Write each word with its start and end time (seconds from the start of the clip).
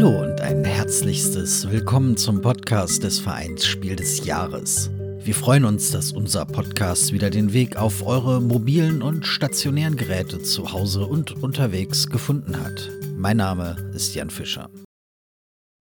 Hallo 0.00 0.22
und 0.22 0.40
ein 0.40 0.64
herzlichstes 0.64 1.70
Willkommen 1.70 2.16
zum 2.16 2.40
Podcast 2.40 3.02
des 3.02 3.18
Vereins 3.18 3.66
Spiel 3.66 3.96
des 3.96 4.24
Jahres. 4.24 4.88
Wir 5.22 5.34
freuen 5.34 5.66
uns, 5.66 5.90
dass 5.90 6.12
unser 6.12 6.46
Podcast 6.46 7.12
wieder 7.12 7.28
den 7.28 7.52
Weg 7.52 7.76
auf 7.76 8.06
eure 8.06 8.40
mobilen 8.40 9.02
und 9.02 9.26
stationären 9.26 9.98
Geräte 9.98 10.42
zu 10.42 10.72
Hause 10.72 11.04
und 11.04 11.32
unterwegs 11.42 12.08
gefunden 12.08 12.58
hat. 12.58 12.88
Mein 13.18 13.36
Name 13.36 13.76
ist 13.94 14.14
Jan 14.14 14.30
Fischer. 14.30 14.70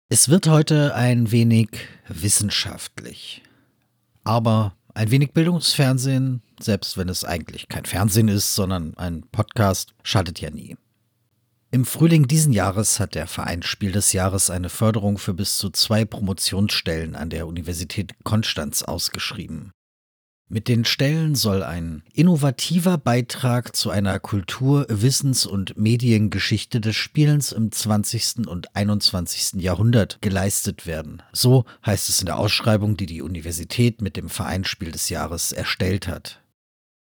Es 0.09 0.27
wird 0.27 0.49
heute 0.49 0.95
ein 0.95 1.31
wenig 1.31 1.69
wissenschaftlich, 2.09 3.41
aber 4.25 4.75
ein 4.93 5.11
wenig 5.11 5.31
Bildungsfernsehen, 5.31 6.41
selbst 6.59 6.97
wenn 6.97 7.07
es 7.07 7.23
eigentlich 7.23 7.69
kein 7.69 7.85
Fernsehen 7.85 8.27
ist, 8.27 8.53
sondern 8.53 8.97
ein 8.97 9.23
Podcast, 9.31 9.93
schadet 10.03 10.41
ja 10.41 10.49
nie. 10.49 10.75
Im 11.73 11.85
Frühling 11.85 12.27
diesen 12.27 12.53
Jahres 12.53 12.99
hat 12.99 13.15
der 13.15 13.25
Verein 13.25 13.63
Spiel 13.63 13.91
des 13.93 14.13
Jahres 14.13 14.51
eine 14.51 14.69
Förderung 14.69 15.17
für 15.17 15.33
bis 15.33 15.57
zu 15.57 15.71
zwei 15.71 16.05
Promotionsstellen 16.05 17.15
an 17.15 17.31
der 17.31 17.47
Universität 17.47 18.13
Konstanz 18.23 18.83
ausgeschrieben. 18.83 19.71
Mit 20.47 20.67
den 20.67 20.85
Stellen 20.85 21.33
soll 21.33 21.63
ein 21.63 22.03
innovativer 22.13 22.99
Beitrag 22.99 23.75
zu 23.75 23.89
einer 23.89 24.19
Kultur-, 24.19 24.85
Wissens- 24.87 25.47
und 25.47 25.75
Mediengeschichte 25.75 26.79
des 26.79 26.95
Spielens 26.95 27.51
im 27.51 27.71
20. 27.71 28.47
und 28.47 28.75
21. 28.75 29.59
Jahrhundert 29.59 30.19
geleistet 30.21 30.85
werden. 30.85 31.23
So 31.31 31.65
heißt 31.83 32.07
es 32.07 32.19
in 32.19 32.27
der 32.27 32.37
Ausschreibung, 32.37 32.97
die 32.97 33.07
die 33.07 33.23
Universität 33.23 33.99
mit 33.99 34.15
dem 34.15 34.29
Verein 34.29 34.63
Spiel 34.63 34.91
des 34.91 35.09
Jahres 35.09 35.51
erstellt 35.51 36.07
hat. 36.07 36.42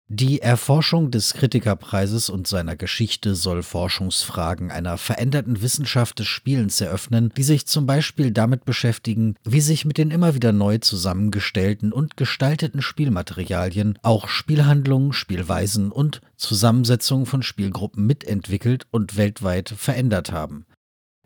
Die 0.09 0.43
Erforschung 0.43 1.11
des 1.11 1.33
Kritikerpreises 1.33 2.29
und 2.29 2.47
seiner 2.47 2.77
Geschichte 2.77 3.35
soll 3.35 3.63
Forschungsfragen 3.63 4.71
einer 4.71 4.99
veränderten 4.99 5.63
Wissenschaft 5.63 6.19
des 6.19 6.27
Spielens 6.27 6.81
eröffnen, 6.83 7.33
die 7.35 7.43
sich 7.43 7.67
zum 7.67 7.87
Beispiel 7.87 8.31
damit 8.31 8.67
beschäftigen, 8.67 9.37
wie 9.43 9.63
sich 9.63 9.87
mit 9.87 9.97
den 9.97 10.11
immer 10.11 10.35
wieder 10.35 10.53
neu 10.53 10.79
zusammengestellten 10.79 11.95
und 11.95 12.19
gestalteten 12.19 12.83
Spielmaterialien 12.83 13.99
auch 14.03 14.29
Spielhandlungen, 14.29 15.15
Spielweisen 15.15 15.91
und 15.91 16.21
Zusammensetzungen 16.37 17.25
von 17.25 17.43
Spielgruppen 17.43 18.07
mitentwickelt 18.07 18.87
und 18.91 19.17
weltweit 19.17 19.71
verändert 19.71 20.31
haben. 20.31 20.67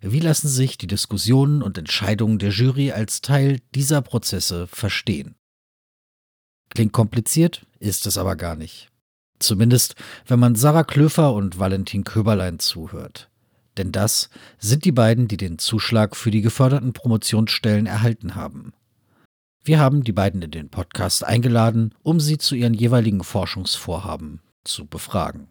Wie 0.01 0.21
lassen 0.21 0.49
sich 0.49 0.79
die 0.79 0.87
Diskussionen 0.87 1.63
und 1.63 1.77
Entscheidungen 1.77 2.39
der 2.39 2.51
Jury 2.51 2.93
als 2.93 3.21
Teil 3.21 3.59
dieser 3.75 4.03
Prozesse 4.03 4.69
verstehen? 4.69 5.35
Klingt 6.71 6.93
kompliziert, 6.93 7.65
ist 7.79 8.07
es 8.07 8.19
aber 8.19 8.37
gar 8.37 8.57
nicht. 8.57 8.89
Zumindest, 9.39 9.95
wenn 10.27 10.39
man 10.39 10.55
Sarah 10.55 10.85
Klöfer 10.85 11.33
und 11.35 11.59
Valentin 11.59 12.05
Köberlein 12.05 12.59
zuhört. 12.59 13.29
Denn 13.77 13.93
das 13.93 14.31
sind 14.59 14.85
die 14.85 14.93
beiden, 14.93 15.29
die 15.29 15.37
den 15.37 15.59
Zuschlag 15.59 16.17
für 16.17 16.31
die 16.31 16.41
geförderten 16.41 16.93
Promotionsstellen 16.93 17.87
erhalten 17.87 18.35
haben. 18.35 18.73
Wir 19.63 19.81
haben 19.81 20.05
die 20.05 20.13
beiden 20.13 20.43
in 20.43 20.51
den 20.51 20.69
Podcast 20.71 21.25
eingeladen, 21.25 21.93
um 22.03 22.21
sie 22.21 22.39
zu 22.39 22.55
ihren 22.55 22.73
jeweiligen 22.73 23.25
Forschungsvorhaben 23.25 24.41
zu 24.65 24.87
befragen. 24.87 25.49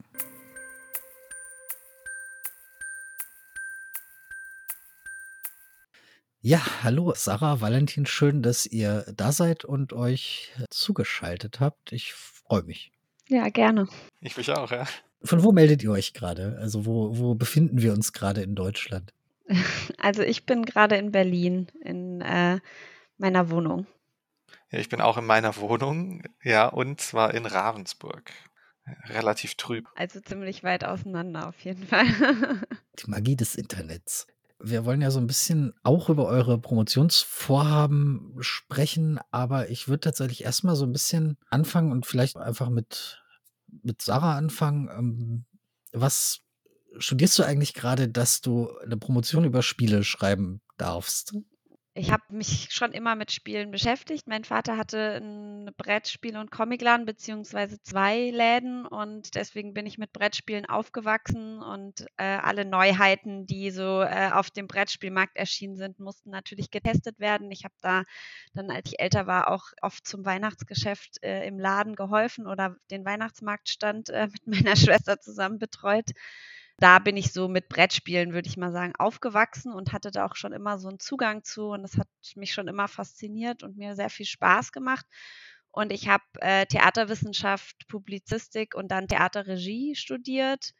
Ja, 6.47 6.61
hallo 6.83 7.11
Sarah, 7.15 7.59
Valentin, 7.59 8.05
schön, 8.05 8.43
dass 8.43 8.67
ihr 8.67 9.03
da 9.15 9.31
seid 9.31 9.65
und 9.65 9.93
euch 9.93 10.53
zugeschaltet 10.69 11.59
habt. 11.59 11.91
Ich 11.91 12.13
freue 12.13 12.61
mich. 12.61 12.91
Ja, 13.27 13.49
gerne. 13.49 13.87
Ich 14.21 14.37
mich 14.37 14.51
auch, 14.51 14.69
ja. 14.69 14.85
Von 15.23 15.41
wo 15.41 15.51
meldet 15.51 15.81
ihr 15.81 15.89
euch 15.89 16.13
gerade? 16.13 16.55
Also 16.61 16.85
wo, 16.85 17.17
wo 17.17 17.33
befinden 17.33 17.81
wir 17.81 17.93
uns 17.93 18.13
gerade 18.13 18.43
in 18.43 18.53
Deutschland? 18.53 19.11
Also 19.97 20.21
ich 20.21 20.45
bin 20.45 20.65
gerade 20.65 20.97
in 20.97 21.11
Berlin 21.11 21.65
in 21.81 22.21
äh, 22.21 22.59
meiner 23.17 23.49
Wohnung. 23.49 23.87
Ja, 24.69 24.77
ich 24.77 24.89
bin 24.89 25.01
auch 25.01 25.17
in 25.17 25.25
meiner 25.25 25.57
Wohnung, 25.57 26.21
ja, 26.43 26.67
und 26.67 27.01
zwar 27.01 27.33
in 27.33 27.47
Ravensburg. 27.47 28.31
Relativ 29.05 29.55
trüb. 29.55 29.87
Also 29.95 30.19
ziemlich 30.19 30.63
weit 30.63 30.85
auseinander 30.85 31.47
auf 31.47 31.59
jeden 31.61 31.87
Fall. 31.87 32.05
Die 32.99 33.09
Magie 33.09 33.35
des 33.35 33.55
Internets 33.55 34.27
wir 34.59 34.85
wollen 34.85 35.01
ja 35.01 35.11
so 35.11 35.19
ein 35.19 35.27
bisschen 35.27 35.73
auch 35.83 36.09
über 36.09 36.25
eure 36.25 36.59
Promotionsvorhaben 36.59 38.35
sprechen, 38.39 39.19
aber 39.31 39.69
ich 39.69 39.87
würde 39.87 40.01
tatsächlich 40.01 40.43
erstmal 40.43 40.75
so 40.75 40.85
ein 40.85 40.93
bisschen 40.93 41.37
anfangen 41.49 41.91
und 41.91 42.05
vielleicht 42.05 42.37
einfach 42.37 42.69
mit, 42.69 43.23
mit 43.83 44.01
Sarah 44.01 44.37
anfangen. 44.37 44.89
Ähm, 44.89 45.45
was 45.91 46.41
studierst 46.97 47.37
du 47.39 47.43
eigentlich 47.43 47.73
gerade, 47.73 48.07
dass 48.07 48.41
du 48.41 48.69
eine 48.79 48.97
Promotion 48.97 49.43
über 49.43 49.61
Spiele 49.61 50.03
schreiben 50.03 50.61
darfst? 50.77 51.33
Ich 51.97 52.11
habe 52.11 52.23
mich 52.27 52.67
schon 52.71 52.91
immer 52.91 53.15
mit 53.15 53.31
Spielen 53.31 53.71
beschäftigt. 53.71 54.27
Mein 54.27 54.43
Vater 54.43 54.75
hatte 54.75 55.15
ein 55.15 55.71
Brettspiel- 55.77 56.35
und 56.37 56.51
Comicladen 56.51 57.05
beziehungsweise 57.05 57.81
zwei 57.81 58.31
Läden 58.31 58.85
und 58.85 59.33
deswegen 59.35 59.73
bin 59.73 59.85
ich 59.85 59.97
mit 59.97 60.11
Brettspielen 60.11 60.65
aufgewachsen 60.65 61.61
und 61.61 62.05
äh, 62.17 62.23
alle 62.25 62.65
Neuheiten, 62.65 63.45
die 63.45 63.71
so 63.71 64.01
äh, 64.01 64.29
auf 64.33 64.51
dem 64.51 64.67
Brettspielmarkt 64.67 65.37
erschienen 65.37 65.77
sind, 65.77 65.97
mussten 65.99 66.31
natürlich 66.31 66.69
getestet 66.69 67.17
werden. 67.19 67.49
Ich 67.49 67.63
habe 67.63 67.75
da 67.81 68.03
dann, 68.53 68.69
als 68.71 68.91
ich 68.91 68.99
älter 68.99 69.25
war, 69.25 69.49
auch 69.49 69.63
oft 69.81 70.05
zum 70.05 70.25
Weihnachtsgeschäft 70.25 71.23
äh, 71.23 71.47
im 71.47 71.57
Laden 71.57 71.95
geholfen 71.95 72.45
oder 72.45 72.75
den 72.91 73.05
Weihnachtsmarktstand 73.05 74.09
äh, 74.09 74.27
mit 74.27 74.47
meiner 74.47 74.75
Schwester 74.75 75.21
zusammen 75.21 75.59
betreut 75.59 76.11
da 76.77 76.99
bin 76.99 77.17
ich 77.17 77.31
so 77.31 77.47
mit 77.47 77.69
Brettspielen, 77.69 78.33
würde 78.33 78.49
ich 78.49 78.57
mal 78.57 78.71
sagen, 78.71 78.93
aufgewachsen 78.97 79.71
und 79.73 79.93
hatte 79.93 80.11
da 80.11 80.25
auch 80.25 80.35
schon 80.35 80.53
immer 80.53 80.77
so 80.77 80.89
einen 80.89 80.99
Zugang 80.99 81.43
zu 81.43 81.69
und 81.69 81.83
das 81.83 81.97
hat 81.97 82.07
mich 82.35 82.53
schon 82.53 82.67
immer 82.67 82.87
fasziniert 82.87 83.63
und 83.63 83.77
mir 83.77 83.95
sehr 83.95 84.09
viel 84.09 84.25
Spaß 84.25 84.71
gemacht. 84.71 85.05
Und 85.71 85.91
ich 85.91 86.07
habe 86.07 86.23
äh, 86.39 86.65
Theaterwissenschaft, 86.65 87.87
Publizistik 87.87 88.75
und 88.75 88.89
dann 88.91 89.07
Theaterregie 89.07 89.95
studiert 89.95 90.71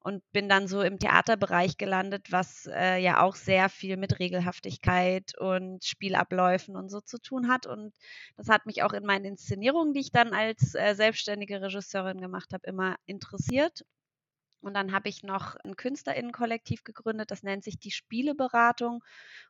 und 0.00 0.22
bin 0.32 0.48
dann 0.48 0.68
so 0.68 0.82
im 0.82 0.98
Theaterbereich 0.98 1.76
gelandet, 1.76 2.30
was 2.30 2.66
äh, 2.72 2.98
ja 2.98 3.20
auch 3.22 3.34
sehr 3.34 3.68
viel 3.68 3.96
mit 3.96 4.18
Regelhaftigkeit 4.18 5.36
und 5.38 5.84
Spielabläufen 5.84 6.76
und 6.76 6.88
so 6.88 7.00
zu 7.00 7.18
tun 7.18 7.48
hat. 7.48 7.66
Und 7.66 7.94
das 8.36 8.48
hat 8.48 8.64
mich 8.66 8.82
auch 8.82 8.92
in 8.92 9.04
meinen 9.04 9.24
Inszenierungen, 9.24 9.92
die 9.94 10.00
ich 10.00 10.12
dann 10.12 10.32
als 10.32 10.74
äh, 10.74 10.94
selbstständige 10.94 11.60
Regisseurin 11.60 12.20
gemacht 12.20 12.52
habe, 12.52 12.66
immer 12.66 12.96
interessiert. 13.06 13.84
Und 14.60 14.74
dann 14.74 14.92
habe 14.92 15.08
ich 15.08 15.22
noch 15.22 15.56
ein 15.64 15.76
Künstlerinnenkollektiv 15.76 16.84
gegründet, 16.84 17.30
das 17.30 17.42
nennt 17.42 17.64
sich 17.64 17.78
die 17.78 17.90
Spieleberatung. 17.90 19.04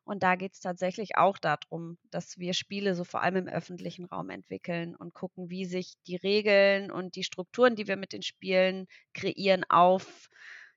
Und 0.04 0.22
da 0.22 0.36
geht 0.36 0.54
es 0.54 0.60
tatsächlich 0.60 1.16
auch 1.16 1.38
darum, 1.38 1.98
dass 2.10 2.38
wir 2.38 2.54
Spiele 2.54 2.94
so 2.94 3.04
vor 3.04 3.22
allem 3.22 3.36
im 3.36 3.48
öffentlichen 3.48 4.04
Raum 4.04 4.30
entwickeln 4.30 4.94
und 4.96 5.14
gucken, 5.14 5.50
wie 5.50 5.64
sich 5.64 5.94
die 6.06 6.16
Regeln 6.16 6.90
und 6.90 7.16
die 7.16 7.24
Strukturen, 7.24 7.76
die 7.76 7.88
wir 7.88 7.96
mit 7.96 8.12
den 8.12 8.22
Spielen 8.22 8.86
kreieren, 9.14 9.64
auf 9.68 10.28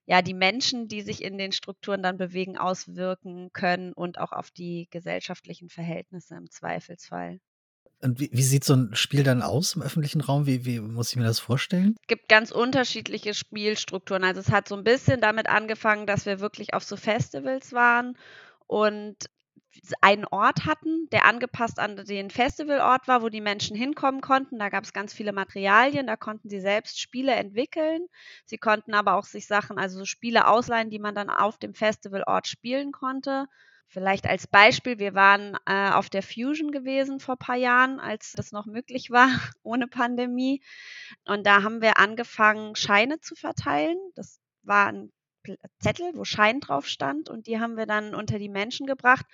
ja, 0.06 0.22
die 0.22 0.34
Menschen, 0.34 0.88
die 0.88 1.02
sich 1.02 1.24
in 1.24 1.38
den 1.38 1.52
Strukturen 1.52 2.04
dann 2.04 2.18
bewegen, 2.18 2.58
auswirken 2.58 3.52
können 3.54 3.94
und 3.94 4.18
auch 4.18 4.32
auf 4.32 4.52
die 4.52 4.88
gesellschaftlichen 4.92 5.70
Verhältnisse 5.70 6.36
im 6.36 6.50
Zweifelsfall. 6.50 7.40
Und 8.04 8.20
wie, 8.20 8.30
wie, 8.32 8.42
sieht 8.42 8.64
so 8.64 8.74
ein 8.74 8.96
Spiel 8.96 9.24
dann 9.24 9.42
aus 9.42 9.76
im 9.76 9.82
öffentlichen 9.82 10.22
Raum? 10.22 10.48
Wie, 10.48 10.66
wie 10.66 10.80
muss 10.80 11.12
ich 11.12 11.18
mir 11.18 11.24
das 11.24 11.40
vorstellen? 11.40 11.96
Es 12.02 12.08
gibt 12.08 12.30
ganz 12.30 12.52
unterschiedliche 12.52 13.34
Spielstrukturen. 13.34 14.24
Also 14.24 14.40
es 14.40 14.50
hat 14.50 14.68
so 14.68 14.76
ein 14.76 14.84
bisschen 14.84 15.22
damit 15.22 15.48
angefangen, 15.48 16.08
dass 16.08 16.26
wir 16.26 16.40
wirklich 16.40 16.74
auf 16.74 16.84
so 16.84 16.98
Festivals 16.98 17.74
waren 17.74 18.18
und 18.68 19.30
einen 20.02 20.26
Ort 20.26 20.66
hatten, 20.66 21.08
der 21.12 21.26
angepasst 21.26 21.80
an 21.80 21.96
den 21.96 22.30
Festivalort 22.30 23.08
war, 23.08 23.22
wo 23.22 23.30
die 23.30 23.42
Menschen 23.42 23.76
hinkommen 23.76 24.22
konnten. 24.22 24.60
Da 24.60 24.70
gab 24.70 24.84
es 24.84 24.94
ganz 24.94 25.14
viele 25.14 25.32
Materialien, 25.32 26.08
da 26.08 26.18
konnten 26.18 26.50
sie 26.50 26.60
selbst 26.60 27.00
Spiele 27.00 27.34
entwickeln. 27.34 28.08
Sie 28.46 28.58
konnten 28.58 28.94
aber 28.94 29.16
auch 29.16 29.26
sich 29.26 29.48
Sachen, 29.48 29.78
also 29.78 30.06
Spiele 30.06 30.48
ausleihen, 30.48 30.90
die 30.90 31.00
man 31.00 31.16
dann 31.16 31.30
auf 31.30 31.58
dem 31.58 31.74
Festivalort 31.74 32.48
spielen 32.48 32.92
konnte. 32.92 33.48
Vielleicht 33.92 34.26
als 34.26 34.48
Beispiel, 34.48 35.00
wir 35.00 35.16
waren 35.16 35.58
äh, 35.66 35.92
auf 35.92 36.10
der 36.10 36.24
Fusion 36.24 36.72
gewesen 36.72 37.20
vor 37.20 37.36
paar 37.36 37.58
Jahren, 37.58 38.00
als 38.00 38.32
das 38.32 38.54
noch 38.54 38.66
möglich 38.66 39.12
war, 39.12 39.28
ohne 39.64 39.88
Pandemie. 39.88 40.64
Und 41.26 41.46
da 41.46 41.62
haben 41.62 41.82
wir 41.82 42.00
angefangen, 42.00 42.78
Scheine 42.78 43.20
zu 43.20 43.36
verteilen. 43.36 43.98
Das 44.16 44.40
war 44.64 44.88
ein 44.88 45.12
Zettel, 45.80 46.12
wo 46.14 46.24
Schein 46.24 46.62
drauf 46.62 46.88
stand 46.88 47.28
und 47.28 47.48
die 47.48 47.60
haben 47.60 47.76
wir 47.76 47.86
dann 47.86 48.16
unter 48.16 48.40
die 48.40 48.48
Menschen 48.48 48.86
gebracht 48.86 49.26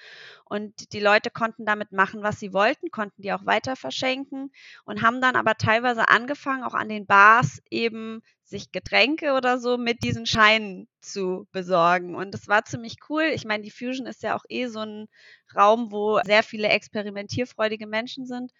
und 0.46 0.94
die 0.94 1.02
Leute 1.02 1.30
konnten 1.30 1.66
damit 1.66 1.92
machen, 1.92 2.24
was 2.24 2.40
sie 2.40 2.54
wollten, 2.54 2.90
konnten 2.90 3.22
die 3.22 3.34
auch 3.34 3.46
weiter 3.46 3.76
verschenken 3.76 4.52
und 4.86 5.02
haben 5.02 5.22
dann 5.22 5.36
aber 5.36 5.56
teilweise 5.56 6.08
angefangen, 6.08 6.64
auch 6.64 6.76
an 6.76 6.90
den 6.90 7.06
Bars 7.06 7.62
eben 7.70 8.24
sich 8.50 8.72
Getränke 8.72 9.34
oder 9.34 9.60
so 9.60 9.78
mit 9.78 10.04
diesen 10.04 10.26
Scheinen 10.26 10.88
zu 11.02 11.48
besorgen. 11.52 12.16
Und 12.16 12.34
das 12.34 12.48
war 12.48 12.66
ziemlich 12.66 12.98
cool. 13.10 13.24
Ich 13.34 13.46
meine, 13.46 13.64
die 13.64 13.72
Fusion 13.72 14.08
ist 14.08 14.24
ja 14.24 14.36
auch 14.38 14.46
eh 14.50 14.68
so 14.68 14.80
ein 14.80 15.08
Raum, 15.56 15.92
wo 15.92 16.20
sehr 16.24 16.44
viele 16.44 16.70
experimentierfreudige 16.70 17.88
Menschen 17.88 18.26
sind. 18.26 18.52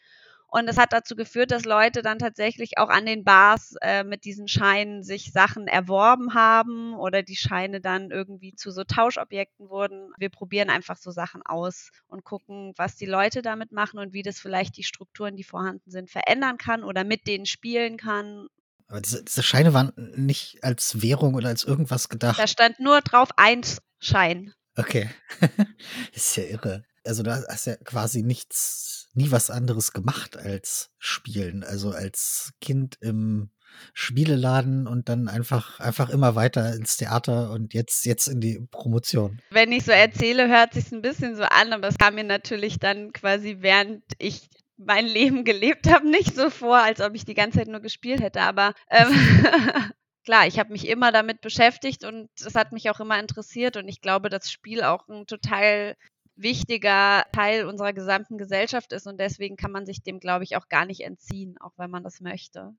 Und 0.50 0.66
das 0.68 0.78
hat 0.78 0.94
dazu 0.94 1.16
geführt, 1.16 1.52
dass 1.52 1.66
Leute 1.66 2.02
dann 2.02 2.20
tatsächlich 2.20 2.78
auch 2.78 2.88
an 2.90 3.06
den 3.06 3.24
Bars 3.26 3.76
äh, 3.82 4.04
mit 4.06 4.24
diesen 4.24 4.48
Scheinen 4.48 5.04
sich 5.04 5.34
Sachen 5.34 5.68
erworben 5.68 6.34
haben 6.34 6.94
oder 6.96 7.22
die 7.22 7.36
Scheine 7.36 7.82
dann 7.82 8.12
irgendwie 8.12 8.54
zu 8.56 8.72
so 8.72 8.84
Tauschobjekten 8.86 9.70
wurden. 9.70 10.12
Wir 10.18 10.30
probieren 10.30 10.70
einfach 10.70 10.96
so 10.98 11.12
Sachen 11.12 11.42
aus 11.46 11.92
und 12.08 12.24
gucken, 12.24 12.74
was 12.78 12.96
die 12.96 13.06
Leute 13.06 13.42
damit 13.42 13.74
machen 13.74 14.00
und 14.00 14.14
wie 14.14 14.24
das 14.24 14.40
vielleicht 14.40 14.78
die 14.78 14.84
Strukturen, 14.84 15.36
die 15.36 15.44
vorhanden 15.44 15.92
sind, 15.92 16.10
verändern 16.10 16.58
kann 16.58 16.84
oder 16.86 17.04
mit 17.04 17.28
denen 17.28 17.46
spielen 17.46 17.98
kann. 17.98 18.48
Aber 18.88 19.02
diese, 19.02 19.24
diese 19.24 19.44
Scheine 19.44 19.74
waren 19.74 19.92
nicht 20.16 20.64
als 20.64 21.02
Währung 21.02 21.36
oder 21.36 21.50
als 21.50 21.64
irgendwas 21.64 22.10
gedacht. 22.10 22.40
Da 22.40 22.48
stand 22.48 22.80
nur 22.80 23.02
drauf 23.02 23.30
eins 23.36 23.80
Schein. 24.00 24.54
Okay. 24.76 25.10
ist 26.14 26.38
ja 26.38 26.44
irre. 26.44 26.86
Also 27.06 27.24
da 27.24 27.44
hast 27.48 27.68
du 27.68 27.72
ja 27.72 27.78
quasi 27.78 28.24
nichts, 28.24 29.10
nie 29.14 29.32
was 29.32 29.50
anderes 29.50 29.92
gemacht 29.92 30.38
als 30.38 30.90
spielen. 31.00 31.64
Also 31.64 31.92
als 31.92 32.52
Kind 32.62 32.98
im 33.02 33.50
Spieleladen 33.94 34.88
und 34.88 35.10
dann 35.10 35.28
einfach, 35.28 35.80
einfach 35.80 36.10
immer 36.10 36.36
weiter 36.36 36.74
ins 36.74 36.98
Theater 36.98 37.52
und 37.52 37.74
jetzt, 37.74 38.06
jetzt 38.06 38.28
in 38.28 38.42
die 38.42 38.60
Promotion. 38.72 39.42
Wenn 39.52 39.72
ich 39.72 39.84
so 39.84 39.92
erzähle, 39.92 40.48
hört 40.48 40.74
sich 40.74 40.92
ein 40.92 41.02
bisschen 41.02 41.36
so 41.36 41.44
an, 41.44 41.74
aber 41.74 41.88
es 41.88 41.98
kam 41.98 42.16
mir 42.16 42.24
natürlich 42.24 42.80
dann 42.80 43.14
quasi, 43.14 43.58
während 43.60 44.04
ich 44.18 44.50
mein 44.78 45.08
Leben 45.08 45.44
gelebt 45.44 45.90
habe, 45.92 46.08
nicht 46.08 46.36
so 46.36 46.50
vor, 46.50 46.78
als 46.78 47.02
ob 47.02 47.16
ich 47.16 47.26
die 47.26 47.34
ganze 47.34 47.60
Zeit 47.60 47.68
nur 47.68 47.80
gespielt 47.80 48.22
hätte. 48.22 48.42
Aber 48.42 48.74
ähm, 48.90 49.08
klar, 50.24 50.48
ich 50.48 50.60
habe 50.60 50.72
mich 50.72 50.88
immer 50.88 51.12
damit 51.12 51.42
beschäftigt 51.42 52.04
und 52.04 52.30
es 52.40 52.56
hat 52.56 52.72
mich 52.72 52.90
auch 52.90 53.00
immer 53.00 53.20
interessiert 53.20 53.78
und 53.78 53.88
ich 53.88 54.02
glaube, 54.02 54.30
dass 54.30 54.52
Spiel 54.52 54.84
auch 54.84 55.08
ein 55.08 55.26
total 55.26 55.96
wichtiger 56.36 57.26
Teil 57.32 57.66
unserer 57.66 57.94
gesamten 57.94 58.38
Gesellschaft 58.38 58.94
ist 58.94 59.08
und 59.08 59.20
deswegen 59.20 59.56
kann 59.56 59.72
man 59.72 59.86
sich 59.86 60.04
dem, 60.04 60.20
glaube 60.20 60.44
ich, 60.44 60.56
auch 60.56 60.70
gar 60.70 60.86
nicht 60.86 61.02
entziehen, 61.02 61.58
auch 61.60 61.74
wenn 61.78 61.90
man 61.90 62.04
das 62.04 62.22
möchte. 62.22 62.74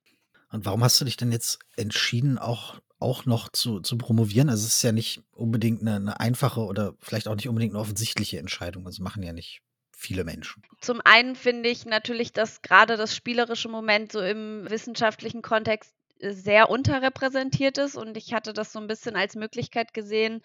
Und 0.50 0.64
warum 0.64 0.82
hast 0.82 1.00
du 1.00 1.04
dich 1.04 1.16
denn 1.16 1.32
jetzt 1.32 1.58
entschieden, 1.76 2.38
auch, 2.38 2.80
auch 2.98 3.26
noch 3.26 3.48
zu, 3.50 3.80
zu 3.80 3.98
promovieren? 3.98 4.48
Also 4.48 4.66
es 4.66 4.76
ist 4.76 4.82
ja 4.82 4.92
nicht 4.92 5.22
unbedingt 5.32 5.80
eine, 5.82 5.96
eine 5.96 6.20
einfache 6.20 6.60
oder 6.60 6.94
vielleicht 7.00 7.28
auch 7.28 7.34
nicht 7.34 7.48
unbedingt 7.48 7.74
eine 7.74 7.80
offensichtliche 7.80 8.38
Entscheidung. 8.38 8.86
Also 8.86 9.02
machen 9.02 9.22
ja 9.22 9.32
nicht 9.32 9.60
viele 9.98 10.24
Menschen. 10.24 10.62
Zum 10.80 11.00
einen 11.04 11.34
finde 11.34 11.68
ich 11.68 11.84
natürlich, 11.84 12.32
dass 12.32 12.62
gerade 12.62 12.96
das 12.96 13.14
spielerische 13.14 13.68
Moment 13.68 14.12
so 14.12 14.20
im 14.20 14.68
wissenschaftlichen 14.70 15.42
Kontext 15.42 15.92
sehr 16.20 16.70
unterrepräsentiert 16.70 17.78
ist 17.78 17.96
und 17.96 18.16
ich 18.16 18.32
hatte 18.32 18.52
das 18.52 18.72
so 18.72 18.78
ein 18.78 18.86
bisschen 18.86 19.16
als 19.16 19.34
Möglichkeit 19.34 19.94
gesehen, 19.94 20.42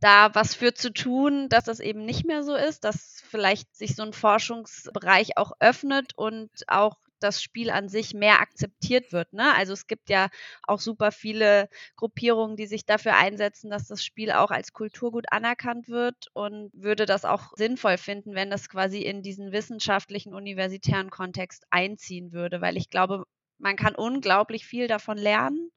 da 0.00 0.34
was 0.34 0.54
für 0.54 0.74
zu 0.74 0.92
tun, 0.92 1.48
dass 1.48 1.64
das 1.64 1.80
eben 1.80 2.04
nicht 2.04 2.26
mehr 2.26 2.42
so 2.42 2.54
ist, 2.54 2.84
dass 2.84 3.22
vielleicht 3.28 3.74
sich 3.76 3.94
so 3.94 4.02
ein 4.02 4.12
Forschungsbereich 4.12 5.36
auch 5.36 5.52
öffnet 5.60 6.12
und 6.16 6.50
auch 6.66 6.96
das 7.20 7.42
Spiel 7.42 7.70
an 7.70 7.88
sich 7.88 8.14
mehr 8.14 8.40
akzeptiert 8.40 9.12
wird. 9.12 9.32
Ne? 9.32 9.54
Also 9.54 9.72
es 9.72 9.86
gibt 9.86 10.10
ja 10.10 10.28
auch 10.62 10.80
super 10.80 11.12
viele 11.12 11.68
Gruppierungen, 11.96 12.56
die 12.56 12.66
sich 12.66 12.84
dafür 12.86 13.16
einsetzen, 13.16 13.70
dass 13.70 13.88
das 13.88 14.04
Spiel 14.04 14.32
auch 14.32 14.50
als 14.50 14.72
Kulturgut 14.72 15.26
anerkannt 15.30 15.88
wird 15.88 16.28
und 16.34 16.70
würde 16.74 17.06
das 17.06 17.24
auch 17.24 17.52
sinnvoll 17.56 17.98
finden, 17.98 18.34
wenn 18.34 18.50
das 18.50 18.68
quasi 18.68 19.02
in 19.02 19.22
diesen 19.22 19.52
wissenschaftlichen, 19.52 20.34
universitären 20.34 21.10
Kontext 21.10 21.64
einziehen 21.70 22.32
würde, 22.32 22.60
weil 22.60 22.76
ich 22.76 22.90
glaube, 22.90 23.24
man 23.58 23.76
kann 23.76 23.94
unglaublich 23.94 24.66
viel 24.66 24.88
davon 24.88 25.18
lernen. 25.18 25.70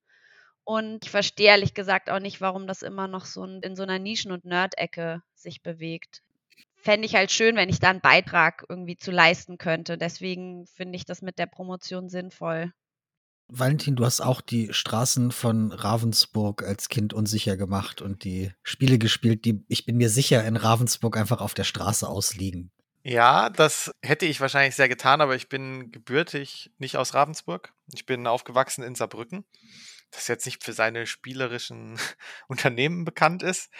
Und 0.63 1.05
ich 1.05 1.11
verstehe 1.11 1.47
ehrlich 1.47 1.73
gesagt 1.73 2.09
auch 2.09 2.19
nicht, 2.19 2.41
warum 2.41 2.67
das 2.67 2.81
immer 2.81 3.07
noch 3.07 3.23
so 3.25 3.45
in 3.45 3.75
so 3.77 3.83
einer 3.83 3.99
Nischen- 3.99 4.33
und 4.33 4.43
Nerd-Ecke 4.43 5.23
sich 5.33 5.63
bewegt. 5.63 6.23
Fände 6.87 7.05
ich 7.05 7.15
halt 7.15 7.33
schön, 7.33 7.57
wenn 7.57 7.67
ich 7.67 7.81
da 7.81 7.89
einen 7.89 7.99
Beitrag 7.99 8.63
irgendwie 8.69 8.95
zu 8.95 9.11
leisten 9.11 9.57
könnte. 9.57 9.97
Deswegen 9.97 10.67
finde 10.67 10.95
ich 10.95 11.03
das 11.03 11.21
mit 11.21 11.37
der 11.37 11.45
Promotion 11.45 12.07
sinnvoll. 12.07 12.71
Valentin, 13.49 13.97
du 13.97 14.05
hast 14.05 14.21
auch 14.21 14.39
die 14.39 14.73
Straßen 14.73 15.33
von 15.33 15.73
Ravensburg 15.73 16.63
als 16.63 16.87
Kind 16.87 17.13
unsicher 17.13 17.57
gemacht 17.57 18.01
und 18.01 18.23
die 18.23 18.53
Spiele 18.63 18.99
gespielt, 18.99 19.43
die, 19.43 19.65
ich 19.67 19.85
bin 19.85 19.97
mir 19.97 20.09
sicher, 20.09 20.45
in 20.45 20.55
Ravensburg 20.55 21.17
einfach 21.17 21.41
auf 21.41 21.53
der 21.53 21.65
Straße 21.65 22.07
ausliegen. 22.07 22.71
Ja, 23.03 23.49
das 23.49 23.91
hätte 24.01 24.25
ich 24.25 24.39
wahrscheinlich 24.39 24.75
sehr 24.75 24.87
getan, 24.87 25.19
aber 25.19 25.35
ich 25.35 25.49
bin 25.49 25.91
gebürtig 25.91 26.71
nicht 26.77 26.95
aus 26.95 27.13
Ravensburg. 27.13 27.73
Ich 27.93 28.05
bin 28.05 28.27
aufgewachsen 28.27 28.85
in 28.85 28.95
Saarbrücken, 28.95 29.43
das 30.11 30.29
jetzt 30.29 30.45
nicht 30.45 30.63
für 30.63 30.71
seine 30.71 31.05
spielerischen 31.05 31.99
Unternehmen 32.47 33.03
bekannt 33.03 33.43
ist. 33.43 33.71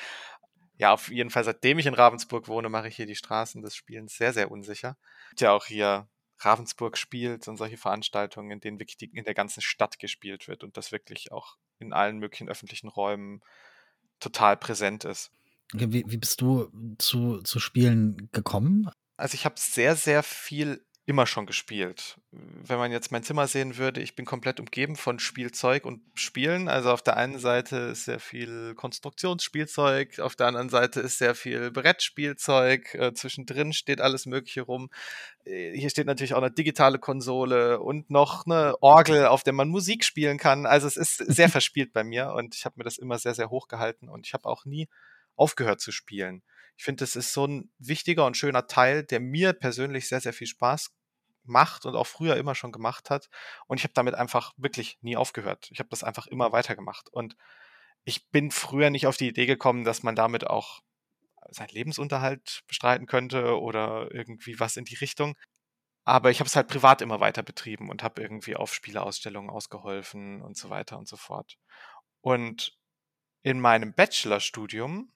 Ja, 0.77 0.93
auf 0.93 1.09
jeden 1.09 1.29
Fall, 1.29 1.43
seitdem 1.43 1.79
ich 1.79 1.87
in 1.87 1.93
Ravensburg 1.93 2.47
wohne, 2.47 2.69
mache 2.69 2.87
ich 2.87 2.95
hier 2.95 3.07
die 3.07 3.15
Straßen 3.15 3.61
des 3.61 3.75
Spielens 3.75 4.15
sehr, 4.15 4.33
sehr 4.33 4.51
unsicher. 4.51 4.97
Ja, 5.39 5.51
auch 5.51 5.65
hier 5.65 6.07
Ravensburg 6.39 6.97
spielt 6.97 7.47
und 7.47 7.57
solche 7.57 7.77
Veranstaltungen, 7.77 8.51
in 8.51 8.59
denen 8.59 8.79
wirklich 8.79 8.97
die, 8.97 9.09
in 9.11 9.25
der 9.25 9.33
ganzen 9.33 9.61
Stadt 9.61 9.97
gespielt 9.97 10.47
wird 10.47 10.63
und 10.63 10.77
das 10.77 10.91
wirklich 10.91 11.31
auch 11.31 11.57
in 11.79 11.93
allen 11.93 12.19
möglichen 12.19 12.49
öffentlichen 12.49 12.87
Räumen 12.87 13.41
total 14.19 14.57
präsent 14.57 15.03
ist. 15.03 15.31
Wie, 15.73 16.03
wie 16.07 16.17
bist 16.17 16.41
du 16.41 16.71
zu, 16.97 17.41
zu 17.41 17.59
Spielen 17.59 18.29
gekommen? 18.31 18.89
Also 19.17 19.33
ich 19.33 19.45
habe 19.45 19.55
sehr, 19.57 19.95
sehr 19.95 20.23
viel 20.23 20.85
immer 21.07 21.25
schon 21.25 21.45
gespielt. 21.45 22.19
Wenn 22.31 22.77
man 22.77 22.91
jetzt 22.91 23.13
mein 23.13 23.23
Zimmer 23.23 23.47
sehen 23.47 23.77
würde, 23.77 24.01
ich 24.01 24.13
bin 24.13 24.25
komplett 24.25 24.59
umgeben 24.59 24.97
von 24.97 25.19
Spielzeug 25.19 25.85
und 25.85 26.01
Spielen. 26.15 26.67
Also 26.67 26.91
auf 26.91 27.01
der 27.01 27.15
einen 27.15 27.39
Seite 27.39 27.77
ist 27.77 28.03
sehr 28.03 28.19
viel 28.19 28.75
Konstruktionsspielzeug, 28.75 30.19
auf 30.19 30.35
der 30.35 30.47
anderen 30.47 30.67
Seite 30.67 30.99
ist 30.99 31.17
sehr 31.17 31.33
viel 31.33 31.71
Brettspielzeug, 31.71 32.93
äh, 32.95 33.13
zwischendrin 33.13 33.71
steht 33.71 34.01
alles 34.01 34.25
Mögliche 34.25 34.63
rum. 34.63 34.89
Äh, 35.45 35.77
hier 35.77 35.89
steht 35.89 36.07
natürlich 36.07 36.33
auch 36.33 36.41
eine 36.41 36.51
digitale 36.51 36.99
Konsole 36.99 37.79
und 37.79 38.09
noch 38.09 38.45
eine 38.45 38.75
Orgel, 38.81 39.27
auf 39.27 39.43
der 39.43 39.53
man 39.53 39.69
Musik 39.69 40.03
spielen 40.03 40.37
kann. 40.37 40.65
Also 40.65 40.87
es 40.87 40.97
ist 40.97 41.17
sehr 41.25 41.47
verspielt 41.47 41.93
bei 41.93 42.03
mir 42.03 42.33
und 42.33 42.53
ich 42.53 42.65
habe 42.65 42.75
mir 42.79 42.83
das 42.83 42.97
immer 42.97 43.17
sehr, 43.17 43.33
sehr 43.33 43.49
hoch 43.49 43.69
gehalten 43.69 44.09
und 44.09 44.27
ich 44.27 44.33
habe 44.33 44.43
auch 44.43 44.65
nie 44.65 44.89
aufgehört 45.37 45.79
zu 45.79 45.93
spielen. 45.93 46.43
Ich 46.75 46.83
finde, 46.83 46.99
das 46.99 47.15
ist 47.15 47.31
so 47.31 47.47
ein 47.47 47.71
wichtiger 47.79 48.25
und 48.25 48.35
schöner 48.35 48.67
Teil, 48.67 49.03
der 49.03 49.21
mir 49.21 49.53
persönlich 49.53 50.09
sehr, 50.09 50.19
sehr 50.19 50.33
viel 50.33 50.47
Spaß 50.47 50.91
macht 51.47 51.85
und 51.85 51.95
auch 51.95 52.07
früher 52.07 52.35
immer 52.37 52.55
schon 52.55 52.71
gemacht 52.71 53.09
hat. 53.09 53.29
Und 53.67 53.77
ich 53.77 53.83
habe 53.83 53.93
damit 53.93 54.15
einfach 54.15 54.53
wirklich 54.57 54.97
nie 55.01 55.17
aufgehört. 55.17 55.69
Ich 55.71 55.79
habe 55.79 55.89
das 55.89 56.03
einfach 56.03 56.27
immer 56.27 56.51
weitergemacht. 56.51 57.09
Und 57.11 57.35
ich 58.03 58.29
bin 58.29 58.51
früher 58.51 58.89
nicht 58.89 59.07
auf 59.07 59.17
die 59.17 59.27
Idee 59.27 59.45
gekommen, 59.45 59.83
dass 59.83 60.03
man 60.03 60.15
damit 60.15 60.47
auch 60.47 60.81
seinen 61.49 61.69
Lebensunterhalt 61.69 62.63
bestreiten 62.67 63.07
könnte 63.07 63.59
oder 63.59 64.13
irgendwie 64.13 64.59
was 64.59 64.77
in 64.77 64.85
die 64.85 64.95
Richtung. 64.95 65.35
Aber 66.03 66.31
ich 66.31 66.39
habe 66.39 66.47
es 66.47 66.55
halt 66.55 66.67
privat 66.67 67.01
immer 67.01 67.19
weiter 67.19 67.43
betrieben 67.43 67.89
und 67.89 68.03
habe 68.03 68.21
irgendwie 68.21 68.55
auf 68.55 68.73
Spieleausstellungen 68.73 69.49
ausgeholfen 69.49 70.41
und 70.41 70.57
so 70.57 70.69
weiter 70.69 70.97
und 70.97 71.07
so 71.07 71.17
fort. 71.17 71.57
Und 72.21 72.77
in 73.43 73.59
meinem 73.59 73.93
Bachelorstudium 73.93 75.11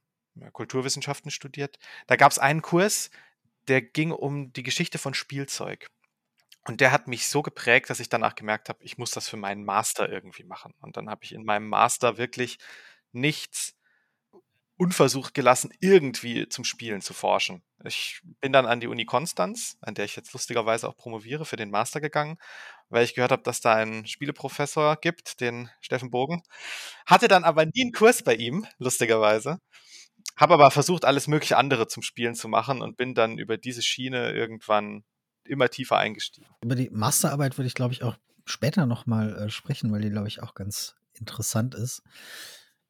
Kulturwissenschaften 0.52 1.32
studiert. 1.32 1.78
Da 2.08 2.16
gab 2.16 2.32
es 2.32 2.40
einen 2.40 2.62
Kurs, 2.62 3.12
der 3.68 3.82
ging 3.82 4.12
um 4.12 4.54
die 4.54 4.64
Geschichte 4.64 4.98
von 4.98 5.14
Spielzeug. 5.14 5.90
Und 6.66 6.82
der 6.82 6.92
hat 6.92 7.08
mich 7.08 7.28
so 7.28 7.42
geprägt, 7.42 7.90
dass 7.90 8.00
ich 8.00 8.10
danach 8.10 8.36
gemerkt 8.36 8.70
habe, 8.70 8.84
ich 8.84 8.98
muss 8.98 9.12
das 9.12 9.28
für 9.28 9.38
meinen 9.38 9.66
Master 9.66 10.10
irgendwie 10.10 10.44
machen. 10.44 10.74
Und 10.80 10.96
dann 10.98 11.10
habe 11.10 11.24
ich 11.24 11.34
in 11.34 11.44
meinem 11.44 11.68
Master 11.68 12.18
wirklich 12.18 12.60
nichts 13.12 13.76
unversucht 14.78 15.36
gelassen, 15.36 15.72
irgendwie 15.80 16.50
zum 16.50 16.64
Spielen 16.64 17.02
zu 17.02 17.14
forschen. 17.14 17.62
Ich 17.84 18.22
bin 18.40 18.52
dann 18.52 18.66
an 18.66 18.80
die 18.80 18.88
Uni 18.88 19.06
Konstanz, 19.06 19.78
an 19.82 19.94
der 19.94 20.06
ich 20.06 20.16
jetzt 20.16 20.34
lustigerweise 20.34 20.90
auch 20.90 20.98
promoviere, 20.98 21.46
für 21.46 21.56
den 21.56 21.70
Master 21.70 22.02
gegangen, 22.02 22.38
weil 22.90 23.04
ich 23.04 23.14
gehört 23.14 23.32
habe, 23.32 23.44
dass 23.44 23.62
da 23.62 23.76
einen 23.76 24.08
Spieleprofessor 24.08 24.96
gibt, 24.98 25.40
den 25.40 25.70
Steffen 25.82 26.10
Bogen. 26.10 26.42
Hatte 27.06 27.28
dann 27.28 27.44
aber 27.44 27.66
nie 27.66 27.84
einen 27.84 27.92
Kurs 27.92 28.24
bei 28.24 28.34
ihm, 28.34 28.66
lustigerweise. 28.80 29.60
Habe 30.36 30.56
aber 30.56 30.72
versucht, 30.72 31.06
alles 31.06 31.28
mögliche 31.28 31.58
andere 31.58 31.88
zum 31.88 32.04
Spielen 32.04 32.36
zu 32.36 32.48
machen 32.48 32.82
und 32.82 32.98
bin 32.98 33.14
dann 33.14 33.38
über 33.38 33.58
diese 33.58 33.84
Schiene 33.84 34.32
irgendwann 34.32 35.04
immer 35.52 35.70
tiefer 35.70 35.98
eingestiegen. 35.98 36.48
Über 36.64 36.76
die 36.76 36.90
Masterarbeit 36.90 37.58
würde 37.58 37.68
ich, 37.68 37.76
glaube 37.76 37.94
ich, 37.94 38.04
auch 38.04 38.16
später 38.46 38.86
nochmal 38.86 39.36
äh, 39.38 39.50
sprechen, 39.50 39.92
weil 39.92 40.02
die, 40.02 40.10
glaube 40.10 40.28
ich, 40.28 40.42
auch 40.42 40.56
ganz 40.56 40.96
interessant 41.20 41.76
ist. 41.76 42.02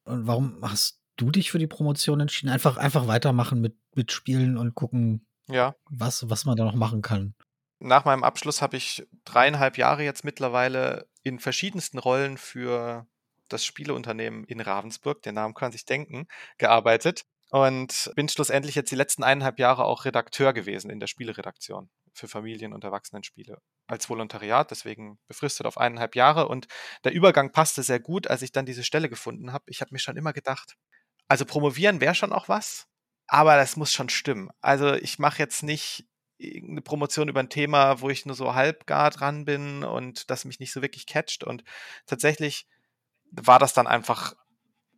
Und 0.04 0.26
warum 0.26 0.58
hast 0.62 1.00
du 1.16 1.30
dich 1.30 1.50
für 1.50 1.58
die 1.58 1.66
Promotion 1.66 2.20
entschieden? 2.20 2.50
Einfach, 2.50 2.76
einfach 2.76 3.06
weitermachen 3.06 3.60
mit, 3.60 3.76
mit 3.94 4.12
Spielen 4.12 4.56
und 4.56 4.74
gucken, 4.74 5.26
ja. 5.48 5.74
was, 5.90 6.28
was 6.30 6.44
man 6.44 6.56
da 6.56 6.64
noch 6.64 6.74
machen 6.74 7.02
kann. 7.02 7.34
Nach 7.78 8.04
meinem 8.04 8.22
Abschluss 8.22 8.62
habe 8.62 8.76
ich 8.76 9.06
dreieinhalb 9.24 9.76
Jahre 9.76 10.04
jetzt 10.04 10.24
mittlerweile 10.24 11.08
in 11.24 11.40
verschiedensten 11.40 11.98
Rollen 11.98 12.38
für 12.38 13.06
das 13.48 13.64
Spieleunternehmen 13.64 14.44
in 14.44 14.60
Ravensburg, 14.60 15.20
den 15.22 15.34
Namen 15.34 15.54
kann 15.54 15.72
sich 15.72 15.84
denken, 15.84 16.26
gearbeitet 16.58 17.24
und 17.50 18.10
bin 18.16 18.28
schlussendlich 18.28 18.74
jetzt 18.76 18.90
die 18.90 18.96
letzten 18.96 19.24
eineinhalb 19.24 19.58
Jahre 19.58 19.84
auch 19.84 20.04
Redakteur 20.04 20.52
gewesen 20.52 20.90
in 20.90 21.00
der 21.00 21.06
Spieleredaktion 21.06 21.90
für 22.12 22.28
Familien- 22.28 22.72
und 22.72 22.84
Erwachsenenspiele 22.84 23.58
als 23.86 24.08
Volontariat, 24.08 24.70
deswegen 24.70 25.18
befristet 25.28 25.66
auf 25.66 25.78
eineinhalb 25.78 26.16
Jahre. 26.16 26.48
Und 26.48 26.66
der 27.04 27.12
Übergang 27.12 27.52
passte 27.52 27.82
sehr 27.82 28.00
gut, 28.00 28.26
als 28.26 28.42
ich 28.42 28.52
dann 28.52 28.66
diese 28.66 28.84
Stelle 28.84 29.08
gefunden 29.08 29.52
habe. 29.52 29.64
Ich 29.66 29.80
habe 29.80 29.92
mir 29.92 29.98
schon 29.98 30.16
immer 30.16 30.32
gedacht, 30.32 30.76
also 31.28 31.44
promovieren 31.44 32.00
wäre 32.00 32.14
schon 32.14 32.32
auch 32.32 32.48
was, 32.48 32.86
aber 33.26 33.56
das 33.56 33.76
muss 33.76 33.92
schon 33.92 34.08
stimmen. 34.08 34.50
Also 34.60 34.94
ich 34.94 35.18
mache 35.18 35.38
jetzt 35.38 35.62
nicht 35.62 36.06
eine 36.40 36.82
Promotion 36.82 37.28
über 37.28 37.40
ein 37.40 37.48
Thema, 37.48 38.00
wo 38.00 38.10
ich 38.10 38.26
nur 38.26 38.34
so 38.34 38.54
halb 38.54 38.86
gar 38.86 39.10
dran 39.10 39.44
bin 39.44 39.84
und 39.84 40.30
das 40.30 40.44
mich 40.44 40.58
nicht 40.58 40.72
so 40.72 40.82
wirklich 40.82 41.06
catcht. 41.06 41.44
Und 41.44 41.62
tatsächlich 42.06 42.66
war 43.30 43.58
das 43.58 43.74
dann 43.74 43.86
einfach 43.86 44.34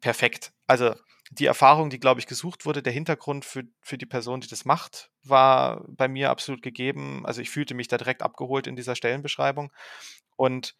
perfekt. 0.00 0.52
Also 0.66 0.94
die 1.34 1.46
Erfahrung, 1.46 1.90
die, 1.90 2.00
glaube 2.00 2.20
ich, 2.20 2.26
gesucht 2.26 2.64
wurde, 2.64 2.82
der 2.82 2.92
Hintergrund 2.92 3.44
für, 3.44 3.64
für 3.80 3.98
die 3.98 4.06
Person, 4.06 4.40
die 4.40 4.48
das 4.48 4.64
macht, 4.64 5.10
war 5.22 5.84
bei 5.88 6.08
mir 6.08 6.30
absolut 6.30 6.62
gegeben. 6.62 7.26
Also 7.26 7.40
ich 7.40 7.50
fühlte 7.50 7.74
mich 7.74 7.88
da 7.88 7.98
direkt 7.98 8.22
abgeholt 8.22 8.66
in 8.66 8.76
dieser 8.76 8.94
Stellenbeschreibung. 8.94 9.72
Und 10.36 10.74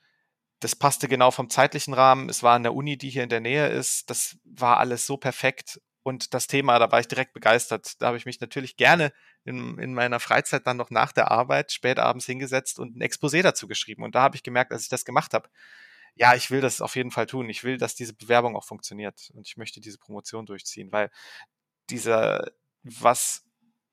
das 0.61 0.77
passte 0.77 1.09
genau 1.09 1.31
vom 1.31 1.51
zeitlichen 1.51 1.95
Rahmen. 1.95 2.29
Es 2.29 2.43
war 2.43 2.55
an 2.55 2.63
der 2.63 2.75
Uni, 2.75 2.97
die 2.97 3.11
hier 3.11 3.23
in 3.23 3.29
der 3.29 3.41
Nähe 3.41 3.69
ist. 3.69 4.09
Das 4.11 4.39
war 4.45 4.79
alles 4.79 5.07
so 5.07 5.17
perfekt. 5.17 5.81
Und 6.03 6.35
das 6.35 6.47
Thema, 6.47 6.79
da 6.79 6.93
war 6.93 7.01
ich 7.01 7.09
direkt 7.09 7.33
begeistert. 7.33 8.01
Da 8.01 8.09
habe 8.09 8.17
ich 8.17 8.27
mich 8.27 8.41
natürlich 8.41 8.77
gerne 8.77 9.13
in, 9.45 9.79
in 9.79 9.95
meiner 9.95 10.21
Freizeit 10.21 10.67
dann 10.67 10.77
noch 10.77 10.91
nach 10.91 11.13
der 11.13 11.31
Arbeit 11.31 11.73
spät 11.73 11.99
abends 11.99 12.27
hingesetzt 12.27 12.79
und 12.79 12.97
ein 12.97 13.03
Exposé 13.03 13.43
dazu 13.43 13.67
geschrieben. 13.67 14.05
Und 14.05 14.15
da 14.15 14.23
habe 14.23 14.37
ich 14.37 14.43
gemerkt, 14.43 14.73
als 14.73 14.83
ich 14.83 14.89
das 14.89 15.05
gemacht 15.05 15.35
habe, 15.35 15.49
ja, 16.16 16.35
ich 16.35 16.50
will 16.50 16.61
das 16.61 16.80
auf 16.80 16.97
jeden 16.97 17.11
Fall 17.11 17.26
tun. 17.26 17.49
Ich 17.49 17.64
will, 17.64 17.76
dass 17.76 17.94
diese 17.94 18.14
Bewerbung 18.14 18.56
auch 18.56 18.64
funktioniert 18.64 19.30
und 19.35 19.47
ich 19.49 19.56
möchte 19.56 19.80
diese 19.80 19.99
Promotion 19.99 20.47
durchziehen, 20.47 20.92
weil 20.92 21.11
dieser, 21.90 22.50
was 22.83 23.44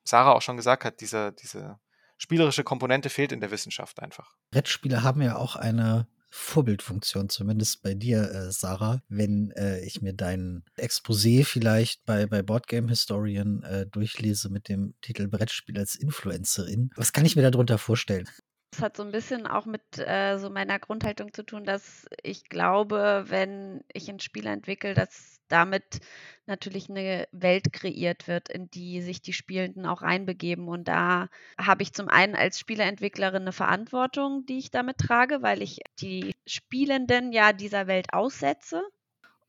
Sarah 0.04 0.34
auch 0.34 0.42
schon 0.42 0.58
gesagt 0.58 0.86
hat, 0.86 1.02
diese, 1.02 1.34
diese 1.34 1.80
spielerische 2.18 2.64
Komponente 2.64 3.10
fehlt 3.10 3.32
in 3.32 3.40
der 3.40 3.52
Wissenschaft 3.52 4.00
einfach. 4.02 4.36
Brettspiele 4.52 5.04
haben 5.04 5.22
ja 5.22 5.36
auch 5.36 5.56
eine 5.56 6.08
Vorbildfunktion, 6.34 7.28
zumindest 7.28 7.84
bei 7.84 7.94
dir, 7.94 8.32
äh, 8.32 8.52
Sarah, 8.52 9.04
wenn 9.10 9.52
äh, 9.52 9.84
ich 9.84 10.02
mir 10.02 10.14
dein 10.14 10.64
Exposé 10.78 11.44
vielleicht 11.44 12.06
bei, 12.06 12.26
bei 12.26 12.42
Boardgame 12.42 12.88
Historian 12.88 13.64
äh, 13.64 13.86
durchlese 13.86 14.50
mit 14.50 14.70
dem 14.70 14.94
Titel 15.02 15.28
Brettspiel 15.28 15.78
als 15.78 15.96
Influencerin. 15.96 16.92
Was 16.96 17.12
kann 17.12 17.26
ich 17.26 17.36
mir 17.36 17.42
darunter 17.42 17.78
vorstellen? 17.78 18.30
Das 18.72 18.82
hat 18.82 18.98
so 18.98 19.04
ein 19.04 19.12
bisschen 19.12 19.48
auch 19.48 19.66
mit 19.66 19.82
äh, 19.98 20.38
so 20.38 20.50
meiner 20.50 20.80
Grundhaltung 20.80 21.34
zu 21.34 21.44
tun, 21.44 21.66
dass 21.66 22.08
ich 22.24 22.46
glaube, 22.46 23.26
wenn 23.28 23.84
ich 23.92 24.10
ein 24.10 24.20
Spiel 24.20 24.48
entwickle, 24.48 24.94
dass 24.94 25.42
damit 25.50 26.00
natürlich 26.46 26.90
eine 26.90 27.28
Welt 27.34 27.74
kreiert 27.74 28.28
wird, 28.30 28.50
in 28.50 28.70
die 28.72 29.02
sich 29.02 29.22
die 29.22 29.34
Spielenden 29.34 29.86
auch 29.86 30.02
reinbegeben. 30.02 30.70
Und 30.70 30.88
da 30.88 31.28
habe 31.58 31.84
ich 31.84 31.94
zum 31.94 32.08
einen 32.08 32.36
als 32.36 32.60
Spieleentwicklerin 32.60 33.42
eine 33.42 33.52
Verantwortung, 33.52 34.46
die 34.46 34.60
ich 34.60 34.72
damit 34.72 34.98
trage, 34.98 35.42
weil 35.42 35.62
ich 35.62 35.82
die 36.00 36.34
Spielenden 36.48 37.34
ja 37.34 37.52
dieser 37.52 37.88
Welt 37.88 38.14
aussetze. 38.14 38.82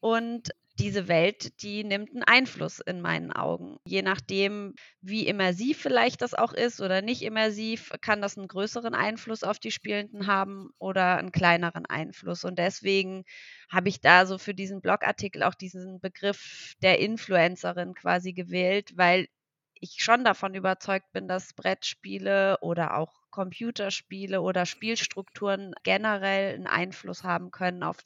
Und 0.01 0.51
diese 0.83 1.07
Welt, 1.07 1.63
die 1.63 1.85
nimmt 1.85 2.11
einen 2.11 2.25
Einfluss 2.25 2.81
in 2.81 3.01
meinen 3.01 3.33
Augen. 3.33 3.79
Je 3.87 4.03
nachdem, 4.03 4.75
wie 5.01 5.29
immersiv 5.29 5.81
vielleicht 5.81 6.23
das 6.23 6.35
auch 6.35 6.53
ist 6.53 6.81
oder 6.81 7.03
nicht 7.03 7.23
immersiv, 7.23 7.93
kann 8.01 8.21
das 8.21 8.37
einen 8.37 8.49
größeren 8.49 8.93
Einfluss 8.93 9.45
auf 9.45 9.61
die 9.61 9.71
Spielenden 9.71 10.27
haben 10.27 10.71
oder 10.79 11.19
einen 11.19 11.31
kleineren 11.31 11.87
Einfluss. 11.87 12.45
Und 12.45 12.59
deswegen 12.59 13.23
habe 13.71 13.89
ich 13.89 14.01
da 14.01 14.27
so 14.27 14.39
für 14.39 14.55
diesen 14.55 14.81
Blogartikel 14.81 15.45
auch 15.45 15.55
diesen 15.55 16.01
Begriff 16.01 16.75
der 16.83 16.99
Influencerin 16.99 17.95
quasi 17.95 18.33
gewählt, 18.33 18.93
weil 18.97 19.29
ich 19.75 20.03
schon 20.03 20.25
davon 20.25 20.55
überzeugt 20.55 21.13
bin, 21.13 21.29
dass 21.29 21.55
Brettspiele 21.55 22.59
oder 22.61 22.97
auch 22.97 23.13
Computerspiele 23.31 24.41
oder 24.41 24.67
Spielstrukturen 24.67 25.75
generell 25.85 26.55
einen 26.55 26.67
Einfluss 26.67 27.23
haben 27.23 27.53
können 27.53 27.85
auf 27.85 27.99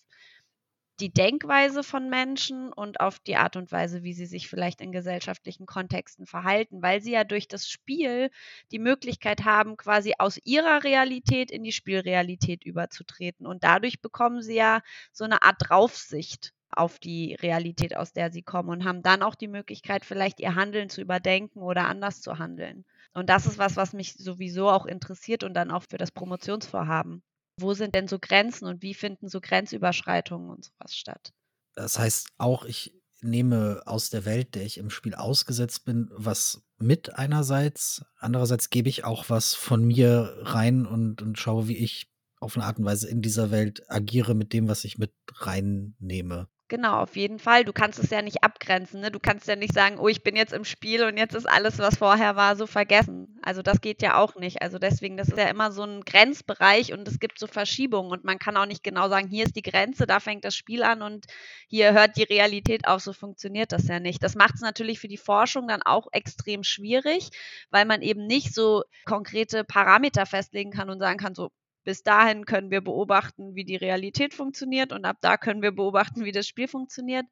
die 1.00 1.12
Denkweise 1.12 1.82
von 1.82 2.08
Menschen 2.08 2.72
und 2.72 3.00
auf 3.00 3.18
die 3.18 3.36
Art 3.36 3.56
und 3.56 3.70
Weise, 3.70 4.02
wie 4.02 4.14
sie 4.14 4.26
sich 4.26 4.48
vielleicht 4.48 4.80
in 4.80 4.92
gesellschaftlichen 4.92 5.66
Kontexten 5.66 6.26
verhalten, 6.26 6.82
weil 6.82 7.02
sie 7.02 7.12
ja 7.12 7.24
durch 7.24 7.48
das 7.48 7.68
Spiel 7.68 8.30
die 8.72 8.78
Möglichkeit 8.78 9.44
haben, 9.44 9.76
quasi 9.76 10.14
aus 10.18 10.38
ihrer 10.44 10.84
Realität 10.84 11.50
in 11.50 11.64
die 11.64 11.72
Spielrealität 11.72 12.64
überzutreten. 12.64 13.46
Und 13.46 13.64
dadurch 13.64 14.00
bekommen 14.00 14.42
sie 14.42 14.56
ja 14.56 14.80
so 15.12 15.24
eine 15.24 15.42
Art 15.42 15.56
Draufsicht 15.58 16.54
auf 16.70 16.98
die 16.98 17.34
Realität, 17.34 17.96
aus 17.96 18.12
der 18.12 18.30
sie 18.30 18.42
kommen 18.42 18.70
und 18.70 18.84
haben 18.84 19.02
dann 19.02 19.22
auch 19.22 19.34
die 19.34 19.48
Möglichkeit, 19.48 20.04
vielleicht 20.04 20.40
ihr 20.40 20.54
Handeln 20.54 20.88
zu 20.88 21.00
überdenken 21.00 21.60
oder 21.60 21.86
anders 21.86 22.20
zu 22.22 22.38
handeln. 22.38 22.84
Und 23.12 23.30
das 23.30 23.46
ist 23.46 23.58
was, 23.58 23.76
was 23.76 23.92
mich 23.92 24.14
sowieso 24.14 24.70
auch 24.70 24.86
interessiert 24.86 25.44
und 25.44 25.54
dann 25.54 25.70
auch 25.70 25.84
für 25.88 25.96
das 25.96 26.10
Promotionsvorhaben 26.10 27.22
wo 27.58 27.74
sind 27.74 27.94
denn 27.94 28.08
so 28.08 28.18
Grenzen 28.18 28.66
und 28.66 28.82
wie 28.82 28.94
finden 28.94 29.28
so 29.28 29.40
Grenzüberschreitungen 29.40 30.50
und 30.50 30.64
sowas 30.64 30.96
statt? 30.96 31.32
Das 31.74 31.98
heißt 31.98 32.28
auch, 32.38 32.64
ich 32.64 32.94
nehme 33.22 33.82
aus 33.86 34.10
der 34.10 34.24
Welt, 34.24 34.54
der 34.54 34.64
ich 34.64 34.78
im 34.78 34.90
Spiel 34.90 35.14
ausgesetzt 35.14 35.84
bin, 35.84 36.10
was 36.12 36.62
mit 36.78 37.14
einerseits. 37.14 38.04
Andererseits 38.18 38.70
gebe 38.70 38.88
ich 38.88 39.04
auch 39.04 39.28
was 39.28 39.54
von 39.54 39.84
mir 39.84 40.36
rein 40.42 40.86
und, 40.86 41.22
und 41.22 41.38
schaue, 41.38 41.68
wie 41.68 41.76
ich 41.76 42.10
auf 42.38 42.56
eine 42.56 42.66
Art 42.66 42.78
und 42.78 42.84
Weise 42.84 43.08
in 43.08 43.22
dieser 43.22 43.50
Welt 43.50 43.90
agiere 43.90 44.34
mit 44.34 44.52
dem, 44.52 44.68
was 44.68 44.84
ich 44.84 44.98
mit 44.98 45.12
reinnehme. 45.32 46.48
Genau, 46.68 46.98
auf 46.98 47.14
jeden 47.14 47.38
Fall. 47.38 47.64
Du 47.64 47.72
kannst 47.72 48.00
es 48.00 48.10
ja 48.10 48.22
nicht 48.22 48.42
abgrenzen. 48.42 49.00
Ne? 49.00 49.12
Du 49.12 49.20
kannst 49.20 49.46
ja 49.46 49.54
nicht 49.54 49.72
sagen, 49.72 49.98
oh, 50.00 50.08
ich 50.08 50.24
bin 50.24 50.34
jetzt 50.34 50.52
im 50.52 50.64
Spiel 50.64 51.04
und 51.04 51.16
jetzt 51.16 51.36
ist 51.36 51.46
alles, 51.48 51.78
was 51.78 51.96
vorher 51.98 52.34
war, 52.34 52.56
so 52.56 52.66
vergessen. 52.66 53.38
Also 53.42 53.62
das 53.62 53.80
geht 53.80 54.02
ja 54.02 54.16
auch 54.16 54.34
nicht. 54.34 54.62
Also 54.62 54.80
deswegen, 54.80 55.16
das 55.16 55.28
ist 55.28 55.38
ja 55.38 55.48
immer 55.48 55.70
so 55.70 55.84
ein 55.84 56.00
Grenzbereich 56.00 56.92
und 56.92 57.06
es 57.06 57.20
gibt 57.20 57.38
so 57.38 57.46
Verschiebungen 57.46 58.10
und 58.10 58.24
man 58.24 58.40
kann 58.40 58.56
auch 58.56 58.66
nicht 58.66 58.82
genau 58.82 59.08
sagen, 59.08 59.28
hier 59.28 59.44
ist 59.44 59.54
die 59.54 59.62
Grenze, 59.62 60.08
da 60.08 60.18
fängt 60.18 60.44
das 60.44 60.56
Spiel 60.56 60.82
an 60.82 61.02
und 61.02 61.26
hier 61.68 61.92
hört 61.92 62.16
die 62.16 62.24
Realität 62.24 62.88
auf. 62.88 63.00
So 63.00 63.12
funktioniert 63.12 63.70
das 63.70 63.86
ja 63.86 64.00
nicht. 64.00 64.20
Das 64.24 64.34
macht 64.34 64.56
es 64.56 64.60
natürlich 64.60 64.98
für 64.98 65.08
die 65.08 65.18
Forschung 65.18 65.68
dann 65.68 65.82
auch 65.82 66.08
extrem 66.10 66.64
schwierig, 66.64 67.30
weil 67.70 67.84
man 67.84 68.02
eben 68.02 68.26
nicht 68.26 68.52
so 68.52 68.82
konkrete 69.04 69.62
Parameter 69.62 70.26
festlegen 70.26 70.72
kann 70.72 70.90
und 70.90 70.98
sagen 70.98 71.18
kann, 71.18 71.36
so 71.36 71.52
bis 71.86 72.02
dahin 72.02 72.44
können 72.46 72.72
wir 72.72 72.80
beobachten, 72.80 73.54
wie 73.54 73.64
die 73.64 73.76
Realität 73.76 74.34
funktioniert 74.34 74.92
und 74.92 75.04
ab 75.04 75.18
da 75.20 75.36
können 75.36 75.62
wir 75.62 75.70
beobachten, 75.70 76.24
wie 76.24 76.32
das 76.32 76.48
Spiel 76.48 76.66
funktioniert. 76.66 77.24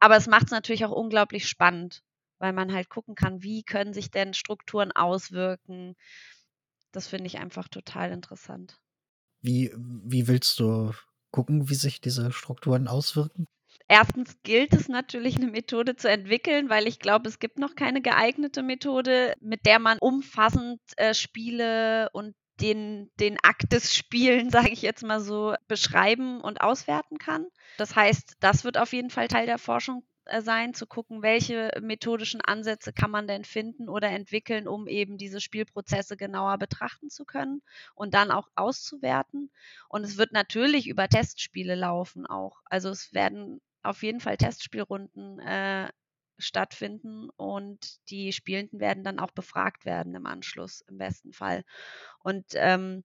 Aber 0.00 0.16
es 0.16 0.26
macht 0.26 0.46
es 0.46 0.52
natürlich 0.52 0.86
auch 0.86 0.90
unglaublich 0.90 1.46
spannend, 1.46 2.02
weil 2.38 2.54
man 2.54 2.72
halt 2.72 2.88
gucken 2.88 3.14
kann, 3.14 3.42
wie 3.42 3.62
können 3.62 3.92
sich 3.92 4.10
denn 4.10 4.32
Strukturen 4.32 4.90
auswirken. 4.90 5.96
Das 6.92 7.08
finde 7.08 7.26
ich 7.26 7.38
einfach 7.38 7.68
total 7.68 8.10
interessant. 8.10 8.80
Wie, 9.42 9.70
wie 9.76 10.26
willst 10.26 10.58
du 10.60 10.92
gucken, 11.30 11.68
wie 11.68 11.74
sich 11.74 12.00
diese 12.00 12.32
Strukturen 12.32 12.88
auswirken? 12.88 13.44
Erstens 13.86 14.34
gilt 14.44 14.72
es 14.72 14.88
natürlich, 14.88 15.36
eine 15.36 15.48
Methode 15.48 15.94
zu 15.94 16.08
entwickeln, 16.08 16.70
weil 16.70 16.86
ich 16.86 17.00
glaube, 17.00 17.28
es 17.28 17.38
gibt 17.38 17.58
noch 17.58 17.74
keine 17.74 18.00
geeignete 18.00 18.62
Methode, 18.62 19.34
mit 19.40 19.66
der 19.66 19.78
man 19.78 19.98
umfassend 19.98 20.80
äh, 20.96 21.12
Spiele 21.12 22.08
und 22.14 22.34
den, 22.60 23.10
den 23.18 23.38
Akt 23.42 23.72
des 23.72 23.94
Spielen, 23.94 24.50
sage 24.50 24.70
ich 24.70 24.82
jetzt 24.82 25.02
mal 25.02 25.20
so, 25.20 25.54
beschreiben 25.68 26.40
und 26.40 26.60
auswerten 26.60 27.18
kann. 27.18 27.46
Das 27.76 27.96
heißt, 27.96 28.36
das 28.40 28.64
wird 28.64 28.78
auf 28.78 28.92
jeden 28.92 29.10
Fall 29.10 29.28
Teil 29.28 29.46
der 29.46 29.58
Forschung 29.58 30.04
äh, 30.26 30.42
sein, 30.42 30.74
zu 30.74 30.86
gucken, 30.86 31.22
welche 31.22 31.70
methodischen 31.80 32.40
Ansätze 32.40 32.92
kann 32.92 33.10
man 33.10 33.26
denn 33.26 33.44
finden 33.44 33.88
oder 33.88 34.08
entwickeln, 34.08 34.68
um 34.68 34.86
eben 34.86 35.18
diese 35.18 35.40
Spielprozesse 35.40 36.16
genauer 36.16 36.58
betrachten 36.58 37.10
zu 37.10 37.24
können 37.24 37.62
und 37.94 38.14
dann 38.14 38.30
auch 38.30 38.48
auszuwerten. 38.54 39.50
Und 39.88 40.04
es 40.04 40.18
wird 40.18 40.32
natürlich 40.32 40.86
über 40.86 41.08
Testspiele 41.08 41.74
laufen 41.74 42.26
auch. 42.26 42.62
Also 42.66 42.90
es 42.90 43.12
werden 43.12 43.60
auf 43.82 44.02
jeden 44.02 44.20
Fall 44.20 44.36
Testspielrunden 44.36 45.40
äh, 45.40 45.88
stattfinden 46.40 47.28
und 47.36 47.98
die 48.10 48.32
Spielenden 48.32 48.80
werden 48.80 49.04
dann 49.04 49.18
auch 49.18 49.30
befragt 49.30 49.84
werden 49.84 50.14
im 50.14 50.26
Anschluss, 50.26 50.82
im 50.88 50.98
besten 50.98 51.32
Fall. 51.32 51.64
Und 52.22 52.44
ähm, 52.54 53.04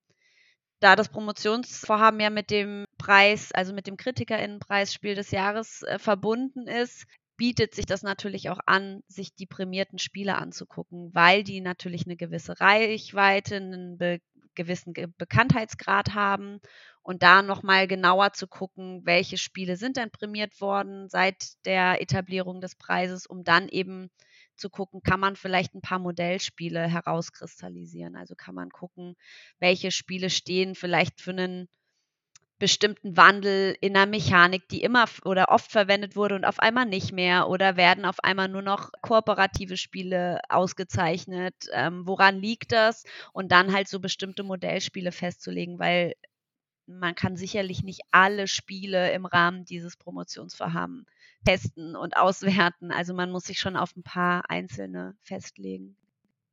da 0.80 0.96
das 0.96 1.10
Promotionsvorhaben 1.10 2.20
ja 2.20 2.30
mit 2.30 2.51
dem 2.51 2.86
Preis, 2.98 3.51
also 3.51 3.74
mit 3.74 3.88
dem 3.88 3.98
Kritikerinnenpreis 3.98 4.94
Spiel 4.94 5.15
des 5.15 5.32
Jahres 5.32 5.84
äh, 5.84 6.00
verbunden 6.00 6.68
ist, 6.68 7.06
bietet 7.38 7.75
sich 7.75 7.86
das 7.86 8.01
natürlich 8.01 8.50
auch 8.50 8.60
an, 8.65 9.04
sich 9.08 9.34
die 9.36 9.46
prämierten 9.46 10.00
Spiele 10.00 10.36
anzugucken, 10.36 11.13
weil 11.13 11.44
die 11.44 11.62
natürlich 11.62 12.06
eine 12.06 12.15
gewisse 12.15 12.60
Reichweite, 12.60 13.58
einen 13.58 13.98
be 13.98 14.20
gewissen 14.56 14.94
Bekanntheitsgrad 15.18 16.14
haben 16.14 16.60
und 17.04 17.24
da 17.24 17.42
nochmal 17.42 17.88
genauer 17.88 18.34
zu 18.34 18.48
gucken, 18.48 19.02
welche 19.06 19.38
Spiele 19.38 19.78
sind 19.78 19.98
denn 19.98 20.12
prämiert 20.12 20.60
worden 20.62 21.10
seit 21.10 21.66
der 21.66 22.02
Etablierung 22.02 22.62
des 22.62 22.76
Preises, 22.76 23.26
um 23.28 23.44
dann 23.44 23.70
eben 23.70 24.10
zu 24.56 24.70
gucken, 24.70 25.02
kann 25.04 25.20
man 25.20 25.36
vielleicht 25.36 25.76
ein 25.76 25.82
paar 25.82 26.00
Modellspiele 26.00 26.88
herauskristallisieren. 26.88 28.16
Also 28.16 28.36
kann 28.36 28.56
man 28.56 28.70
gucken, 28.70 29.16
welche 29.60 29.92
Spiele 29.92 30.30
stehen 30.30 30.76
vielleicht 30.76 31.22
für 31.22 31.32
einen 31.32 31.68
bestimmten 32.60 33.18
Wandel 33.18 33.76
in 33.82 33.94
der 33.94 34.06
Mechanik, 34.06 34.68
die 34.70 34.82
immer 34.82 35.06
oder 35.26 35.50
oft 35.50 35.72
verwendet 35.72 36.16
wurde 36.16 36.36
und 36.36 36.46
auf 36.46 36.60
einmal 36.60 36.86
nicht 36.86 37.12
mehr 37.12 37.50
oder 37.50 37.76
werden 37.78 38.06
auf 38.06 38.24
einmal 38.24 38.48
nur 38.48 38.62
noch 38.62 38.92
kooperative 39.02 39.78
Spiele 39.78 40.40
ausgezeichnet. 40.50 41.56
Ähm, 41.74 42.08
woran 42.08 42.40
liegt 42.40 42.72
das? 42.72 43.04
Und 43.34 43.52
dann 43.52 43.74
halt 43.74 43.88
so 43.90 44.00
bestimmte 44.00 44.44
Modellspiele 44.44 45.12
festzulegen, 45.12 45.80
weil 45.80 46.14
man 46.88 47.16
kann 47.16 47.38
sicherlich 47.38 47.84
nicht 47.84 48.02
alle 48.12 48.48
Spiele 48.48 49.12
im 49.14 49.26
Rahmen 49.26 49.66
dieses 49.66 49.98
Promotionsvorhabens 49.98 51.08
testen 51.46 51.96
und 51.96 52.18
auswerten. 52.18 52.92
Also 52.92 53.14
man 53.14 53.32
muss 53.32 53.46
sich 53.46 53.60
schon 53.60 53.76
auf 53.78 53.96
ein 53.96 54.04
paar 54.04 54.50
einzelne 54.50 55.16
festlegen. 55.22 55.96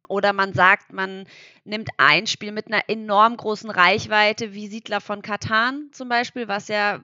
Oder 0.08 0.32
man 0.32 0.52
sagt, 0.52 0.92
man 0.92 1.26
nimmt 1.64 1.90
ein 1.96 2.26
Spiel 2.26 2.52
mit 2.52 2.66
einer 2.66 2.88
enorm 2.88 3.36
großen 3.36 3.70
Reichweite, 3.70 4.52
wie 4.52 4.68
Siedler 4.68 5.00
von 5.00 5.22
Katan 5.22 5.90
zum 5.92 6.08
Beispiel, 6.08 6.48
was 6.48 6.68
ja 6.68 7.02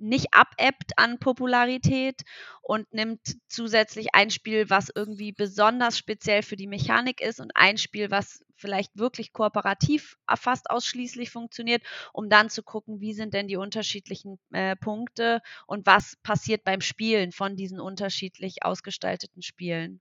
nicht 0.00 0.32
abebbt 0.32 0.92
an 0.96 1.18
Popularität 1.18 2.22
und 2.62 2.92
nimmt 2.92 3.20
zusätzlich 3.48 4.14
ein 4.14 4.30
Spiel, 4.30 4.70
was 4.70 4.90
irgendwie 4.94 5.32
besonders 5.32 5.98
speziell 5.98 6.42
für 6.42 6.56
die 6.56 6.66
Mechanik 6.66 7.20
ist 7.20 7.40
und 7.40 7.52
ein 7.54 7.76
Spiel, 7.76 8.10
was 8.10 8.42
vielleicht 8.56 8.96
wirklich 8.96 9.32
kooperativ 9.32 10.16
fast 10.36 10.70
ausschließlich 10.70 11.30
funktioniert, 11.30 11.82
um 12.12 12.28
dann 12.28 12.50
zu 12.50 12.62
gucken, 12.62 13.00
wie 13.00 13.14
sind 13.14 13.34
denn 13.34 13.48
die 13.48 13.56
unterschiedlichen 13.56 14.38
äh, 14.52 14.76
Punkte 14.76 15.42
und 15.66 15.86
was 15.86 16.16
passiert 16.22 16.64
beim 16.64 16.80
Spielen 16.80 17.32
von 17.32 17.56
diesen 17.56 17.80
unterschiedlich 17.80 18.62
ausgestalteten 18.64 19.42
Spielen 19.42 20.00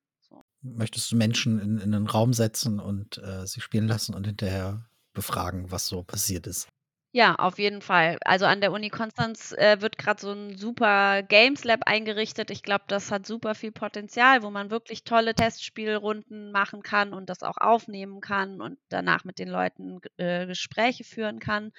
möchtest 0.62 1.12
du 1.12 1.16
Menschen 1.16 1.60
in, 1.60 1.78
in 1.80 1.94
einen 1.94 2.08
Raum 2.08 2.34
setzen 2.34 2.80
und 2.80 3.18
äh, 3.20 3.46
sie 3.46 3.62
spielen 3.62 3.88
lassen 3.88 4.14
und 4.14 4.26
hinterher 4.26 4.86
befragen, 5.14 5.72
was 5.72 5.88
so 5.88 6.04
passiert 6.04 6.48
ist. 6.48 6.68
Ja, 7.12 7.34
auf 7.36 7.58
jeden 7.58 7.82
Fall. 7.82 8.18
Also 8.24 8.46
an 8.46 8.62
der 8.62 8.72
Uni 8.72 8.90
Konstanz 8.90 9.52
äh, 9.54 9.82
wird 9.82 9.98
gerade 9.98 10.22
so 10.22 10.32
ein 10.32 10.56
super 10.58 11.24
Games 11.24 11.64
Lab 11.64 11.82
eingerichtet. 11.88 12.52
Ich 12.52 12.62
glaube, 12.62 12.84
das 12.88 13.10
hat 13.12 13.26
super 13.26 13.56
viel 13.56 13.72
Potenzial, 13.72 14.44
wo 14.44 14.52
man 14.52 14.70
wirklich 14.70 15.04
tolle 15.06 15.34
Testspielrunden 15.34 16.52
machen 16.52 16.84
kann 16.84 17.14
und 17.16 17.28
das 17.32 17.42
auch 17.42 17.58
aufnehmen 17.58 18.22
kann 18.22 18.62
und 18.62 18.78
danach 18.90 19.24
mit 19.24 19.40
den 19.40 19.48
Leuten 19.50 20.02
äh, 20.18 20.46
Gespräche 20.46 21.04
führen 21.04 21.40
kann. 21.40 21.72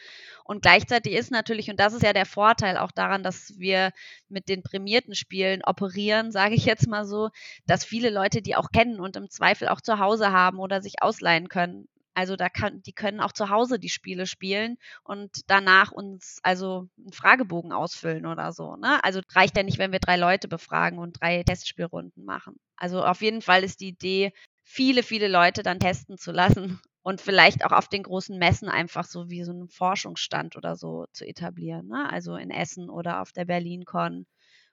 Und 0.44 0.62
gleichzeitig 0.62 1.12
ist 1.12 1.30
natürlich, 1.30 1.70
und 1.70 1.78
das 1.78 1.92
ist 1.92 2.02
ja 2.02 2.12
der 2.12 2.26
Vorteil 2.26 2.76
auch 2.76 2.90
daran, 2.90 3.22
dass 3.22 3.56
wir 3.58 3.92
mit 4.28 4.48
den 4.48 4.64
prämierten 4.64 5.14
Spielen 5.14 5.62
operieren, 5.64 6.32
sage 6.32 6.54
ich 6.56 6.64
jetzt 6.64 6.88
mal 6.88 7.04
so, 7.04 7.30
dass 7.66 7.84
viele 7.84 8.10
Leute 8.10 8.42
die 8.42 8.56
auch 8.56 8.70
kennen 8.72 8.98
und 8.98 9.14
im 9.16 9.30
Zweifel 9.30 9.68
auch 9.68 9.80
zu 9.80 10.00
Hause 10.00 10.32
haben 10.32 10.58
oder 10.58 10.82
sich 10.82 11.02
ausleihen 11.02 11.48
können, 11.48 11.88
also 12.14 12.36
da 12.36 12.48
kann, 12.48 12.82
die 12.82 12.92
können 12.92 13.20
auch 13.20 13.32
zu 13.32 13.50
Hause 13.50 13.78
die 13.78 13.88
Spiele 13.88 14.26
spielen 14.26 14.76
und 15.04 15.30
danach 15.48 15.92
uns 15.92 16.38
also 16.42 16.88
einen 16.98 17.12
Fragebogen 17.12 17.72
ausfüllen 17.72 18.26
oder 18.26 18.52
so. 18.52 18.76
Ne? 18.76 19.02
Also 19.04 19.20
reicht 19.32 19.56
ja 19.56 19.62
nicht, 19.62 19.78
wenn 19.78 19.92
wir 19.92 20.00
drei 20.00 20.16
Leute 20.16 20.48
befragen 20.48 20.98
und 20.98 21.20
drei 21.20 21.42
Testspielrunden 21.42 22.24
machen. 22.24 22.56
Also 22.76 23.04
auf 23.04 23.22
jeden 23.22 23.42
Fall 23.42 23.62
ist 23.64 23.80
die 23.80 23.88
Idee, 23.88 24.32
viele, 24.62 25.02
viele 25.02 25.28
Leute 25.28 25.62
dann 25.62 25.80
testen 25.80 26.18
zu 26.18 26.32
lassen 26.32 26.80
und 27.02 27.20
vielleicht 27.20 27.64
auch 27.64 27.72
auf 27.72 27.88
den 27.88 28.02
großen 28.02 28.38
Messen 28.38 28.68
einfach 28.68 29.04
so 29.04 29.30
wie 29.30 29.44
so 29.44 29.52
einen 29.52 29.68
Forschungsstand 29.68 30.56
oder 30.56 30.76
so 30.76 31.06
zu 31.12 31.26
etablieren. 31.26 31.88
Ne? 31.88 32.10
Also 32.10 32.36
in 32.36 32.50
Essen 32.50 32.90
oder 32.90 33.22
auf 33.22 33.32
der 33.32 33.44
BerlinCon 33.44 34.26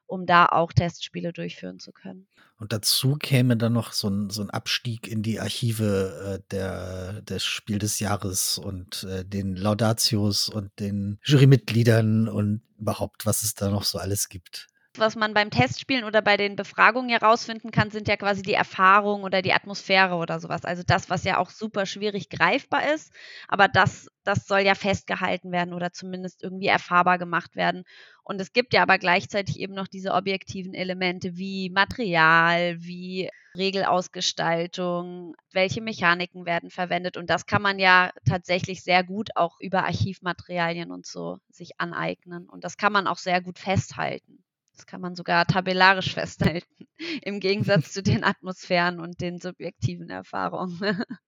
um 0.07 0.25
da 0.25 0.47
auch 0.47 0.73
Testspiele 0.73 1.33
durchführen 1.33 1.79
zu 1.79 1.91
können. 1.91 2.27
Und 2.59 2.73
dazu 2.73 3.17
käme 3.17 3.55
dann 3.55 3.73
noch 3.73 3.91
so 3.91 4.09
ein, 4.09 4.29
so 4.31 4.41
ein 4.41 4.49
Abstieg 4.49 5.07
in 5.07 5.21
die 5.21 5.39
Archive 5.39 6.39
äh, 6.41 6.43
der, 6.49 7.21
des 7.21 7.45
Spiel 7.45 7.77
des 7.77 7.99
Jahres 7.99 8.57
und 8.57 9.03
äh, 9.03 9.23
den 9.23 9.55
Laudatios 9.55 10.49
und 10.49 10.71
den 10.79 11.19
Jurymitgliedern 11.23 12.27
und 12.27 12.61
überhaupt, 12.79 13.25
was 13.27 13.43
es 13.43 13.53
da 13.53 13.69
noch 13.69 13.83
so 13.83 13.99
alles 13.99 14.29
gibt 14.29 14.67
was 15.00 15.16
man 15.16 15.34
beim 15.34 15.50
Testspielen 15.50 16.04
oder 16.04 16.22
bei 16.22 16.38
den 16.38 16.56
Befragungen 16.56 17.10
herausfinden 17.10 17.72
kann, 17.72 17.92
sind 17.92 18.08
ja 18.08 18.18
quasi 18.18 18.42
die 18.42 18.54
Erfahrungen 18.54 19.24
oder 19.24 19.42
die 19.42 19.54
Atmosphäre 19.54 20.16
oder 20.16 20.39
sowas. 20.39 20.63
Also 20.66 20.84
das, 20.86 21.10
was 21.10 21.24
ja 21.24 21.38
auch 21.38 21.50
super 21.50 21.86
schwierig 21.86 22.30
greifbar 22.30 22.94
ist, 22.94 23.13
aber 23.48 23.68
das, 23.68 24.10
das 24.24 24.46
soll 24.48 24.60
ja 24.62 24.75
festgehalten 24.75 25.51
werden 25.51 25.74
oder 25.74 25.92
zumindest 25.92 26.44
irgendwie 26.44 26.68
erfahrbar 26.68 27.18
gemacht 27.18 27.56
werden. 27.56 27.84
Und 28.24 28.42
es 28.42 28.54
gibt 28.54 28.74
ja 28.74 28.82
aber 28.84 28.98
gleichzeitig 28.98 29.60
eben 29.60 29.74
noch 29.74 29.88
diese 29.88 30.13
objektiven 30.13 30.74
Elemente 30.74 31.38
wie 31.38 31.70
Material, 31.70 32.75
wie 32.82 33.30
Regelausgestaltung, 33.58 35.36
welche 35.51 35.82
Mechaniken 35.82 36.46
werden 36.46 36.70
verwendet. 36.70 37.18
Und 37.18 37.30
das 37.30 37.46
kann 37.46 37.62
man 37.62 37.80
ja 37.80 38.12
tatsächlich 38.27 38.84
sehr 38.84 39.04
gut 39.04 39.30
auch 39.36 39.60
über 39.60 39.86
Archivmaterialien 39.86 40.92
und 40.92 41.06
so 41.06 41.39
sich 41.50 41.80
aneignen. 41.80 42.48
Und 42.50 42.63
das 42.63 42.77
kann 42.77 42.94
man 42.94 43.08
auch 43.08 43.18
sehr 43.18 43.42
gut 43.42 43.60
festhalten. 43.60 44.44
Das 44.77 44.86
kann 44.86 45.01
man 45.01 45.15
sogar 45.15 45.46
tabellarisch 45.48 46.13
festhalten, 46.13 46.87
im 47.24 47.40
Gegensatz 47.40 47.92
zu 47.94 48.03
den 48.03 48.24
Atmosphären 48.24 49.00
und 49.00 49.20
den 49.22 49.40
subjektiven 49.40 50.09
Erfahrungen. 50.09 51.03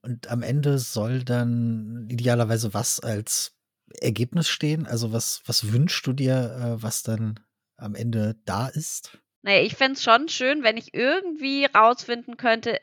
Und 0.00 0.28
am 0.28 0.42
Ende 0.42 0.78
soll 0.78 1.24
dann 1.24 2.06
idealerweise 2.08 2.72
was 2.72 3.00
als 3.00 3.58
Ergebnis 4.00 4.48
stehen? 4.48 4.86
Also 4.86 5.12
was, 5.12 5.42
was 5.44 5.72
wünschst 5.72 6.06
du 6.06 6.12
dir, 6.12 6.76
äh, 6.78 6.82
was 6.82 7.02
dann 7.02 7.40
am 7.76 7.96
Ende 7.96 8.36
da 8.44 8.68
ist? 8.68 9.18
Naja, 9.42 9.60
ich 9.60 9.74
fände 9.74 9.94
es 9.94 10.04
schon 10.04 10.28
schön, 10.28 10.62
wenn 10.62 10.76
ich 10.76 10.94
irgendwie 10.94 11.64
rausfinden 11.64 12.36
könnte, 12.36 12.78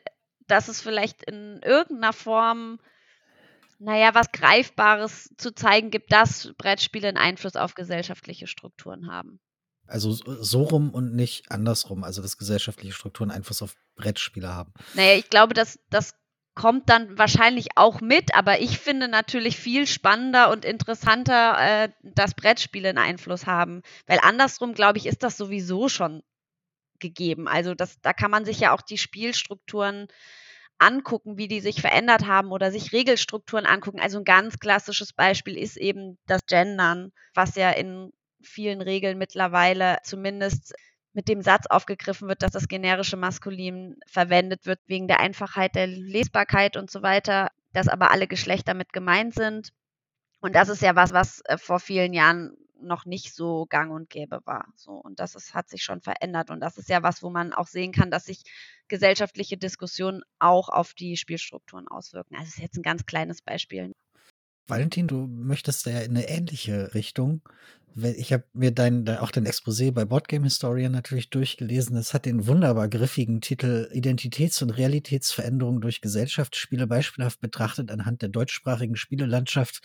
dass 0.46 0.68
es 0.68 0.82
vielleicht 0.82 1.22
in 1.24 1.60
irgendeiner 1.64 2.12
Form, 2.12 2.80
naja, 3.78 4.14
was 4.14 4.30
Greifbares 4.30 5.30
zu 5.38 5.54
zeigen 5.54 5.90
gibt, 5.90 6.12
dass 6.12 6.52
Brettspiele 6.58 7.08
einen 7.08 7.16
Einfluss 7.16 7.56
auf 7.56 7.74
gesellschaftliche 7.74 8.46
Strukturen 8.46 9.10
haben. 9.10 9.40
Also 9.86 10.12
so 10.12 10.62
rum 10.62 10.90
und 10.90 11.14
nicht 11.14 11.50
andersrum, 11.50 12.04
also 12.04 12.22
dass 12.22 12.38
gesellschaftliche 12.38 12.94
Strukturen 12.94 13.30
Einfluss 13.30 13.62
auf 13.62 13.76
Brettspiele 13.96 14.52
haben. 14.52 14.72
Naja, 14.94 15.14
ich 15.14 15.30
glaube, 15.30 15.54
dass 15.54 15.78
das 15.90 16.14
kommt 16.56 16.88
dann 16.88 17.18
wahrscheinlich 17.18 17.76
auch 17.76 18.00
mit, 18.00 18.34
aber 18.34 18.60
ich 18.60 18.78
finde 18.78 19.08
natürlich 19.08 19.58
viel 19.58 19.86
spannender 19.86 20.50
und 20.50 20.64
interessanter, 20.64 21.56
äh, 21.58 21.88
dass 22.02 22.34
Brettspiele 22.34 22.88
einen 22.88 22.98
Einfluss 22.98 23.46
haben. 23.46 23.82
Weil 24.06 24.18
andersrum, 24.22 24.72
glaube 24.72 24.98
ich, 24.98 25.06
ist 25.06 25.22
das 25.22 25.36
sowieso 25.36 25.90
schon 25.90 26.22
gegeben. 26.98 27.46
Also 27.46 27.74
das, 27.74 28.00
da 28.00 28.14
kann 28.14 28.30
man 28.30 28.46
sich 28.46 28.58
ja 28.58 28.74
auch 28.74 28.80
die 28.80 28.96
Spielstrukturen 28.96 30.08
angucken, 30.78 31.36
wie 31.36 31.46
die 31.46 31.60
sich 31.60 31.80
verändert 31.80 32.26
haben 32.26 32.50
oder 32.50 32.70
sich 32.70 32.92
Regelstrukturen 32.92 33.66
angucken. 33.66 34.00
Also 34.00 34.18
ein 34.18 34.24
ganz 34.24 34.58
klassisches 34.58 35.12
Beispiel 35.12 35.58
ist 35.58 35.76
eben 35.76 36.18
das 36.26 36.46
Gendern, 36.46 37.12
was 37.34 37.54
ja 37.54 37.70
in 37.70 38.12
vielen 38.46 38.80
Regeln 38.80 39.18
mittlerweile 39.18 39.98
zumindest 40.02 40.74
mit 41.12 41.28
dem 41.28 41.40
Satz 41.40 41.66
aufgegriffen 41.66 42.28
wird, 42.28 42.42
dass 42.42 42.52
das 42.52 42.68
generische 42.68 43.16
Maskulin 43.16 43.96
verwendet 44.06 44.66
wird 44.66 44.80
wegen 44.86 45.08
der 45.08 45.20
Einfachheit 45.20 45.74
der 45.74 45.86
Lesbarkeit 45.86 46.76
und 46.76 46.90
so 46.90 47.02
weiter, 47.02 47.50
dass 47.72 47.88
aber 47.88 48.10
alle 48.10 48.26
Geschlechter 48.26 48.74
mit 48.74 48.92
gemeint 48.92 49.34
sind. 49.34 49.72
Und 50.40 50.54
das 50.54 50.68
ist 50.68 50.82
ja 50.82 50.94
was, 50.94 51.12
was 51.12 51.40
äh, 51.46 51.56
vor 51.56 51.80
vielen 51.80 52.12
Jahren 52.12 52.56
noch 52.80 53.06
nicht 53.06 53.34
so 53.34 53.66
gang 53.66 53.90
und 53.90 54.10
gäbe 54.10 54.40
war. 54.44 54.66
So, 54.76 54.92
und 54.92 55.18
das 55.18 55.34
ist, 55.34 55.54
hat 55.54 55.68
sich 55.68 55.82
schon 55.82 56.02
verändert. 56.02 56.50
Und 56.50 56.60
das 56.60 56.78
ist 56.78 56.88
ja 56.88 57.02
was, 57.02 57.22
wo 57.22 57.30
man 57.30 57.52
auch 57.52 57.66
sehen 57.66 57.92
kann, 57.92 58.10
dass 58.10 58.26
sich 58.26 58.42
gesellschaftliche 58.88 59.56
Diskussionen 59.56 60.22
auch 60.38 60.68
auf 60.68 60.94
die 60.94 61.16
Spielstrukturen 61.16 61.88
auswirken. 61.88 62.34
Also 62.34 62.44
das 62.44 62.56
ist 62.56 62.62
jetzt 62.62 62.76
ein 62.76 62.82
ganz 62.82 63.06
kleines 63.06 63.42
Beispiel. 63.42 63.92
Valentin, 64.68 65.06
du 65.06 65.26
möchtest 65.26 65.86
ja 65.86 66.00
in 66.00 66.16
eine 66.16 66.28
ähnliche 66.28 66.94
Richtung. 66.94 67.42
Ich 67.98 68.32
habe 68.32 68.44
mir 68.52 68.72
dein, 68.72 69.08
auch 69.08 69.30
dein 69.30 69.46
Exposé 69.46 69.90
bei 69.90 70.04
Boardgame 70.04 70.44
Historian 70.44 70.92
natürlich 70.92 71.30
durchgelesen. 71.30 71.96
Es 71.96 72.12
hat 72.12 72.26
den 72.26 72.46
wunderbar 72.46 72.88
griffigen 72.88 73.40
Titel 73.40 73.88
Identitäts- 73.90 74.62
und 74.62 74.70
Realitätsveränderung 74.70 75.80
durch 75.80 76.02
Gesellschaftsspiele 76.02 76.86
beispielhaft 76.86 77.40
betrachtet 77.40 77.90
anhand 77.90 78.20
der 78.20 78.28
deutschsprachigen 78.28 78.96
Spielelandschaft 78.96 79.80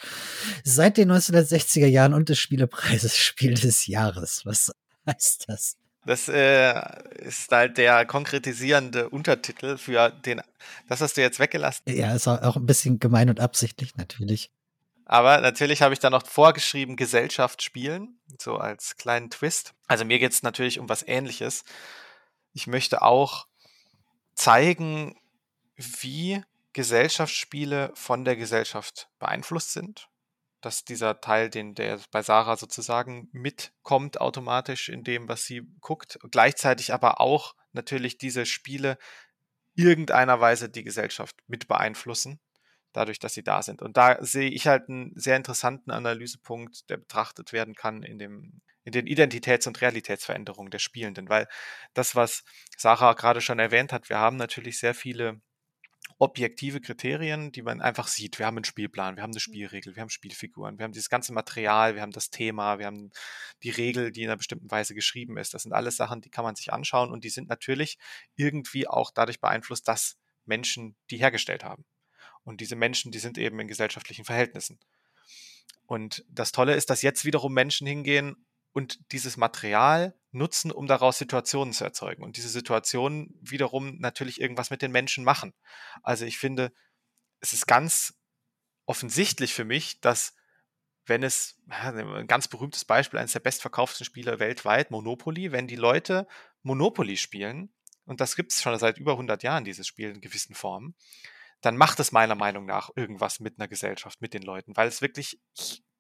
seit 0.66 0.98
den 0.98 1.10
1960er 1.10 1.88
Jahren 1.88 2.14
und 2.14 2.28
des 2.28 2.40
Spielepreises 2.40 3.16
Spiel 3.18 3.54
des 3.54 3.88
Jahres. 3.88 4.46
Was 4.46 4.74
heißt 5.08 5.46
das? 5.48 5.78
Das 6.06 6.28
äh, 6.28 6.74
ist 7.20 7.52
halt 7.52 7.78
der 7.78 8.06
konkretisierende 8.06 9.10
Untertitel 9.10 9.78
für 9.78 10.10
den. 10.10 10.42
Das 10.90 11.00
hast 11.00 11.16
du 11.16 11.22
jetzt 11.22 11.40
weggelassen. 11.40 11.84
Ja, 11.88 12.14
ist 12.14 12.28
auch 12.28 12.58
ein 12.58 12.66
bisschen 12.66 13.00
gemein 13.00 13.30
und 13.30 13.40
absichtlich 13.40 13.96
natürlich. 13.96 14.52
Aber 15.12 15.42
natürlich 15.42 15.82
habe 15.82 15.94
ich 15.94 16.00
da 16.00 16.10
noch 16.10 16.26
vorgeschrieben, 16.26 16.96
Gesellschaft 16.96 17.62
spielen, 17.62 18.22
so 18.40 18.56
als 18.56 18.96
kleinen 18.96 19.30
Twist. 19.30 19.74
Also 19.88 20.06
mir 20.06 20.20
geht 20.20 20.32
es 20.32 20.42
natürlich 20.42 20.80
um 20.80 20.88
was 20.88 21.06
ähnliches. 21.06 21.66
Ich 22.54 22.66
möchte 22.66 23.02
auch 23.02 23.46
zeigen, 24.36 25.20
wie 25.76 26.42
Gesellschaftsspiele 26.72 27.92
von 27.94 28.24
der 28.24 28.38
Gesellschaft 28.38 29.10
beeinflusst 29.20 29.74
sind. 29.74 30.08
Dass 30.62 30.86
dieser 30.86 31.20
Teil, 31.20 31.50
den 31.50 31.76
der 31.76 32.00
bei 32.12 32.22
Sarah 32.22 32.56
sozusagen 32.56 33.28
mitkommt 33.34 34.22
automatisch 34.22 34.88
in 34.88 35.04
dem, 35.04 35.28
was 35.28 35.44
sie 35.44 35.64
guckt, 35.82 36.20
gleichzeitig 36.32 36.94
aber 36.94 37.20
auch 37.20 37.54
natürlich 37.74 38.18
diese 38.18 38.46
Spiele 38.46 38.98
irgendeiner 39.76 40.40
Weise 40.40 40.70
die 40.70 40.86
Gesellschaft 40.86 41.36
mit 41.48 41.68
beeinflussen 41.68 42.40
dadurch, 42.94 43.20
dass 43.20 43.34
sie 43.34 43.44
da 43.44 43.62
sind. 43.62 43.82
Und 43.82 43.98
da 43.98 44.24
sehe 44.24 44.50
ich 44.50 44.68
halt 44.68 44.90
einen 44.90 45.14
sehr 45.16 45.38
interessanten 45.38 45.92
Analysepunkt, 45.92 46.90
der 46.90 46.98
betrachtet 46.98 47.54
werden 47.54 47.76
kann 47.76 48.04
in 48.04 48.20
dem 48.20 48.62
in 48.84 48.94
den 48.94 49.06
Identitäts- 49.06 49.68
und 49.68 49.80
Realitätsveränderungen 49.80 50.72
der 50.72 50.80
Spielenden, 50.80 51.30
weil 51.30 51.48
das, 51.94 52.16
was 52.16 52.44
Sarah 52.78 53.14
gerade 53.14 53.40
schon 53.40 53.60
erwähnt 53.60 53.94
hat, 53.94 54.10
wir 54.10 54.18
haben 54.18 54.38
natürlich 54.38 54.80
sehr 54.80 54.96
viele 54.96 55.40
objektive 56.22 56.82
Kriterien, 56.82 57.52
die 57.52 57.64
man 57.64 57.82
einfach 57.82 58.08
sieht. 58.08 58.38
Wir 58.38 58.46
haben 58.46 58.58
einen 58.58 58.64
Spielplan, 58.64 59.16
wir 59.16 59.24
haben 59.24 59.32
eine 59.32 59.38
mhm. 59.38 59.40
Spielregel, 59.40 59.96
wir 59.96 60.02
haben 60.02 60.10
Spielfiguren, 60.10 60.78
wir 60.78 60.84
haben 60.84 60.92
dieses 60.92 61.10
ganze 61.10 61.34
Material, 61.34 61.96
wir 61.96 62.02
haben 62.02 62.12
das 62.12 62.30
Thema, 62.30 62.78
wir 62.78 62.86
haben 62.86 63.12
die 63.64 63.72
Regel, 63.72 64.12
die 64.12 64.24
in 64.24 64.30
einer 64.30 64.38
bestimmten 64.38 64.70
Weise 64.70 64.94
geschrieben 64.94 65.38
ist. 65.38 65.54
Das 65.54 65.64
sind 65.64 65.74
alles 65.74 65.98
Sachen, 65.98 66.22
die 66.22 66.30
kann 66.30 66.44
man 66.44 66.56
sich 66.56 66.72
anschauen 66.72 67.12
und 67.12 67.24
die 67.24 67.30
sind 67.30 67.50
natürlich 67.50 67.98
irgendwie 68.36 68.88
auch 68.88 69.12
dadurch 69.12 69.40
beeinflusst, 69.40 69.88
dass 69.88 70.18
Menschen 70.46 70.96
die 71.10 71.18
hergestellt 71.18 71.64
haben. 71.64 71.86
Und 72.44 72.62
diese 72.62 72.76
Menschen, 72.76 73.12
die 73.12 73.20
sind 73.20 73.38
eben 73.38 73.60
in 73.60 73.68
gesellschaftlichen 73.68 74.26
Verhältnissen. 74.26 74.80
Und 75.86 76.26
das 76.30 76.52
Tolle 76.52 76.76
ist, 76.76 76.90
dass 76.90 77.02
jetzt 77.02 77.26
wiederum 77.26 77.54
Menschen 77.54 77.86
hingehen 77.86 78.36
und 78.74 79.00
dieses 79.12 79.38
Material 79.38 80.16
nutzen, 80.32 80.72
um 80.72 80.88
daraus 80.88 81.18
Situationen 81.18 81.74
zu 81.74 81.84
erzeugen. 81.84 82.24
Und 82.24 82.38
diese 82.38 82.50
Situationen 82.50 83.38
wiederum 83.42 83.98
natürlich 84.00 84.40
irgendwas 84.40 84.70
mit 84.70 84.82
den 84.82 84.92
Menschen 84.92 85.24
machen. 85.24 85.54
Also 86.04 86.26
ich 86.26 86.38
finde, 86.38 86.72
es 87.42 87.54
ist 87.54 87.68
ganz 87.68 88.14
offensichtlich 88.86 89.54
für 89.54 89.66
mich, 89.66 90.00
dass 90.00 90.36
wenn 91.06 91.24
es, 91.24 91.58
ein 91.68 92.28
ganz 92.28 92.48
berühmtes 92.48 92.86
Beispiel, 92.86 93.20
eines 93.20 93.34
der 93.34 93.40
bestverkauften 93.40 94.06
Spiele 94.06 94.40
weltweit, 94.40 94.92
Monopoly, 94.92 95.52
wenn 95.52 95.68
die 95.68 95.76
Leute 95.76 96.28
Monopoly 96.64 97.18
spielen, 97.18 97.74
und 98.06 98.22
das 98.22 98.36
gibt 98.36 98.52
es 98.52 98.62
schon 98.62 98.78
seit 98.80 98.98
über 98.98 99.14
100 99.14 99.44
Jahren, 99.44 99.66
dieses 99.66 99.88
Spiel 99.88 100.10
in 100.10 100.22
gewissen 100.22 100.56
Formen, 100.56 100.96
dann 101.62 101.78
macht 101.78 102.00
es 102.00 102.12
meiner 102.12 102.36
Meinung 102.36 102.66
nach 102.66 102.90
irgendwas 102.96 103.40
mit 103.40 103.60
einer 103.60 103.68
Gesellschaft, 103.68 104.22
mit 104.22 104.34
den 104.34 104.42
Leuten, 104.42 104.76
weil 104.76 104.88
es 104.88 105.02
wirklich 105.02 105.40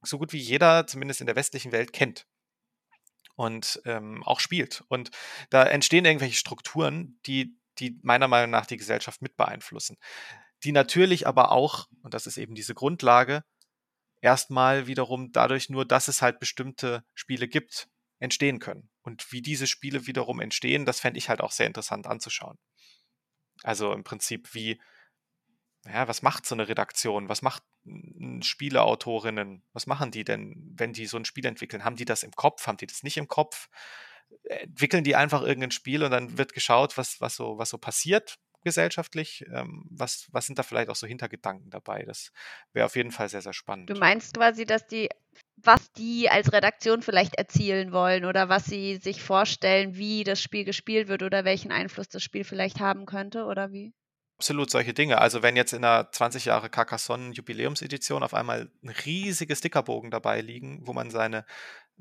so 0.01 0.17
gut 0.17 0.33
wie 0.33 0.39
jeder, 0.39 0.87
zumindest 0.87 1.21
in 1.21 1.27
der 1.27 1.35
westlichen 1.35 1.71
Welt, 1.71 1.93
kennt 1.93 2.25
und 3.35 3.81
ähm, 3.85 4.23
auch 4.23 4.39
spielt. 4.39 4.83
Und 4.87 5.11
da 5.49 5.63
entstehen 5.63 6.05
irgendwelche 6.05 6.35
Strukturen, 6.35 7.19
die, 7.25 7.57
die 7.79 7.99
meiner 8.01 8.27
Meinung 8.27 8.49
nach 8.49 8.65
die 8.65 8.77
Gesellschaft 8.77 9.21
mit 9.21 9.37
beeinflussen. 9.37 9.97
Die 10.63 10.71
natürlich 10.71 11.27
aber 11.27 11.51
auch, 11.51 11.87
und 12.03 12.13
das 12.13 12.27
ist 12.27 12.37
eben 12.37 12.55
diese 12.55 12.73
Grundlage, 12.73 13.43
erstmal 14.21 14.87
wiederum 14.87 15.31
dadurch 15.31 15.69
nur, 15.69 15.85
dass 15.85 16.07
es 16.07 16.21
halt 16.21 16.39
bestimmte 16.39 17.03
Spiele 17.13 17.47
gibt, 17.47 17.89
entstehen 18.19 18.59
können. 18.59 18.89
Und 19.01 19.31
wie 19.31 19.41
diese 19.41 19.65
Spiele 19.65 20.05
wiederum 20.05 20.39
entstehen, 20.39 20.85
das 20.85 20.99
fände 20.99 21.17
ich 21.17 21.29
halt 21.29 21.41
auch 21.41 21.51
sehr 21.51 21.67
interessant 21.67 22.05
anzuschauen. 22.05 22.57
Also 23.63 23.93
im 23.93 24.03
Prinzip, 24.03 24.53
wie, 24.53 24.79
ja, 25.85 26.07
was 26.07 26.21
macht 26.21 26.45
so 26.45 26.55
eine 26.55 26.67
Redaktion? 26.67 27.29
Was 27.29 27.41
macht 27.41 27.63
Spieleautorinnen? 28.41 29.63
Was 29.73 29.87
machen 29.87 30.11
die 30.11 30.23
denn, 30.23 30.73
wenn 30.75 30.93
die 30.93 31.07
so 31.07 31.17
ein 31.17 31.25
Spiel 31.25 31.45
entwickeln? 31.45 31.83
Haben 31.83 31.95
die 31.95 32.05
das 32.05 32.23
im 32.23 32.31
Kopf? 32.31 32.67
Haben 32.67 32.77
die 32.77 32.87
das 32.87 33.03
nicht 33.03 33.17
im 33.17 33.27
Kopf? 33.27 33.69
Entwickeln 34.43 35.03
die 35.03 35.15
einfach 35.15 35.41
irgendein 35.41 35.71
Spiel 35.71 36.03
und 36.03 36.11
dann 36.11 36.37
wird 36.37 36.53
geschaut, 36.53 36.97
was, 36.97 37.19
was, 37.19 37.35
so, 37.35 37.57
was 37.57 37.69
so 37.69 37.77
passiert 37.77 38.37
gesellschaftlich? 38.63 39.43
Ähm, 39.51 39.85
was, 39.89 40.27
was 40.31 40.45
sind 40.45 40.59
da 40.59 40.63
vielleicht 40.63 40.89
auch 40.89 40.95
so 40.95 41.07
Hintergedanken 41.07 41.69
dabei? 41.71 42.03
Das 42.03 42.31
wäre 42.73 42.85
auf 42.85 42.95
jeden 42.95 43.11
Fall 43.11 43.27
sehr, 43.27 43.41
sehr 43.41 43.53
spannend. 43.53 43.89
Du 43.89 43.95
meinst 43.95 44.35
quasi, 44.35 44.65
dass 44.65 44.85
die, 44.85 45.09
was 45.57 45.91
die 45.93 46.29
als 46.29 46.53
Redaktion 46.53 47.01
vielleicht 47.01 47.35
erzielen 47.35 47.91
wollen 47.91 48.25
oder 48.25 48.49
was 48.49 48.65
sie 48.65 48.97
sich 48.97 49.21
vorstellen, 49.21 49.95
wie 49.95 50.23
das 50.23 50.41
Spiel 50.41 50.63
gespielt 50.63 51.07
wird 51.07 51.23
oder 51.23 51.43
welchen 51.43 51.71
Einfluss 51.71 52.07
das 52.07 52.23
Spiel 52.23 52.43
vielleicht 52.43 52.79
haben 52.79 53.05
könnte 53.05 53.45
oder 53.45 53.71
wie? 53.71 53.93
Absolut 54.41 54.71
solche 54.71 54.95
Dinge. 54.95 55.19
Also 55.19 55.43
wenn 55.43 55.55
jetzt 55.55 55.71
in 55.71 55.85
einer 55.85 56.11
20 56.11 56.45
Jahre 56.45 56.67
Carcassonne 56.67 57.31
Jubiläumsedition 57.31 58.23
auf 58.23 58.33
einmal 58.33 58.71
riesige 59.05 59.55
Stickerbogen 59.55 60.09
dabei 60.09 60.41
liegen, 60.41 60.79
wo 60.87 60.93
man 60.93 61.11
seine 61.11 61.45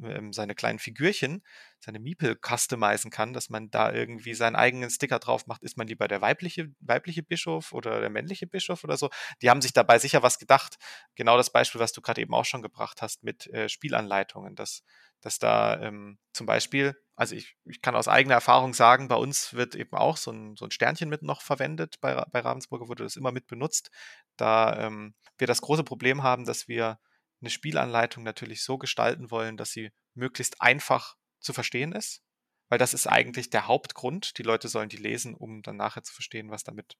ähm, 0.02 0.32
seine 0.32 0.54
kleinen 0.54 0.78
Figürchen, 0.78 1.42
seine 1.80 1.98
Miepel 1.98 2.34
customizen 2.40 3.10
kann, 3.10 3.34
dass 3.34 3.50
man 3.50 3.70
da 3.70 3.92
irgendwie 3.92 4.32
seinen 4.32 4.56
eigenen 4.56 4.88
Sticker 4.88 5.18
drauf 5.18 5.46
macht. 5.48 5.62
Ist 5.62 5.76
man 5.76 5.86
lieber 5.86 6.08
der 6.08 6.22
weibliche, 6.22 6.72
weibliche 6.80 7.22
Bischof 7.22 7.74
oder 7.74 8.00
der 8.00 8.08
männliche 8.08 8.46
Bischof 8.46 8.84
oder 8.84 8.96
so? 8.96 9.10
Die 9.42 9.50
haben 9.50 9.60
sich 9.60 9.74
dabei 9.74 9.98
sicher 9.98 10.22
was 10.22 10.38
gedacht. 10.38 10.78
Genau 11.16 11.36
das 11.36 11.50
Beispiel, 11.50 11.82
was 11.82 11.92
du 11.92 12.00
gerade 12.00 12.22
eben 12.22 12.32
auch 12.32 12.46
schon 12.46 12.62
gebracht 12.62 13.02
hast 13.02 13.22
mit 13.22 13.48
äh, 13.48 13.68
Spielanleitungen, 13.68 14.54
dass, 14.54 14.82
dass 15.20 15.38
da 15.38 15.78
ähm, 15.82 16.18
zum 16.32 16.46
Beispiel, 16.46 16.96
also 17.20 17.34
ich, 17.34 17.54
ich 17.66 17.82
kann 17.82 17.96
aus 17.96 18.08
eigener 18.08 18.32
Erfahrung 18.32 18.72
sagen, 18.72 19.08
bei 19.08 19.14
uns 19.14 19.52
wird 19.52 19.74
eben 19.74 19.94
auch 19.94 20.16
so 20.16 20.30
ein, 20.30 20.56
so 20.56 20.64
ein 20.64 20.70
Sternchen 20.70 21.10
mit 21.10 21.20
noch 21.20 21.42
verwendet. 21.42 22.00
Bei, 22.00 22.14
bei 22.14 22.40
Ravensburger 22.40 22.88
wurde 22.88 23.04
das 23.04 23.16
immer 23.16 23.30
mit 23.30 23.46
benutzt. 23.46 23.90
Da 24.38 24.86
ähm, 24.86 25.14
wir 25.36 25.46
das 25.46 25.60
große 25.60 25.84
Problem 25.84 26.22
haben, 26.22 26.46
dass 26.46 26.66
wir 26.66 26.98
eine 27.42 27.50
Spielanleitung 27.50 28.22
natürlich 28.24 28.62
so 28.64 28.78
gestalten 28.78 29.30
wollen, 29.30 29.58
dass 29.58 29.70
sie 29.70 29.90
möglichst 30.14 30.62
einfach 30.62 31.16
zu 31.40 31.52
verstehen 31.52 31.92
ist, 31.92 32.22
weil 32.70 32.78
das 32.78 32.94
ist 32.94 33.06
eigentlich 33.06 33.50
der 33.50 33.66
Hauptgrund. 33.66 34.38
Die 34.38 34.42
Leute 34.42 34.68
sollen 34.68 34.88
die 34.88 34.96
lesen, 34.96 35.34
um 35.34 35.60
dann 35.60 35.76
nachher 35.76 36.02
zu 36.02 36.14
verstehen, 36.14 36.50
was 36.50 36.64
damit 36.64 36.96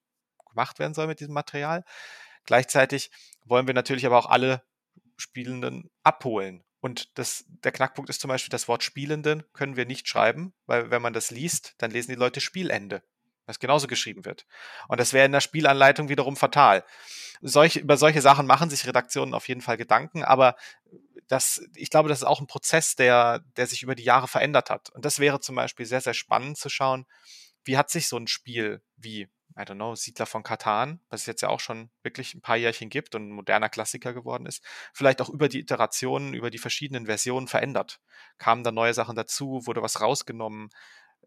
gemacht 0.51 0.77
werden 0.77 0.93
soll 0.93 1.07
mit 1.07 1.19
diesem 1.19 1.33
Material. 1.33 1.83
Gleichzeitig 2.45 3.09
wollen 3.43 3.65
wir 3.65 3.73
natürlich 3.73 4.05
aber 4.05 4.19
auch 4.19 4.27
alle 4.27 4.61
Spielenden 5.17 5.89
abholen. 6.03 6.63
Und 6.81 7.17
das, 7.17 7.45
der 7.47 7.71
Knackpunkt 7.71 8.09
ist 8.09 8.21
zum 8.21 8.29
Beispiel, 8.29 8.49
das 8.49 8.67
Wort 8.67 8.83
Spielenden 8.83 9.43
können 9.53 9.77
wir 9.77 9.85
nicht 9.85 10.07
schreiben, 10.07 10.53
weil 10.65 10.91
wenn 10.91 11.01
man 11.01 11.13
das 11.13 11.31
liest, 11.31 11.75
dann 11.77 11.91
lesen 11.91 12.11
die 12.11 12.17
Leute 12.17 12.41
Spielende 12.41 13.03
was 13.45 13.59
genauso 13.59 13.87
geschrieben 13.87 14.25
wird. 14.25 14.45
Und 14.87 14.99
das 14.99 15.13
wäre 15.13 15.25
in 15.25 15.31
der 15.31 15.41
Spielanleitung 15.41 16.09
wiederum 16.09 16.37
fatal. 16.37 16.85
Solche, 17.41 17.79
über 17.79 17.97
solche 17.97 18.21
Sachen 18.21 18.45
machen 18.45 18.69
sich 18.69 18.85
Redaktionen 18.85 19.33
auf 19.33 19.47
jeden 19.47 19.61
Fall 19.61 19.77
Gedanken, 19.77 20.23
aber 20.23 20.55
das, 21.27 21.61
ich 21.75 21.89
glaube, 21.89 22.09
das 22.09 22.19
ist 22.19 22.27
auch 22.27 22.39
ein 22.39 22.47
Prozess, 22.47 22.95
der, 22.95 23.39
der 23.57 23.67
sich 23.67 23.83
über 23.83 23.95
die 23.95 24.03
Jahre 24.03 24.27
verändert 24.27 24.69
hat. 24.69 24.89
Und 24.91 25.05
das 25.05 25.19
wäre 25.19 25.39
zum 25.39 25.55
Beispiel 25.55 25.85
sehr, 25.85 26.01
sehr 26.01 26.13
spannend 26.13 26.57
zu 26.57 26.69
schauen, 26.69 27.05
wie 27.63 27.77
hat 27.77 27.89
sich 27.89 28.07
so 28.07 28.17
ein 28.17 28.27
Spiel 28.27 28.81
wie, 28.95 29.29
I 29.57 29.61
don't 29.61 29.75
know, 29.75 29.95
Siedler 29.95 30.25
von 30.25 30.43
Katan, 30.43 30.99
was 31.09 31.21
es 31.21 31.25
jetzt 31.27 31.41
ja 31.41 31.49
auch 31.49 31.59
schon 31.59 31.89
wirklich 32.03 32.33
ein 32.33 32.41
paar 32.41 32.57
Jährchen 32.57 32.89
gibt 32.89 33.15
und 33.15 33.29
ein 33.29 33.31
moderner 33.31 33.69
Klassiker 33.69 34.13
geworden 34.13 34.45
ist, 34.45 34.63
vielleicht 34.93 35.21
auch 35.21 35.29
über 35.29 35.49
die 35.49 35.59
Iterationen, 35.59 36.33
über 36.33 36.49
die 36.49 36.57
verschiedenen 36.57 37.05
Versionen 37.05 37.47
verändert. 37.47 37.99
Kamen 38.37 38.63
da 38.63 38.71
neue 38.71 38.93
Sachen 38.93 39.15
dazu, 39.15 39.61
wurde 39.65 39.81
was 39.81 40.01
rausgenommen, 40.01 40.69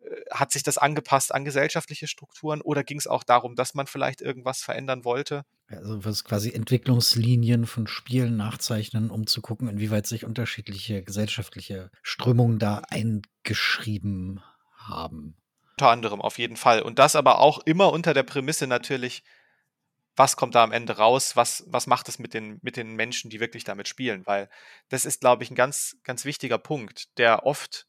äh, 0.00 0.20
hat 0.30 0.52
sich 0.52 0.62
das 0.62 0.78
angepasst 0.78 1.34
an 1.34 1.44
gesellschaftliche 1.44 2.06
Strukturen 2.06 2.60
oder 2.60 2.84
ging 2.84 2.98
es 2.98 3.06
auch 3.06 3.24
darum, 3.24 3.54
dass 3.56 3.74
man 3.74 3.86
vielleicht 3.86 4.20
irgendwas 4.20 4.62
verändern 4.62 5.04
wollte? 5.04 5.44
Also 5.68 6.04
was 6.04 6.24
quasi 6.24 6.52
Entwicklungslinien 6.52 7.66
von 7.66 7.86
Spielen 7.86 8.36
nachzeichnen, 8.36 9.10
um 9.10 9.26
zu 9.26 9.40
gucken, 9.40 9.68
inwieweit 9.68 10.06
sich 10.06 10.24
unterschiedliche 10.24 11.02
gesellschaftliche 11.02 11.90
Strömungen 12.02 12.58
da 12.58 12.82
eingeschrieben 12.88 14.40
haben. 14.74 15.36
Unter 15.76 15.90
anderem 15.90 16.20
auf 16.20 16.38
jeden 16.38 16.56
Fall. 16.56 16.82
Und 16.82 16.98
das 16.98 17.16
aber 17.16 17.40
auch 17.40 17.58
immer 17.58 17.92
unter 17.92 18.14
der 18.14 18.22
Prämisse 18.22 18.66
natürlich, 18.66 19.24
was 20.16 20.36
kommt 20.36 20.54
da 20.54 20.62
am 20.62 20.72
Ende 20.72 20.96
raus, 20.96 21.34
was, 21.34 21.64
was 21.66 21.88
macht 21.88 22.08
es 22.08 22.20
mit 22.20 22.34
den, 22.34 22.58
mit 22.62 22.76
den 22.76 22.94
Menschen, 22.94 23.30
die 23.30 23.40
wirklich 23.40 23.64
damit 23.64 23.88
spielen? 23.88 24.24
Weil 24.26 24.48
das 24.88 25.04
ist, 25.04 25.20
glaube 25.20 25.42
ich, 25.42 25.50
ein 25.50 25.56
ganz, 25.56 25.96
ganz 26.04 26.24
wichtiger 26.24 26.58
Punkt, 26.58 27.18
der 27.18 27.44
oft, 27.44 27.88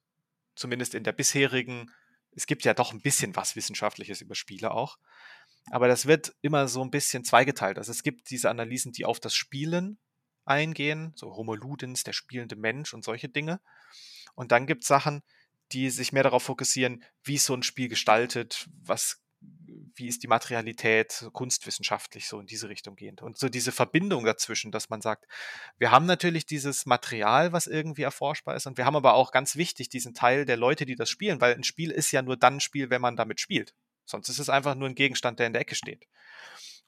zumindest 0.55 0.95
in 0.95 1.03
der 1.03 1.11
bisherigen 1.11 1.91
es 2.35 2.45
gibt 2.45 2.65
ja 2.65 2.73
doch 2.73 2.91
ein 2.91 3.01
bisschen 3.01 3.35
was 3.35 3.55
Wissenschaftliches 3.55 4.21
über 4.21 4.35
Spiele 4.35 4.71
auch. 4.71 4.97
Aber 5.71 5.87
das 5.87 6.05
wird 6.05 6.35
immer 6.41 6.67
so 6.67 6.83
ein 6.83 6.91
bisschen 6.91 7.23
zweigeteilt. 7.23 7.77
Also 7.77 7.91
es 7.91 8.03
gibt 8.03 8.29
diese 8.29 8.49
Analysen, 8.49 8.91
die 8.91 9.05
auf 9.05 9.19
das 9.19 9.33
Spielen 9.33 9.97
eingehen, 10.43 11.13
so 11.15 11.35
Homo 11.35 11.55
Ludens, 11.55 12.03
der 12.03 12.13
spielende 12.13 12.55
Mensch 12.55 12.93
und 12.93 13.03
solche 13.03 13.29
Dinge. 13.29 13.61
Und 14.35 14.51
dann 14.51 14.67
gibt 14.67 14.83
es 14.83 14.87
Sachen, 14.87 15.23
die 15.71 15.89
sich 15.89 16.13
mehr 16.13 16.23
darauf 16.23 16.43
fokussieren, 16.43 17.03
wie 17.23 17.35
ist 17.35 17.45
so 17.45 17.53
ein 17.53 17.63
Spiel 17.63 17.89
gestaltet, 17.89 18.67
was 18.83 19.21
wie 19.97 20.07
ist 20.07 20.23
die 20.23 20.27
Materialität 20.27 21.27
kunstwissenschaftlich 21.31 22.27
so 22.27 22.39
in 22.39 22.47
diese 22.47 22.69
Richtung 22.69 22.95
gehend. 22.95 23.21
Und 23.21 23.37
so 23.37 23.49
diese 23.49 23.71
Verbindung 23.71 24.25
dazwischen, 24.25 24.71
dass 24.71 24.89
man 24.89 25.01
sagt, 25.01 25.25
wir 25.77 25.91
haben 25.91 26.05
natürlich 26.05 26.45
dieses 26.45 26.85
Material, 26.85 27.53
was 27.53 27.67
irgendwie 27.67 28.01
erforschbar 28.01 28.55
ist, 28.55 28.67
und 28.67 28.77
wir 28.77 28.85
haben 28.85 28.95
aber 28.95 29.13
auch 29.13 29.31
ganz 29.31 29.55
wichtig 29.55 29.89
diesen 29.89 30.13
Teil 30.13 30.45
der 30.45 30.57
Leute, 30.57 30.85
die 30.85 30.95
das 30.95 31.09
spielen, 31.09 31.39
weil 31.39 31.55
ein 31.55 31.63
Spiel 31.63 31.91
ist 31.91 32.11
ja 32.11 32.21
nur 32.21 32.37
dann 32.37 32.55
ein 32.55 32.59
Spiel, 32.59 32.89
wenn 32.89 33.01
man 33.01 33.15
damit 33.15 33.39
spielt. 33.39 33.73
Sonst 34.05 34.29
ist 34.29 34.39
es 34.39 34.49
einfach 34.49 34.75
nur 34.75 34.89
ein 34.89 34.95
Gegenstand, 34.95 35.39
der 35.39 35.47
in 35.47 35.53
der 35.53 35.61
Ecke 35.61 35.75
steht. 35.75 36.07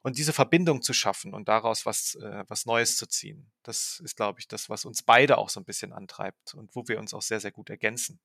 Und 0.03 0.17
diese 0.17 0.33
Verbindung 0.33 0.81
zu 0.81 0.93
schaffen 0.93 1.33
und 1.33 1.47
daraus 1.47 1.85
was, 1.85 2.15
äh, 2.15 2.43
was 2.47 2.65
Neues 2.65 2.97
zu 2.97 3.07
ziehen, 3.07 3.49
das 3.63 3.99
ist, 4.03 4.15
glaube 4.15 4.39
ich, 4.39 4.47
das, 4.47 4.69
was 4.69 4.85
uns 4.85 5.01
beide 5.01 5.37
auch 5.37 5.49
so 5.49 5.59
ein 5.59 5.65
bisschen 5.65 5.91
antreibt 5.91 6.53
und 6.53 6.75
wo 6.75 6.87
wir 6.87 6.99
uns 6.99 7.13
auch 7.13 7.21
sehr, 7.21 7.39
sehr 7.39 7.51
gut 7.51 7.69
ergänzen. 7.69 8.19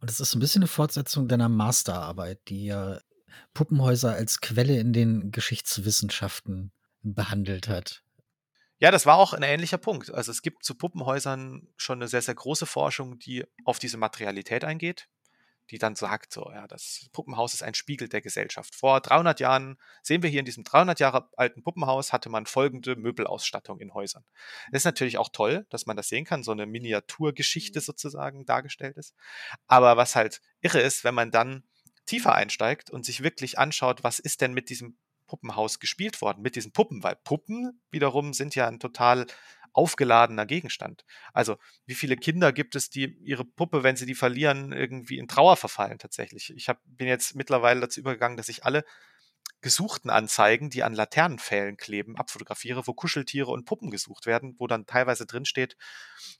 Und 0.00 0.10
es 0.10 0.20
ist 0.20 0.34
ein 0.34 0.40
bisschen 0.40 0.62
eine 0.62 0.68
Fortsetzung 0.68 1.28
deiner 1.28 1.48
Masterarbeit, 1.48 2.40
die 2.48 2.66
ja 2.66 3.00
Puppenhäuser 3.54 4.12
als 4.12 4.40
Quelle 4.40 4.78
in 4.78 4.92
den 4.92 5.32
Geschichtswissenschaften 5.32 6.72
behandelt 7.02 7.68
hat. 7.68 8.02
Ja, 8.80 8.92
das 8.92 9.06
war 9.06 9.16
auch 9.16 9.32
ein 9.32 9.42
ähnlicher 9.42 9.78
Punkt. 9.78 10.12
Also 10.12 10.30
es 10.30 10.42
gibt 10.42 10.64
zu 10.64 10.76
Puppenhäusern 10.76 11.66
schon 11.76 11.98
eine 11.98 12.08
sehr, 12.08 12.22
sehr 12.22 12.36
große 12.36 12.66
Forschung, 12.66 13.18
die 13.18 13.44
auf 13.64 13.80
diese 13.80 13.96
Materialität 13.96 14.64
eingeht, 14.64 15.08
die 15.70 15.78
dann 15.78 15.94
sagt, 15.94 16.32
so, 16.32 16.50
ja, 16.52 16.66
das 16.66 17.08
Puppenhaus 17.12 17.54
ist 17.54 17.62
ein 17.62 17.74
Spiegel 17.74 18.08
der 18.08 18.20
Gesellschaft. 18.20 18.74
Vor 18.74 19.00
300 19.00 19.40
Jahren, 19.40 19.78
sehen 20.02 20.22
wir 20.22 20.30
hier 20.30 20.40
in 20.40 20.46
diesem 20.46 20.64
300 20.64 21.00
Jahre 21.00 21.28
alten 21.36 21.62
Puppenhaus, 21.62 22.12
hatte 22.12 22.28
man 22.28 22.46
folgende 22.46 22.96
Möbelausstattung 22.96 23.80
in 23.80 23.94
Häusern. 23.94 24.24
Das 24.70 24.80
ist 24.80 24.86
natürlich 24.86 25.18
auch 25.18 25.28
toll, 25.30 25.66
dass 25.70 25.86
man 25.86 25.96
das 25.96 26.08
sehen 26.08 26.24
kann, 26.24 26.42
so 26.42 26.52
eine 26.52 26.66
Miniaturgeschichte 26.66 27.80
mhm. 27.80 27.84
sozusagen 27.84 28.44
dargestellt 28.44 28.96
ist. 28.96 29.14
Aber 29.66 29.96
was 29.96 30.16
halt 30.16 30.40
irre 30.60 30.80
ist, 30.80 31.04
wenn 31.04 31.14
man 31.14 31.30
dann 31.30 31.64
tiefer 32.06 32.34
einsteigt 32.34 32.90
und 32.90 33.04
sich 33.04 33.22
wirklich 33.22 33.58
anschaut, 33.58 34.02
was 34.02 34.18
ist 34.18 34.40
denn 34.40 34.54
mit 34.54 34.70
diesem 34.70 34.96
Puppenhaus 35.28 35.78
gespielt 35.78 36.20
worden, 36.22 36.42
mit 36.42 36.56
diesen 36.56 36.72
Puppen, 36.72 37.02
weil 37.02 37.16
Puppen 37.16 37.80
wiederum 37.90 38.32
sind 38.32 38.54
ja 38.54 38.66
ein 38.66 38.80
total 38.80 39.26
aufgeladener 39.72 40.46
Gegenstand. 40.46 41.04
Also 41.32 41.56
wie 41.86 41.94
viele 41.94 42.16
Kinder 42.16 42.52
gibt 42.52 42.76
es, 42.76 42.90
die 42.90 43.16
ihre 43.22 43.44
Puppe, 43.44 43.82
wenn 43.82 43.96
sie 43.96 44.06
die 44.06 44.14
verlieren, 44.14 44.72
irgendwie 44.72 45.18
in 45.18 45.28
Trauer 45.28 45.56
verfallen 45.56 45.98
tatsächlich. 45.98 46.52
Ich 46.54 46.68
hab, 46.68 46.80
bin 46.84 47.08
jetzt 47.08 47.34
mittlerweile 47.34 47.80
dazu 47.80 48.00
übergegangen, 48.00 48.36
dass 48.36 48.48
ich 48.48 48.64
alle 48.64 48.84
gesuchten 49.60 50.10
Anzeigen, 50.10 50.70
die 50.70 50.84
an 50.84 50.94
Laternenpfählen 50.94 51.76
kleben, 51.76 52.16
abfotografiere, 52.16 52.86
wo 52.86 52.92
Kuscheltiere 52.92 53.50
und 53.50 53.64
Puppen 53.64 53.90
gesucht 53.90 54.26
werden, 54.26 54.54
wo 54.58 54.68
dann 54.68 54.86
teilweise 54.86 55.26
drin 55.26 55.44
steht, 55.44 55.76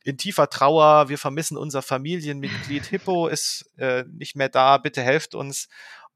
in 0.04 0.16
tiefer 0.18 0.48
Trauer, 0.48 1.08
wir 1.08 1.18
vermissen 1.18 1.56
unser 1.56 1.82
Familienmitglied, 1.82 2.86
Hippo 2.86 3.26
ist 3.26 3.72
äh, 3.76 4.04
nicht 4.04 4.36
mehr 4.36 4.48
da, 4.48 4.78
bitte 4.78 5.02
helft 5.02 5.34
uns. 5.34 5.68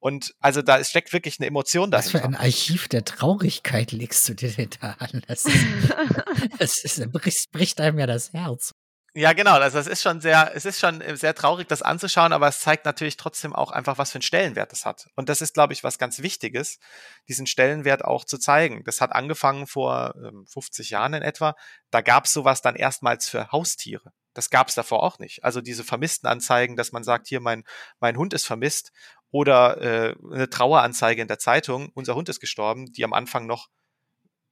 Und 0.03 0.35
also 0.41 0.63
da 0.63 0.83
steckt 0.83 1.13
wirklich 1.13 1.39
eine 1.39 1.47
Emotion 1.47 1.93
dahinter. 1.93 2.15
Was 2.15 2.21
für 2.23 2.27
ein 2.27 2.35
Archiv 2.35 2.89
der 2.89 3.05
Traurigkeit 3.05 3.93
legst 3.93 4.29
du 4.29 4.35
dir 4.35 4.51
denn 4.51 4.71
da 4.81 4.97
an? 4.99 5.23
Das, 5.29 5.45
ist, 5.45 5.65
das 6.59 6.83
ist, 6.83 7.13
bricht, 7.13 7.53
bricht 7.53 7.81
einem 7.81 8.01
ja 8.01 8.09
das 8.09 8.33
Herz. 8.33 8.73
Ja, 9.15 9.33
genau. 9.33 9.53
Also 9.53 9.79
es 9.79 9.87
ist 9.87 10.03
schon 10.03 10.21
sehr, 10.21 10.57
es 10.57 10.65
ist 10.65 10.81
schon 10.81 11.01
äh, 11.03 11.17
sehr 11.17 11.37
traurig, 11.37 11.69
das 11.69 11.83
anzuschauen, 11.83 12.33
aber 12.33 12.49
es 12.49 12.59
zeigt 12.59 12.85
natürlich 12.85 13.17
trotzdem 13.17 13.55
auch 13.55 13.71
einfach, 13.71 13.97
was 13.97 14.11
für 14.11 14.17
einen 14.17 14.23
Stellenwert 14.23 14.73
es 14.73 14.85
hat. 14.85 15.07
Und 15.15 15.29
das 15.29 15.41
ist, 15.41 15.55
glaube 15.55 15.73
ich, 15.73 15.85
was 15.85 15.99
ganz 15.99 16.19
Wichtiges, 16.21 16.81
diesen 17.29 17.47
Stellenwert 17.47 18.05
auch 18.05 18.25
zu 18.25 18.39
zeigen. 18.39 18.83
Das 18.83 19.01
hat 19.01 19.13
angefangen 19.13 19.69
vor 19.69 20.17
ähm, 20.17 20.47
50 20.49 20.91
Jahren 20.91 21.15
in 21.15 21.23
etwa. 21.23 21.55
Da 21.93 22.01
gab 22.01 22.25
es 22.25 22.33
sowas 22.33 22.61
dann 22.61 22.75
erstmals 22.75 23.29
für 23.29 23.53
Haustiere. 23.53 24.11
Das 24.35 24.51
gab 24.51 24.69
es 24.69 24.75
davor 24.75 25.05
auch 25.05 25.21
nicht. 25.21 25.45
Also 25.45 25.61
diese 25.61 25.85
vermissten 25.85 26.29
Anzeigen, 26.29 26.75
dass 26.75 26.91
man 26.91 27.05
sagt, 27.05 27.29
hier 27.29 27.41
mein, 27.41 27.63
mein 28.01 28.17
Hund 28.17 28.35
ist 28.35 28.47
vermisst 28.47 28.91
oder 29.33 29.81
äh, 29.81 30.15
eine 30.33 30.49
Traueranzeige 30.49 31.21
in 31.21 31.27
der 31.27 31.39
Zeitung, 31.39 31.91
unser 31.95 32.15
Hund 32.15 32.29
ist 32.29 32.39
gestorben, 32.39 32.93
die 32.93 33.03
am 33.03 33.15
Anfang 33.15 33.47
noch 33.47 33.69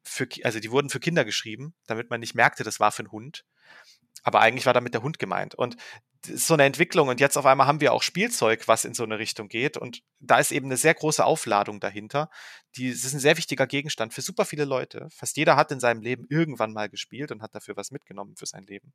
für, 0.02 0.26
also 0.42 0.58
die 0.58 0.70
wurden 0.70 0.88
für 0.88 0.98
Kinder 0.98 1.24
geschrieben, 1.24 1.74
damit 1.86 2.10
man 2.10 2.20
nicht 2.20 2.34
merkte, 2.34 2.64
das 2.64 2.80
war 2.80 2.90
für 2.90 3.00
einen 3.00 3.12
Hund 3.12 3.44
aber 4.22 4.40
eigentlich 4.40 4.66
war 4.66 4.74
damit 4.74 4.94
der 4.94 5.02
Hund 5.02 5.18
gemeint. 5.18 5.54
Und 5.54 5.76
das 6.22 6.32
ist 6.32 6.46
so 6.46 6.54
eine 6.54 6.64
Entwicklung 6.64 7.08
und 7.08 7.18
jetzt 7.18 7.38
auf 7.38 7.46
einmal 7.46 7.66
haben 7.66 7.80
wir 7.80 7.94
auch 7.94 8.02
Spielzeug, 8.02 8.68
was 8.68 8.84
in 8.84 8.92
so 8.92 9.04
eine 9.04 9.18
Richtung 9.18 9.48
geht 9.48 9.78
und 9.78 10.02
da 10.18 10.38
ist 10.38 10.52
eben 10.52 10.66
eine 10.66 10.76
sehr 10.76 10.92
große 10.92 11.24
Aufladung 11.24 11.80
dahinter. 11.80 12.28
Die, 12.76 12.90
das 12.90 13.04
ist 13.04 13.14
ein 13.14 13.20
sehr 13.20 13.38
wichtiger 13.38 13.66
Gegenstand 13.66 14.12
für 14.12 14.20
super 14.20 14.44
viele 14.44 14.66
Leute. 14.66 15.08
Fast 15.10 15.38
jeder 15.38 15.56
hat 15.56 15.72
in 15.72 15.80
seinem 15.80 16.02
Leben 16.02 16.26
irgendwann 16.28 16.74
mal 16.74 16.90
gespielt 16.90 17.32
und 17.32 17.40
hat 17.40 17.54
dafür 17.54 17.76
was 17.76 17.90
mitgenommen 17.90 18.36
für 18.36 18.44
sein 18.44 18.64
Leben. 18.64 18.92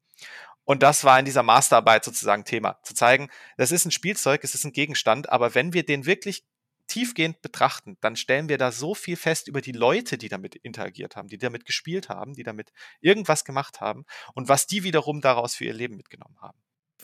Und 0.66 0.84
das 0.84 1.04
war 1.04 1.18
in 1.18 1.26
dieser 1.26 1.44
Masterarbeit 1.44 2.04
sozusagen 2.04 2.46
Thema, 2.46 2.80
zu 2.84 2.94
zeigen, 2.94 3.30
das 3.58 3.72
ist 3.72 3.86
ein 3.86 3.92
Spielzeug, 3.92 4.44
es 4.44 4.54
ist 4.54 4.64
ein 4.64 4.74
Gegenstand, 4.74 5.30
aber 5.30 5.56
wenn 5.56 5.74
wir 5.74 5.84
den 5.84 6.06
wirklich 6.06 6.46
tiefgehend 6.88 7.42
betrachten, 7.42 7.98
dann 8.02 8.16
stellen 8.16 8.50
wir 8.50 8.58
da 8.58 8.72
so 8.72 8.96
viel 8.96 9.16
fest 9.16 9.48
über 9.48 9.62
die 9.62 9.72
Leute, 9.72 10.18
die 10.18 10.30
damit 10.30 10.56
interagiert 10.56 11.16
haben, 11.16 11.28
die 11.28 11.38
damit 11.38 11.66
gespielt 11.66 12.10
haben, 12.10 12.34
die 12.34 12.44
damit 12.44 12.72
irgendwas 13.02 13.46
gemacht 13.46 13.82
haben 13.82 14.06
und 14.34 14.50
was 14.50 14.68
die 14.68 14.84
wiederum 14.84 15.22
daraus 15.22 15.56
für 15.56 15.66
ihr 15.66 15.74
Leben 15.74 15.98
mitgenommen 15.98 16.38
haben. 16.42 16.58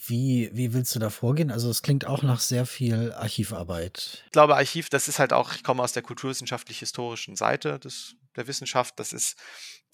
Wie, 0.06 0.50
wie 0.54 0.74
willst 0.74 0.96
du 0.96 1.00
da 1.00 1.10
vorgehen? 1.10 1.52
Also 1.52 1.70
es 1.70 1.84
klingt 1.84 2.06
auch 2.06 2.24
nach 2.24 2.40
sehr 2.40 2.66
viel 2.66 3.12
Archivarbeit. 3.14 4.24
Ich 4.26 4.32
glaube, 4.32 4.56
Archiv, 4.56 4.90
das 4.90 5.08
ist 5.08 5.20
halt 5.20 5.32
auch, 5.32 5.54
ich 5.54 5.64
komme 5.64 5.84
aus 5.84 5.94
der 5.94 6.02
kulturwissenschaftlich-historischen 6.02 7.36
Seite 7.36 7.78
des, 7.78 8.16
der 8.36 8.48
Wissenschaft. 8.48 9.00
Das 9.00 9.14
ist 9.14 9.38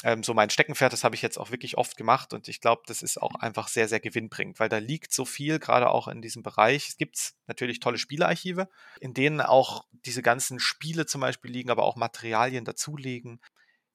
ähm, 0.03 0.23
so 0.23 0.33
mein 0.33 0.49
Steckenpferd, 0.49 0.93
das 0.93 1.03
habe 1.03 1.15
ich 1.15 1.21
jetzt 1.21 1.37
auch 1.37 1.51
wirklich 1.51 1.77
oft 1.77 1.97
gemacht 1.97 2.33
und 2.33 2.47
ich 2.47 2.61
glaube, 2.61 2.83
das 2.85 3.01
ist 3.01 3.19
auch 3.19 3.35
einfach 3.35 3.67
sehr, 3.67 3.87
sehr 3.87 3.99
gewinnbringend, 3.99 4.59
weil 4.59 4.69
da 4.69 4.77
liegt 4.77 5.11
so 5.11 5.25
viel, 5.25 5.59
gerade 5.59 5.89
auch 5.89 6.07
in 6.07 6.21
diesem 6.21 6.43
Bereich. 6.43 6.89
Es 6.89 6.97
gibt 6.97 7.33
natürlich 7.47 7.79
tolle 7.79 7.97
Spielearchive, 7.97 8.69
in 8.99 9.13
denen 9.13 9.41
auch 9.41 9.85
diese 9.91 10.21
ganzen 10.21 10.59
Spiele 10.59 11.05
zum 11.05 11.21
Beispiel 11.21 11.51
liegen, 11.51 11.71
aber 11.71 11.83
auch 11.83 11.95
Materialien 11.95 12.65
dazulegen. 12.65 13.41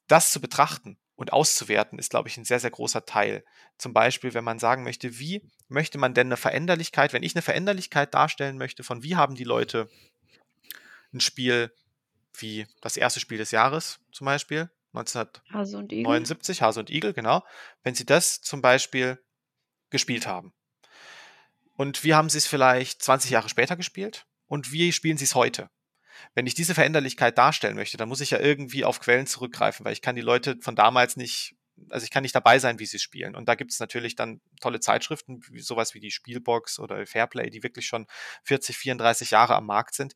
Das 0.08 0.32
zu 0.32 0.40
betrachten 0.40 0.98
und 1.14 1.32
auszuwerten, 1.32 2.00
ist, 2.00 2.10
glaube 2.10 2.28
ich, 2.28 2.36
ein 2.36 2.44
sehr, 2.44 2.58
sehr 2.58 2.72
großer 2.72 3.04
Teil. 3.06 3.44
Zum 3.78 3.92
Beispiel, 3.92 4.34
wenn 4.34 4.42
man 4.42 4.58
sagen 4.58 4.82
möchte, 4.82 5.20
wie 5.20 5.48
möchte 5.68 5.98
man 5.98 6.14
denn 6.14 6.26
eine 6.26 6.36
Veränderlichkeit, 6.36 7.12
wenn 7.12 7.22
ich 7.22 7.36
eine 7.36 7.42
Veränderlichkeit 7.42 8.12
darstellen 8.12 8.58
möchte, 8.58 8.82
von 8.82 9.04
wie 9.04 9.14
haben 9.14 9.36
die 9.36 9.44
Leute 9.44 9.88
ein 11.12 11.20
Spiel 11.20 11.72
wie 12.38 12.66
das 12.80 12.96
erste 12.96 13.20
Spiel 13.20 13.38
des 13.38 13.50
Jahres 13.50 14.00
zum 14.12 14.24
Beispiel 14.24 14.70
1979, 14.94 16.62
Hase 16.62 16.80
und 16.80 16.90
Igel, 16.90 17.12
genau. 17.12 17.42
Wenn 17.82 17.94
Sie 17.94 18.04
das 18.04 18.40
zum 18.40 18.60
Beispiel 18.60 19.18
gespielt 19.90 20.26
haben. 20.26 20.52
Und 21.76 22.04
wie 22.04 22.14
haben 22.14 22.28
Sie 22.28 22.38
es 22.38 22.46
vielleicht 22.46 23.02
20 23.02 23.30
Jahre 23.30 23.48
später 23.48 23.76
gespielt? 23.76 24.26
Und 24.46 24.72
wie 24.72 24.92
spielen 24.92 25.16
Sie 25.16 25.24
es 25.24 25.34
heute? 25.34 25.70
Wenn 26.34 26.46
ich 26.46 26.54
diese 26.54 26.74
Veränderlichkeit 26.74 27.38
darstellen 27.38 27.74
möchte, 27.74 27.96
dann 27.96 28.08
muss 28.08 28.20
ich 28.20 28.30
ja 28.30 28.38
irgendwie 28.38 28.84
auf 28.84 29.00
Quellen 29.00 29.26
zurückgreifen, 29.26 29.84
weil 29.84 29.94
ich 29.94 30.02
kann 30.02 30.14
die 30.14 30.22
Leute 30.22 30.58
von 30.60 30.76
damals 30.76 31.16
nicht 31.16 31.56
also 31.90 32.04
ich 32.04 32.10
kann 32.10 32.22
nicht 32.22 32.34
dabei 32.34 32.58
sein, 32.58 32.78
wie 32.78 32.86
sie 32.86 32.98
spielen. 32.98 33.34
Und 33.34 33.48
da 33.48 33.54
gibt 33.54 33.72
es 33.72 33.80
natürlich 33.80 34.14
dann 34.16 34.40
tolle 34.60 34.80
Zeitschriften, 34.80 35.40
wie, 35.50 35.60
sowas 35.60 35.94
wie 35.94 36.00
die 36.00 36.10
Spielbox 36.10 36.78
oder 36.78 37.06
Fairplay, 37.06 37.50
die 37.50 37.62
wirklich 37.62 37.86
schon 37.86 38.06
40, 38.44 38.76
34 38.76 39.30
Jahre 39.30 39.54
am 39.54 39.66
Markt 39.66 39.94
sind. 39.94 40.14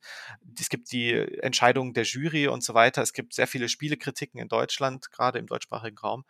Es 0.59 0.69
gibt 0.69 0.91
die 0.91 1.13
Entscheidungen 1.13 1.93
der 1.93 2.03
Jury 2.03 2.47
und 2.47 2.63
so 2.63 2.73
weiter. 2.73 3.01
Es 3.01 3.13
gibt 3.13 3.33
sehr 3.33 3.47
viele 3.47 3.69
Spielekritiken 3.69 4.39
in 4.39 4.47
Deutschland, 4.47 5.11
gerade 5.11 5.39
im 5.39 5.47
deutschsprachigen 5.47 5.97
Raum, 5.97 6.25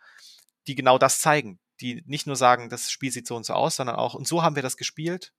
die 0.66 0.74
genau 0.74 0.98
das 0.98 1.20
zeigen. 1.20 1.58
Die 1.80 2.02
nicht 2.06 2.26
nur 2.26 2.36
sagen, 2.36 2.68
das 2.68 2.90
Spiel 2.90 3.12
sieht 3.12 3.26
so 3.26 3.36
und 3.36 3.46
so 3.46 3.52
aus, 3.52 3.76
sondern 3.76 3.96
auch, 3.96 4.14
und 4.14 4.26
so 4.26 4.42
haben 4.42 4.56
wir 4.56 4.62
das 4.62 4.76
gespielt. 4.76 5.32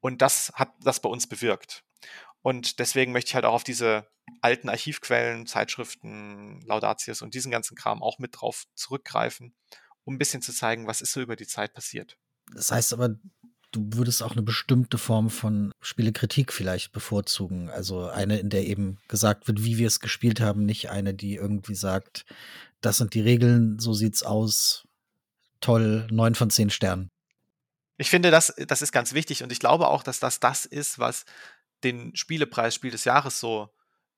Und 0.00 0.22
das 0.22 0.52
hat 0.54 0.70
das 0.80 1.00
bei 1.00 1.08
uns 1.08 1.26
bewirkt. 1.26 1.82
Und 2.46 2.78
deswegen 2.78 3.10
möchte 3.10 3.30
ich 3.30 3.34
halt 3.34 3.44
auch 3.44 3.54
auf 3.54 3.64
diese 3.64 4.06
alten 4.40 4.68
Archivquellen, 4.68 5.48
Zeitschriften, 5.48 6.60
Laudatius 6.64 7.20
und 7.20 7.34
diesen 7.34 7.50
ganzen 7.50 7.76
Kram 7.76 8.04
auch 8.04 8.20
mit 8.20 8.40
drauf 8.40 8.66
zurückgreifen, 8.76 9.52
um 10.04 10.14
ein 10.14 10.18
bisschen 10.18 10.42
zu 10.42 10.52
zeigen, 10.52 10.86
was 10.86 11.00
ist 11.00 11.10
so 11.10 11.20
über 11.20 11.34
die 11.34 11.48
Zeit 11.48 11.74
passiert. 11.74 12.16
Das 12.54 12.70
heißt 12.70 12.92
aber, 12.92 13.16
du 13.72 13.88
würdest 13.94 14.22
auch 14.22 14.30
eine 14.30 14.44
bestimmte 14.44 14.96
Form 14.96 15.28
von 15.28 15.72
Spielekritik 15.80 16.52
vielleicht 16.52 16.92
bevorzugen. 16.92 17.68
Also 17.68 18.06
eine, 18.06 18.38
in 18.38 18.48
der 18.48 18.64
eben 18.64 18.98
gesagt 19.08 19.48
wird, 19.48 19.64
wie 19.64 19.76
wir 19.76 19.88
es 19.88 19.98
gespielt 19.98 20.38
haben, 20.38 20.64
nicht 20.66 20.88
eine, 20.88 21.14
die 21.14 21.34
irgendwie 21.34 21.74
sagt, 21.74 22.26
das 22.80 22.98
sind 22.98 23.14
die 23.14 23.22
Regeln, 23.22 23.80
so 23.80 23.92
sieht's 23.92 24.22
aus, 24.22 24.86
toll, 25.60 26.06
neun 26.12 26.36
von 26.36 26.50
zehn 26.50 26.70
Sternen. 26.70 27.08
Ich 27.98 28.10
finde, 28.10 28.30
das, 28.30 28.54
das 28.68 28.82
ist 28.82 28.92
ganz 28.92 29.14
wichtig 29.14 29.42
und 29.42 29.50
ich 29.50 29.58
glaube 29.58 29.88
auch, 29.88 30.04
dass 30.04 30.20
das 30.20 30.38
das 30.38 30.64
ist, 30.64 31.00
was 31.00 31.24
den 31.84 32.14
Spielepreis 32.16 32.74
Spiel 32.74 32.90
des 32.90 33.04
Jahres 33.04 33.40
so 33.40 33.68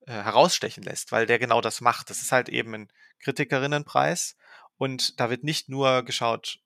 äh, 0.06 0.12
herausstechen 0.12 0.82
lässt, 0.82 1.12
weil 1.12 1.26
der 1.26 1.38
genau 1.38 1.60
das 1.60 1.80
macht. 1.80 2.10
Das 2.10 2.22
ist 2.22 2.32
halt 2.32 2.48
eben 2.48 2.74
ein 2.74 2.92
Kritikerinnenpreis 3.20 4.36
und 4.78 5.18
da 5.18 5.28
wird 5.28 5.42
nicht 5.42 5.68
nur 5.68 6.04
geschaut, 6.04 6.60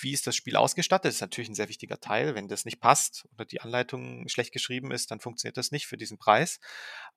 wie 0.00 0.12
ist 0.12 0.26
das 0.26 0.34
Spiel 0.34 0.56
ausgestattet, 0.56 1.10
das 1.10 1.16
ist 1.16 1.20
natürlich 1.20 1.50
ein 1.50 1.54
sehr 1.54 1.68
wichtiger 1.68 2.00
Teil. 2.00 2.34
Wenn 2.34 2.48
das 2.48 2.64
nicht 2.64 2.80
passt 2.80 3.28
oder 3.34 3.44
die 3.44 3.60
Anleitung 3.60 4.26
schlecht 4.28 4.52
geschrieben 4.52 4.90
ist, 4.90 5.10
dann 5.10 5.20
funktioniert 5.20 5.58
das 5.58 5.70
nicht 5.70 5.86
für 5.86 5.98
diesen 5.98 6.16
Preis. 6.16 6.60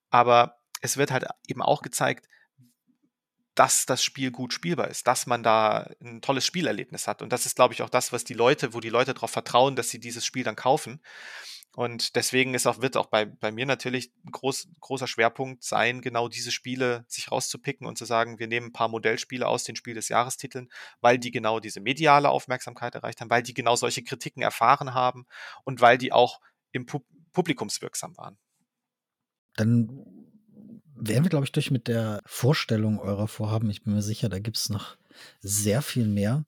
Aber 0.09 0.57
es 0.81 0.97
wird 0.97 1.11
halt 1.11 1.25
eben 1.47 1.61
auch 1.61 1.81
gezeigt, 1.81 2.27
dass 3.55 3.85
das 3.85 4.03
Spiel 4.03 4.31
gut 4.31 4.53
spielbar 4.53 4.89
ist, 4.89 5.07
dass 5.07 5.25
man 5.25 5.41
da 5.41 5.89
ein 6.01 6.21
tolles 6.21 6.45
Spielerlebnis 6.45 7.07
hat. 7.07 7.21
Und 7.21 7.31
das 7.31 7.45
ist, 7.45 7.55
glaube 7.55 7.73
ich, 7.73 7.81
auch 7.81 7.89
das, 7.89 8.11
was 8.11 8.25
die 8.25 8.33
Leute, 8.33 8.73
wo 8.73 8.81
die 8.81 8.89
Leute 8.89 9.13
darauf 9.13 9.31
vertrauen, 9.31 9.75
dass 9.77 9.89
sie 9.89 9.99
dieses 9.99 10.25
Spiel 10.25 10.43
dann 10.43 10.55
kaufen. 10.55 11.01
Und 11.79 12.17
deswegen 12.17 12.55
ist 12.55 12.67
auch, 12.67 12.81
wird 12.81 12.97
auch 12.97 13.05
bei, 13.05 13.23
bei 13.23 13.53
mir 13.53 13.65
natürlich 13.65 14.11
ein 14.25 14.33
groß, 14.33 14.67
großer 14.81 15.07
Schwerpunkt 15.07 15.63
sein, 15.63 16.01
genau 16.01 16.27
diese 16.27 16.51
Spiele 16.51 17.05
sich 17.07 17.31
rauszupicken 17.31 17.87
und 17.87 17.97
zu 17.97 18.03
sagen, 18.03 18.37
wir 18.37 18.47
nehmen 18.47 18.67
ein 18.67 18.73
paar 18.73 18.89
Modellspiele 18.89 19.47
aus 19.47 19.63
den 19.63 19.77
Spiel 19.77 19.93
des 19.93 20.09
Jahrestiteln, 20.09 20.67
weil 20.99 21.17
die 21.17 21.31
genau 21.31 21.61
diese 21.61 21.79
mediale 21.79 22.27
Aufmerksamkeit 22.31 22.95
erreicht 22.95 23.21
haben, 23.21 23.29
weil 23.29 23.43
die 23.43 23.53
genau 23.53 23.77
solche 23.77 24.03
Kritiken 24.03 24.41
erfahren 24.41 24.93
haben 24.93 25.25
und 25.63 25.79
weil 25.79 25.97
die 25.97 26.11
auch 26.11 26.41
im 26.73 26.85
Pub 26.85 27.05
publikumswirksam 27.31 28.17
waren. 28.17 28.37
Dann 29.55 29.87
wären 30.95 31.23
wir, 31.23 31.29
glaube 31.29 31.45
ich, 31.45 31.53
durch 31.53 31.71
mit 31.71 31.87
der 31.87 32.19
Vorstellung 32.25 32.99
eurer 32.99 33.29
Vorhaben. 33.29 33.69
Ich 33.69 33.83
bin 33.83 33.93
mir 33.93 34.01
sicher, 34.01 34.27
da 34.27 34.39
gibt 34.39 34.57
es 34.57 34.67
noch 34.67 34.97
sehr 35.39 35.81
viel 35.81 36.07
mehr 36.07 36.43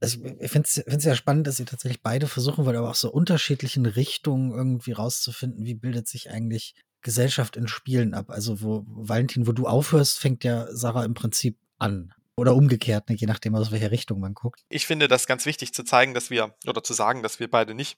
also 0.00 0.18
ich 0.40 0.50
finde 0.50 0.68
es 0.68 1.04
ja 1.04 1.14
spannend, 1.14 1.46
dass 1.46 1.58
ihr 1.58 1.66
tatsächlich 1.66 2.02
beide 2.02 2.26
versuchen 2.26 2.66
wollt, 2.66 2.76
aber 2.76 2.90
auch 2.90 2.94
so 2.96 3.10
unterschiedlichen 3.10 3.86
Richtungen 3.86 4.52
irgendwie 4.52 4.92
rauszufinden, 4.92 5.64
wie 5.64 5.74
bildet 5.74 6.06
sich 6.06 6.30
eigentlich 6.30 6.74
Gesellschaft 7.00 7.56
in 7.56 7.68
Spielen 7.68 8.14
ab. 8.14 8.30
Also 8.30 8.60
wo, 8.60 8.84
Valentin, 8.86 9.46
wo 9.46 9.52
du 9.52 9.66
aufhörst, 9.66 10.18
fängt 10.18 10.44
ja 10.44 10.66
Sarah 10.70 11.04
im 11.04 11.14
Prinzip 11.14 11.58
an. 11.78 12.12
Oder 12.38 12.54
umgekehrt, 12.54 13.08
ne? 13.08 13.16
je 13.16 13.26
nachdem, 13.26 13.54
aus 13.54 13.70
welcher 13.70 13.90
Richtung 13.90 14.20
man 14.20 14.34
guckt. 14.34 14.60
Ich 14.68 14.86
finde 14.86 15.08
das 15.08 15.26
ganz 15.26 15.46
wichtig 15.46 15.72
zu 15.72 15.84
zeigen, 15.84 16.12
dass 16.12 16.28
wir, 16.28 16.54
oder 16.66 16.82
zu 16.82 16.92
sagen, 16.92 17.22
dass 17.22 17.40
wir 17.40 17.50
beide 17.50 17.74
nicht 17.74 17.96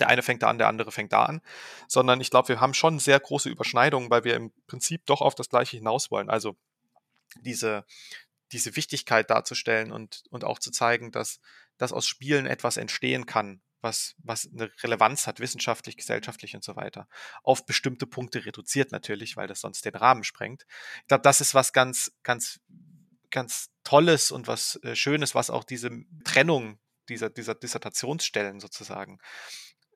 der 0.00 0.08
eine 0.08 0.22
fängt 0.22 0.42
da 0.42 0.48
an, 0.48 0.58
der 0.58 0.68
andere 0.68 0.92
fängt 0.92 1.12
da 1.12 1.24
an, 1.24 1.40
sondern 1.88 2.20
ich 2.20 2.30
glaube, 2.30 2.48
wir 2.48 2.60
haben 2.60 2.74
schon 2.74 2.98
sehr 2.98 3.18
große 3.18 3.48
Überschneidungen, 3.48 4.10
weil 4.10 4.24
wir 4.24 4.34
im 4.34 4.52
Prinzip 4.66 5.06
doch 5.06 5.20
auf 5.20 5.34
das 5.34 5.48
Gleiche 5.48 5.76
hinaus 5.76 6.10
wollen. 6.10 6.28
Also 6.28 6.56
diese, 7.40 7.84
diese 8.52 8.76
Wichtigkeit 8.76 9.30
darzustellen 9.30 9.92
und, 9.92 10.22
und 10.30 10.44
auch 10.44 10.58
zu 10.58 10.70
zeigen, 10.70 11.10
dass, 11.10 11.40
dass 11.78 11.92
aus 11.92 12.06
Spielen 12.06 12.46
etwas 12.46 12.76
entstehen 12.76 13.26
kann, 13.26 13.60
was, 13.80 14.14
was 14.18 14.48
eine 14.52 14.70
Relevanz 14.82 15.26
hat, 15.26 15.40
wissenschaftlich, 15.40 15.96
gesellschaftlich 15.96 16.54
und 16.54 16.64
so 16.64 16.76
weiter. 16.76 17.08
Auf 17.42 17.66
bestimmte 17.66 18.06
Punkte 18.06 18.44
reduziert 18.44 18.92
natürlich, 18.92 19.36
weil 19.36 19.46
das 19.46 19.60
sonst 19.60 19.84
den 19.84 19.94
Rahmen 19.94 20.24
sprengt. 20.24 20.66
Ich 21.02 21.08
glaube, 21.08 21.22
das 21.22 21.40
ist 21.40 21.54
was 21.54 21.72
ganz, 21.72 22.12
ganz, 22.22 22.60
ganz 23.30 23.70
Tolles 23.84 24.30
und 24.30 24.48
was 24.48 24.80
äh, 24.82 24.96
Schönes, 24.96 25.34
was 25.34 25.50
auch 25.50 25.64
diese 25.64 25.90
Trennung 26.24 26.78
dieser, 27.08 27.30
dieser 27.30 27.54
Dissertationsstellen 27.54 28.58
sozusagen 28.60 29.18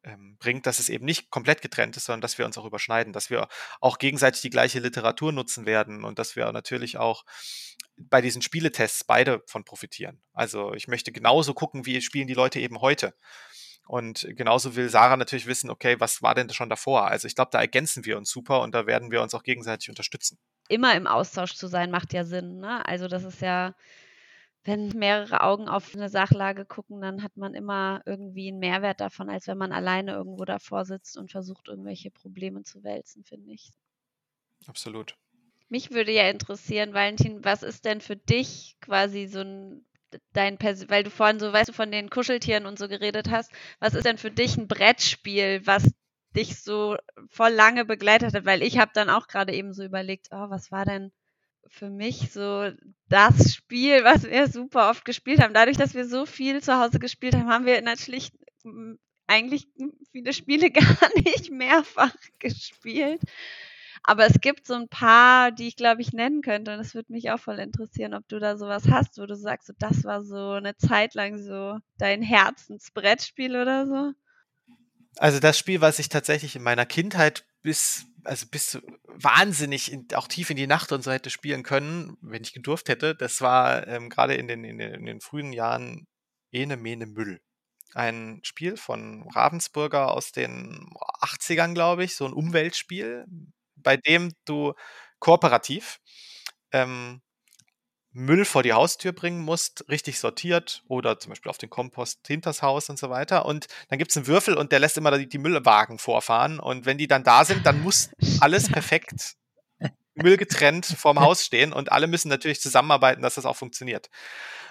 ähm, 0.05 0.37
bringt, 0.39 0.67
dass 0.67 0.79
es 0.79 0.89
eben 0.89 1.05
nicht 1.05 1.31
komplett 1.31 1.63
getrennt 1.63 1.97
ist, 1.97 2.07
sondern 2.07 2.21
dass 2.21 2.39
wir 2.39 2.47
uns 2.47 2.57
auch 2.59 2.65
überschneiden, 2.65 3.13
dass 3.13 3.31
wir 3.31 3.49
auch 3.81 3.99
gegenseitig 3.99 4.41
die 4.41 4.51
gleiche 4.51 4.81
Literatur 4.81 5.33
nutzen 5.33 5.67
werden 5.67 6.05
und 6.05 6.19
dass 6.19 6.37
wir 6.37 6.51
natürlich 6.53 6.97
auch 6.97 7.25
bei 7.97 8.21
diesen 8.21 8.43
Spieletests 8.43 9.05
beide 9.05 9.43
von 9.47 9.65
profitieren. 9.65 10.23
Also 10.33 10.73
ich 10.75 10.89
möchte 10.89 11.13
genauso 11.13 11.55
gucken, 11.55 11.87
wie 11.87 12.01
spielen 12.01 12.27
die 12.27 12.35
Leute 12.35 12.61
eben 12.61 12.81
heute. 12.81 13.15
Und 13.87 14.27
genauso 14.37 14.77
will 14.77 14.89
Sarah 14.89 15.17
natürlich 15.17 15.47
wissen, 15.47 15.69
okay, 15.69 15.97
was 15.99 16.23
war 16.23 16.35
denn 16.35 16.49
schon 16.51 16.71
davor? 16.71 17.09
Also 17.09 17.27
ich 17.27 17.35
glaube, 17.35 17.51
da 17.51 17.61
ergänzen 17.61 18.05
wir 18.05 18.17
uns 18.17 18.31
super 18.31 18.61
und 18.61 18.73
da 18.73 18.87
werden 18.87 19.11
wir 19.11 19.21
uns 19.21 19.35
auch 19.35 19.43
gegenseitig 19.43 19.89
unterstützen. 19.89 20.39
Immer 20.69 20.95
im 20.95 21.09
Austausch 21.09 21.55
zu 21.55 21.67
sein, 21.67 21.91
macht 21.91 22.13
ja 22.13 22.25
Sinn. 22.25 22.61
Ne? 22.61 22.87
Also 22.87 23.09
das 23.09 23.25
ist 23.25 23.41
ja, 23.41 23.75
wenn 24.64 24.88
mehrere 24.90 25.42
Augen 25.42 25.68
auf 25.68 25.94
eine 25.94 26.09
Sachlage 26.09 26.64
gucken, 26.66 27.01
dann 27.01 27.23
hat 27.23 27.37
man 27.37 27.55
immer 27.55 28.03
irgendwie 28.05 28.49
einen 28.49 28.59
Mehrwert 28.59 29.01
davon, 29.01 29.31
als 29.31 29.46
wenn 29.46 29.59
man 29.59 29.73
alleine 29.73 30.12
irgendwo 30.12 30.44
davor 30.44 30.85
sitzt 30.85 31.16
und 31.16 31.31
versucht, 31.31 31.68
irgendwelche 31.68 32.11
Probleme 32.11 32.62
zu 32.62 32.83
wälzen, 32.83 33.25
finde 33.25 33.53
ich. 33.53 33.70
Absolut. 34.66 35.16
Mich 35.68 35.92
würde 35.92 36.12
ja 36.12 36.29
interessieren, 36.29 36.92
Valentin, 36.92 37.44
was 37.44 37.62
ist 37.62 37.85
denn 37.85 38.01
für 38.01 38.16
dich 38.16 38.77
quasi 38.81 39.27
so 39.27 39.40
ein 39.40 39.85
dein 40.33 40.59
Pers 40.59 40.88
weil 40.88 41.05
du 41.05 41.11
vorhin 41.11 41.38
so, 41.38 41.53
weißt 41.53 41.68
du, 41.68 41.73
von 41.73 41.92
den 41.92 42.11
Kuscheltieren 42.11 42.66
und 42.66 42.79
so 42.79 42.88
geredet 42.88 43.31
hast, 43.31 43.53
was 43.79 43.94
ist 43.94 44.05
denn 44.05 44.18
für 44.18 44.33
dich 44.33 44.57
ein 44.57 44.66
Brettspiel, 44.66 45.64
was 45.64 45.88
dich 46.37 46.61
so 46.61 46.96
voll 47.29 47.53
lange 47.53 47.85
begleitet 47.85 48.35
hat? 48.35 48.44
Weil 48.44 48.62
ich 48.62 48.79
habe 48.79 48.90
dann 48.94 49.11
auch 49.11 49.29
gerade 49.29 49.55
eben 49.55 49.73
so 49.73 49.85
überlegt, 49.85 50.29
oh, 50.33 50.51
was 50.51 50.70
war 50.70 50.85
denn 50.85 51.12
für 51.66 51.90
mich 51.90 52.33
so 52.33 52.70
das 53.09 53.55
Spiel, 53.55 54.05
was 54.05 54.25
wir 54.25 54.49
super 54.49 54.90
oft 54.90 55.05
gespielt 55.05 55.40
haben. 55.40 55.55
Dadurch, 55.55 55.77
dass 55.77 55.94
wir 55.94 56.07
so 56.07 56.27
viel 56.27 56.62
zu 56.62 56.79
Hause 56.79 56.99
gespielt 56.99 57.35
haben, 57.35 57.49
haben 57.49 57.66
wir 57.66 57.81
natürlich 57.83 58.33
eigentlich 59.27 59.68
viele 60.12 60.33
Spiele 60.33 60.70
gar 60.70 61.09
nicht 61.16 61.51
mehrfach 61.51 62.14
gespielt. 62.38 63.23
Aber 64.03 64.27
es 64.27 64.40
gibt 64.40 64.66
so 64.66 64.75
ein 64.75 64.88
paar, 64.88 65.53
die 65.53 65.68
ich 65.68 65.77
glaube 65.77 66.01
ich 66.01 66.12
nennen 66.12 66.42
könnte. 66.42 66.73
Und 66.73 66.81
es 66.81 66.94
würde 66.94 67.12
mich 67.12 67.31
auch 67.31 67.40
voll 67.40 67.59
interessieren, 67.59 68.14
ob 68.14 68.27
du 68.29 68.38
da 68.38 68.57
sowas 68.57 68.85
hast, 68.90 69.18
wo 69.18 69.27
du 69.27 69.37
sagst, 69.37 69.68
so, 69.68 69.75
das 69.79 70.05
war 70.05 70.25
so 70.25 70.53
eine 70.53 70.77
Zeit 70.77 71.14
lang 71.14 71.38
so 71.38 71.79
dein 71.99 72.23
Herzensbrettspiel 72.23 73.57
oder 73.57 73.87
so. 73.87 74.12
Also 75.16 75.38
das 75.38 75.59
Spiel, 75.59 75.81
was 75.81 75.99
ich 75.99 76.09
tatsächlich 76.09 76.57
in 76.57 76.62
meiner 76.62 76.87
Kindheit 76.87 77.44
bis, 77.62 78.07
also 78.24 78.46
bis 78.50 78.78
wahnsinnig 79.06 79.92
in, 79.92 80.06
auch 80.14 80.28
tief 80.28 80.50
in 80.50 80.56
die 80.56 80.66
Nacht 80.66 80.92
und 80.92 81.02
so 81.02 81.11
hätte 81.11 81.30
spielen 81.30 81.62
können, 81.62 82.16
wenn 82.20 82.42
ich 82.42 82.52
gedurft 82.52 82.88
hätte, 82.88 83.14
das 83.14 83.40
war 83.40 83.87
ähm, 83.87 84.09
gerade 84.09 84.35
in 84.35 84.48
den, 84.48 84.64
in, 84.64 84.78
den, 84.78 84.94
in 84.94 85.06
den 85.06 85.20
frühen 85.20 85.52
Jahren 85.52 86.06
Ene 86.52 86.76
Mene 86.76 87.06
Müll. 87.06 87.40
Ein 87.94 88.40
Spiel 88.44 88.76
von 88.76 89.28
Ravensburger 89.35 90.12
aus 90.12 90.33
den 90.33 90.90
80ern, 91.22 91.74
glaube 91.74 92.04
ich, 92.04 92.14
so 92.14 92.24
ein 92.24 92.33
Umweltspiel 92.33 93.26
bei 93.83 93.96
dem 93.96 94.33
du 94.44 94.74
kooperativ 95.18 96.00
ähm, 96.72 97.22
Müll 98.12 98.44
vor 98.44 98.62
die 98.62 98.73
Haustür 98.73 99.12
bringen 99.12 99.40
musst, 99.40 99.85
richtig 99.88 100.18
sortiert 100.18 100.83
oder 100.88 101.18
zum 101.20 101.31
Beispiel 101.31 101.51
auf 101.51 101.59
den 101.59 101.70
Kompost 101.70 102.27
hinters 102.27 102.61
Haus 102.61 102.90
und 102.90 102.99
so 102.99 103.09
weiter. 103.09 103.46
Und 103.46 103.68
dann 103.88 103.99
gibt 103.99 104.11
es 104.11 104.16
einen 104.16 104.27
Würfel 104.27 104.57
und 104.57 104.73
der 104.73 104.81
lässt 104.81 104.99
immer 104.99 105.16
die, 105.16 105.29
die 105.29 105.38
Müllwagen 105.38 105.99
vorfahren. 105.99 106.59
Und 106.59 106.87
wenn 106.87 106.99
die 106.99 107.07
dann 107.07 107.23
da 107.23 107.44
sind, 107.44 107.64
dann 107.66 107.83
muss 107.83 108.11
alles 108.40 108.68
perfekt 108.68 109.37
Müll 110.14 110.37
getrennt 110.37 110.87
vorm 110.87 111.20
Haus 111.20 111.44
stehen 111.44 111.73
und 111.73 111.92
alle 111.92 112.09
müssen 112.09 112.29
natürlich 112.29 112.61
zusammenarbeiten, 112.61 113.23
dass 113.23 113.35
das 113.35 113.46
auch 113.46 113.57
funktioniert. 113.57 114.11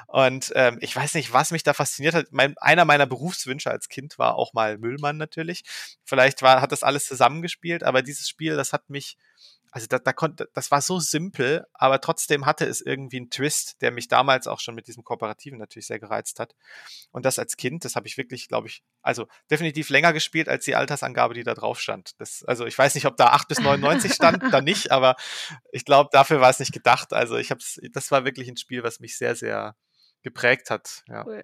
Und 0.08 0.52
ähm, 0.56 0.80
ich 0.82 0.96
weiß 0.96 1.14
nicht, 1.14 1.34
was 1.34 1.52
mich 1.52 1.64
da 1.64 1.74
fasziniert 1.74 2.16
hat. 2.16 2.28
Mein, 2.32 2.58
einer 2.58 2.84
meiner 2.84 3.06
Berufswünsche 3.06 3.70
als 3.70 3.90
Kind 3.90 4.18
war 4.18 4.36
auch 4.36 4.54
mal 4.54 4.78
Müllmann 4.80 5.18
natürlich. 5.18 5.64
Vielleicht 6.04 6.42
war, 6.42 6.62
hat 6.62 6.72
das 6.72 6.82
alles 6.84 7.06
zusammengespielt, 7.06 7.84
aber 7.84 8.02
dieses 8.02 8.28
Spiel, 8.28 8.56
das 8.56 8.74
hat 8.74 8.90
mich 8.90 9.18
also 9.72 9.88
da, 9.88 10.00
da 10.00 10.14
konnte, 10.14 10.50
das 10.54 10.72
war 10.72 10.82
so 10.82 11.00
simpel, 11.00 11.66
aber 11.74 12.02
trotzdem 12.02 12.46
hatte 12.46 12.66
es 12.66 12.82
irgendwie 12.82 13.18
einen 13.18 13.30
Twist, 13.30 13.82
der 13.82 13.92
mich 13.92 14.08
damals 14.08 14.48
auch 14.48 14.60
schon 14.60 14.76
mit 14.76 14.88
diesem 14.88 15.04
Kooperativen 15.04 15.60
natürlich 15.60 15.88
sehr 15.88 16.00
gereizt 16.00 16.40
hat. 16.40 16.56
Und 17.12 17.26
das 17.26 17.40
als 17.40 17.58
Kind, 17.58 17.86
das 17.86 17.96
habe 17.96 18.08
ich 18.08 18.18
wirklich, 18.18 18.48
glaube 18.48 18.68
ich, 18.68 18.84
also 19.02 19.28
definitiv 19.52 19.90
länger 19.90 20.14
gespielt 20.14 20.50
als 20.50 20.66
die 20.66 20.76
Altersangabe, 20.76 21.34
die 21.34 21.44
da 21.44 21.54
drauf 21.54 21.80
stand. 21.80 22.20
Das, 22.20 22.44
also 22.46 22.66
ich 22.66 22.78
weiß 22.78 22.96
nicht, 22.96 23.06
ob 23.06 23.18
da 23.18 23.28
8 23.28 23.48
bis 23.48 23.60
99 23.60 24.14
stand, 24.14 24.44
da 24.54 24.62
nicht, 24.62 24.92
aber 24.92 25.16
ich 25.72 25.86
glaube, 25.86 26.10
dafür 26.12 26.42
war 26.42 26.50
es 26.50 26.60
nicht 26.60 26.74
gedacht. 26.74 27.14
Also 27.14 27.38
ich 27.38 27.52
habe 27.52 27.62
das 27.92 28.12
war 28.12 28.26
wirklich 28.26 28.50
ein 28.50 28.58
Spiel, 28.58 28.84
was 28.84 29.00
mich 29.00 29.18
sehr, 29.18 29.36
sehr 29.36 29.76
geprägt 30.24 30.70
hat. 30.70 31.04
Ja. 31.08 31.26
Cool. 31.26 31.44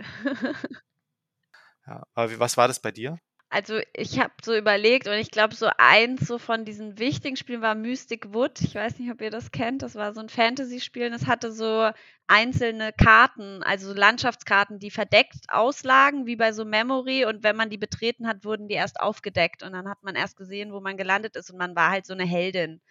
ja. 1.87 2.03
Aber 2.13 2.31
wie, 2.31 2.39
was 2.39 2.57
war 2.57 2.67
das 2.67 2.79
bei 2.79 2.91
dir? 2.91 3.19
Also 3.49 3.79
ich 3.93 4.19
habe 4.19 4.33
so 4.43 4.55
überlegt 4.55 5.07
und 5.07 5.13
ich 5.13 5.31
glaube, 5.31 5.55
so 5.55 5.69
eins 5.77 6.27
so 6.27 6.37
von 6.37 6.65
diesen 6.65 6.99
wichtigen 6.99 7.37
Spielen 7.37 7.61
war 7.61 7.73
Mystic 7.75 8.33
Wood. 8.33 8.59
Ich 8.61 8.75
weiß 8.75 8.99
nicht, 8.99 9.11
ob 9.11 9.21
ihr 9.21 9.29
das 9.29 9.51
kennt. 9.51 9.81
Das 9.81 9.95
war 9.95 10.13
so 10.13 10.19
ein 10.19 10.29
Fantasy-Spiel 10.29 11.07
und 11.07 11.13
es 11.13 11.25
hatte 11.27 11.51
so 11.51 11.89
einzelne 12.27 12.91
Karten, 12.91 13.63
also 13.63 13.93
Landschaftskarten, 13.93 14.79
die 14.79 14.91
verdeckt 14.91 15.35
auslagen, 15.47 16.25
wie 16.25 16.35
bei 16.35 16.51
so 16.51 16.65
Memory. 16.65 17.25
Und 17.25 17.43
wenn 17.43 17.55
man 17.55 17.69
die 17.69 17.77
betreten 17.77 18.27
hat, 18.27 18.43
wurden 18.43 18.67
die 18.67 18.75
erst 18.75 18.99
aufgedeckt 18.99 19.63
und 19.63 19.71
dann 19.73 19.87
hat 19.87 20.03
man 20.03 20.15
erst 20.15 20.35
gesehen, 20.37 20.73
wo 20.73 20.81
man 20.81 20.97
gelandet 20.97 21.35
ist 21.37 21.49
und 21.51 21.57
man 21.57 21.75
war 21.75 21.91
halt 21.91 22.05
so 22.05 22.13
eine 22.13 22.25
Heldin 22.25 22.81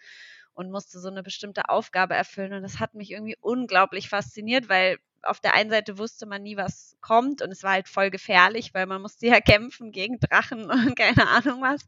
und 0.55 0.71
musste 0.71 0.99
so 0.99 1.09
eine 1.09 1.23
bestimmte 1.23 1.69
Aufgabe 1.69 2.15
erfüllen. 2.15 2.53
Und 2.53 2.63
das 2.63 2.79
hat 2.79 2.95
mich 2.95 3.11
irgendwie 3.11 3.37
unglaublich 3.41 4.09
fasziniert, 4.09 4.69
weil 4.69 4.97
auf 5.21 5.39
der 5.39 5.53
einen 5.53 5.69
Seite 5.69 5.97
wusste 5.97 6.25
man 6.25 6.43
nie, 6.43 6.57
was 6.57 6.95
kommt 7.01 7.41
und 7.41 7.51
es 7.51 7.63
war 7.63 7.71
halt 7.73 7.87
voll 7.87 8.09
gefährlich, 8.11 8.73
weil 8.73 8.85
man 8.85 9.01
musste 9.01 9.27
ja 9.27 9.39
kämpfen 9.41 9.91
gegen 9.91 10.19
Drachen 10.19 10.69
und 10.71 10.95
keine 10.95 11.27
Ahnung 11.27 11.61
was. 11.61 11.85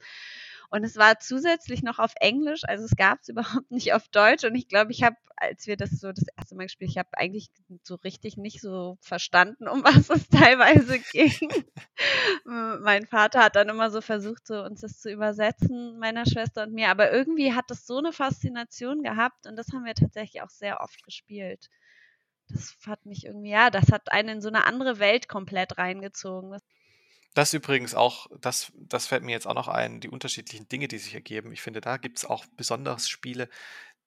Und 0.70 0.84
es 0.84 0.98
war 0.98 1.20
zusätzlich 1.20 1.82
noch 1.82 1.98
auf 2.00 2.14
Englisch, 2.20 2.64
also 2.66 2.84
es 2.84 2.96
gab 2.96 3.20
es 3.22 3.30
überhaupt 3.30 3.72
nicht 3.72 3.94
auf 3.94 4.08
Deutsch. 4.10 4.44
Und 4.44 4.56
ich 4.56 4.68
glaube, 4.68 4.92
ich 4.92 5.04
habe, 5.04 5.16
als 5.36 5.68
wir 5.68 5.78
das 5.78 5.92
so 5.92 6.12
das 6.12 6.26
erste 6.38 6.56
Mal 6.56 6.64
gespielt, 6.64 6.92
ich 6.92 6.98
habe 6.98 7.10
eigentlich 7.14 7.50
so 7.84 7.96
richtig 7.96 8.38
nicht 8.38 8.62
so 8.62 8.98
verstanden, 9.02 9.68
um 9.68 9.84
was 9.84 10.10
es 10.10 10.28
teilweise 10.30 11.00
ging. 11.12 11.50
mein 12.46 13.06
Vater 13.08 13.44
hat 13.44 13.56
dann 13.56 13.70
immer 13.70 13.92
so 13.92 14.02
versucht, 14.02 14.48
so 14.48 14.64
uns 14.64 14.82
das 14.82 15.00
zu 15.00 15.12
übersetzen, 15.12 16.00
meiner 16.00 16.26
Schwester 16.26 16.64
und 16.64 16.74
mir. 16.74 16.90
Aber 16.90 17.12
irgendwie 17.12 17.54
hat 17.54 17.66
das 17.70 17.86
so 17.86 17.98
eine 17.98 18.12
Faszination 18.12 19.04
gehabt 19.04 19.48
und 19.48 19.56
das 19.56 19.68
haben 19.74 19.86
wir 19.86 19.96
tatsächlich 19.96 20.42
auch 20.42 20.50
sehr 20.50 20.82
oft 20.82 21.04
gespielt 21.04 21.70
das 22.50 22.78
hat 22.86 23.06
mich 23.06 23.26
irgendwie, 23.26 23.50
ja, 23.50 23.70
das 23.70 23.92
hat 23.92 24.12
einen 24.12 24.30
in 24.30 24.42
so 24.42 24.48
eine 24.48 24.66
andere 24.66 25.00
Welt 25.00 25.28
komplett 25.28 25.78
reingezogen. 25.78 26.50
Das 27.38 27.54
übrigens 27.54 27.94
auch, 27.94 28.26
das, 28.42 28.72
das 28.74 29.06
fällt 29.06 29.22
mir 29.22 29.34
jetzt 29.34 29.46
auch 29.46 29.54
noch 29.54 29.68
ein, 29.68 30.00
die 30.00 30.10
unterschiedlichen 30.10 30.68
Dinge, 30.70 30.88
die 30.88 30.98
sich 30.98 31.14
ergeben. 31.14 31.52
Ich 31.52 31.62
finde, 31.62 31.82
da 31.82 31.98
gibt 31.98 32.18
es 32.18 32.26
auch 32.26 32.48
besonders 32.58 33.08
Spiele, 33.08 33.48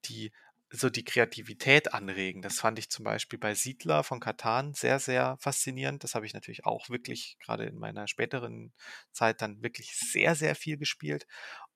die 0.06 0.32
so 0.68 0.90
die 0.90 1.04
Kreativität 1.04 1.94
anregen. 1.94 2.42
Das 2.42 2.58
fand 2.58 2.80
ich 2.80 2.90
zum 2.90 3.04
Beispiel 3.04 3.38
bei 3.38 3.54
Siedler 3.54 4.02
von 4.02 4.18
Katan 4.18 4.74
sehr, 4.74 4.98
sehr 4.98 5.36
faszinierend. 5.38 6.02
Das 6.02 6.16
habe 6.16 6.26
ich 6.26 6.34
natürlich 6.34 6.66
auch 6.66 6.90
wirklich 6.90 7.36
gerade 7.38 7.66
in 7.66 7.78
meiner 7.78 8.08
späteren 8.08 8.72
Zeit 9.12 9.42
dann 9.42 9.62
wirklich 9.62 9.94
sehr, 9.94 10.34
sehr 10.34 10.56
viel 10.56 10.76
gespielt. 10.76 11.28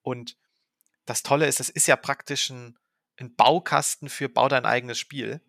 Und 0.02 0.36
das 1.04 1.22
Tolle 1.22 1.46
ist, 1.46 1.60
es 1.60 1.68
ist 1.68 1.86
ja 1.86 1.94
praktisch 1.94 2.50
ein, 2.50 2.76
ein 3.16 3.32
Baukasten 3.36 4.08
für 4.08 4.28
Bau 4.28 4.48
dein 4.48 4.66
eigenes 4.66 4.98
Spiel. 4.98 5.40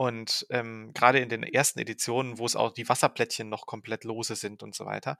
Und 0.00 0.46
ähm, 0.48 0.92
gerade 0.94 1.18
in 1.18 1.28
den 1.28 1.42
ersten 1.42 1.78
Editionen, 1.78 2.38
wo 2.38 2.46
es 2.46 2.56
auch 2.56 2.72
die 2.72 2.88
Wasserplättchen 2.88 3.50
noch 3.50 3.66
komplett 3.66 4.04
lose 4.04 4.34
sind 4.34 4.62
und 4.62 4.74
so 4.74 4.86
weiter, 4.86 5.18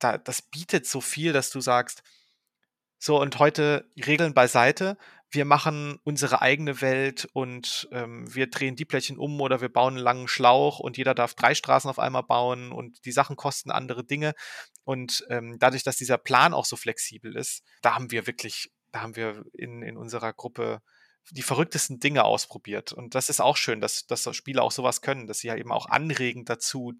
da, 0.00 0.18
das 0.18 0.42
bietet 0.42 0.84
so 0.84 1.00
viel, 1.00 1.32
dass 1.32 1.50
du 1.50 1.60
sagst, 1.60 2.02
so 2.98 3.20
und 3.20 3.38
heute 3.38 3.88
Regeln 3.96 4.34
beiseite, 4.34 4.98
wir 5.30 5.44
machen 5.44 6.00
unsere 6.02 6.42
eigene 6.42 6.80
Welt 6.80 7.28
und 7.34 7.88
ähm, 7.92 8.26
wir 8.34 8.50
drehen 8.50 8.74
die 8.74 8.84
Plättchen 8.84 9.16
um 9.16 9.40
oder 9.40 9.60
wir 9.60 9.68
bauen 9.68 9.94
einen 9.94 10.02
langen 10.02 10.26
Schlauch 10.26 10.80
und 10.80 10.96
jeder 10.96 11.14
darf 11.14 11.34
drei 11.34 11.54
Straßen 11.54 11.88
auf 11.88 12.00
einmal 12.00 12.24
bauen 12.24 12.72
und 12.72 13.04
die 13.04 13.12
Sachen 13.12 13.36
kosten 13.36 13.70
andere 13.70 14.02
Dinge. 14.02 14.32
Und 14.82 15.24
ähm, 15.30 15.60
dadurch, 15.60 15.84
dass 15.84 15.94
dieser 15.94 16.18
Plan 16.18 16.52
auch 16.52 16.64
so 16.64 16.74
flexibel 16.74 17.36
ist, 17.36 17.62
da 17.80 17.94
haben 17.94 18.10
wir 18.10 18.26
wirklich, 18.26 18.72
da 18.90 19.02
haben 19.02 19.14
wir 19.14 19.44
in, 19.52 19.82
in 19.82 19.96
unserer 19.96 20.32
Gruppe 20.32 20.82
die 21.30 21.42
verrücktesten 21.42 22.00
Dinge 22.00 22.24
ausprobiert. 22.24 22.92
Und 22.92 23.14
das 23.14 23.28
ist 23.28 23.40
auch 23.40 23.56
schön, 23.56 23.80
dass, 23.80 24.06
dass 24.06 24.28
Spieler 24.34 24.62
auch 24.62 24.72
sowas 24.72 25.00
können, 25.00 25.26
dass 25.26 25.38
sie 25.38 25.48
ja 25.48 25.56
eben 25.56 25.72
auch 25.72 25.86
anregen 25.86 26.44
dazu, 26.44 26.94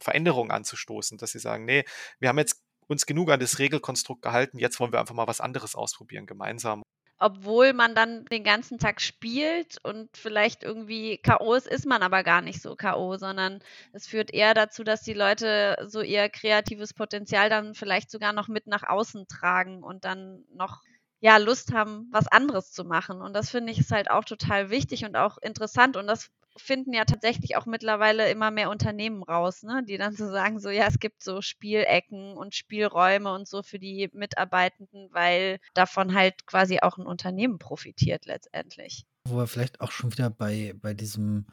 Veränderungen 0.00 0.50
anzustoßen, 0.50 1.18
dass 1.18 1.32
sie 1.32 1.38
sagen, 1.38 1.64
nee, 1.64 1.84
wir 2.18 2.28
haben 2.28 2.38
jetzt 2.38 2.62
uns 2.88 3.06
genug 3.06 3.30
an 3.30 3.40
das 3.40 3.58
Regelkonstrukt 3.58 4.22
gehalten, 4.22 4.58
jetzt 4.58 4.80
wollen 4.80 4.92
wir 4.92 5.00
einfach 5.00 5.14
mal 5.14 5.28
was 5.28 5.40
anderes 5.40 5.74
ausprobieren, 5.74 6.26
gemeinsam. 6.26 6.82
Obwohl 7.18 7.72
man 7.72 7.94
dann 7.94 8.24
den 8.24 8.42
ganzen 8.42 8.78
Tag 8.78 9.00
spielt 9.00 9.78
und 9.84 10.16
vielleicht 10.16 10.64
irgendwie 10.64 11.18
K.O. 11.18 11.54
ist, 11.54 11.68
ist 11.68 11.86
man 11.86 12.02
aber 12.02 12.24
gar 12.24 12.42
nicht 12.42 12.60
so 12.60 12.74
K.O., 12.74 13.16
sondern 13.16 13.60
es 13.92 14.08
führt 14.08 14.34
eher 14.34 14.54
dazu, 14.54 14.82
dass 14.82 15.02
die 15.02 15.12
Leute 15.12 15.76
so 15.86 16.02
ihr 16.02 16.28
kreatives 16.28 16.92
Potenzial 16.92 17.48
dann 17.48 17.76
vielleicht 17.76 18.10
sogar 18.10 18.32
noch 18.32 18.48
mit 18.48 18.66
nach 18.66 18.82
außen 18.82 19.28
tragen 19.28 19.84
und 19.84 20.04
dann 20.04 20.44
noch 20.52 20.82
ja, 21.22 21.36
Lust 21.36 21.72
haben, 21.72 22.08
was 22.10 22.26
anderes 22.26 22.72
zu 22.72 22.84
machen. 22.84 23.22
Und 23.22 23.32
das 23.32 23.48
finde 23.48 23.70
ich 23.70 23.78
ist 23.78 23.92
halt 23.92 24.10
auch 24.10 24.24
total 24.24 24.70
wichtig 24.70 25.04
und 25.04 25.14
auch 25.14 25.38
interessant. 25.38 25.96
Und 25.96 26.08
das 26.08 26.30
finden 26.56 26.92
ja 26.92 27.04
tatsächlich 27.04 27.56
auch 27.56 27.64
mittlerweile 27.64 28.28
immer 28.28 28.50
mehr 28.50 28.70
Unternehmen 28.70 29.22
raus, 29.22 29.62
ne? 29.62 29.84
die 29.86 29.98
dann 29.98 30.16
so 30.16 30.28
sagen, 30.28 30.58
so 30.58 30.68
ja, 30.68 30.88
es 30.88 30.98
gibt 30.98 31.22
so 31.22 31.40
Spielecken 31.40 32.36
und 32.36 32.56
Spielräume 32.56 33.32
und 33.32 33.46
so 33.46 33.62
für 33.62 33.78
die 33.78 34.10
Mitarbeitenden, 34.12 35.10
weil 35.12 35.60
davon 35.74 36.12
halt 36.12 36.44
quasi 36.44 36.80
auch 36.80 36.98
ein 36.98 37.06
Unternehmen 37.06 37.60
profitiert 37.60 38.26
letztendlich. 38.26 39.06
Wo 39.28 39.36
wir 39.36 39.46
vielleicht 39.46 39.80
auch 39.80 39.92
schon 39.92 40.10
wieder 40.10 40.28
bei, 40.28 40.74
bei 40.82 40.92
diesem 40.92 41.46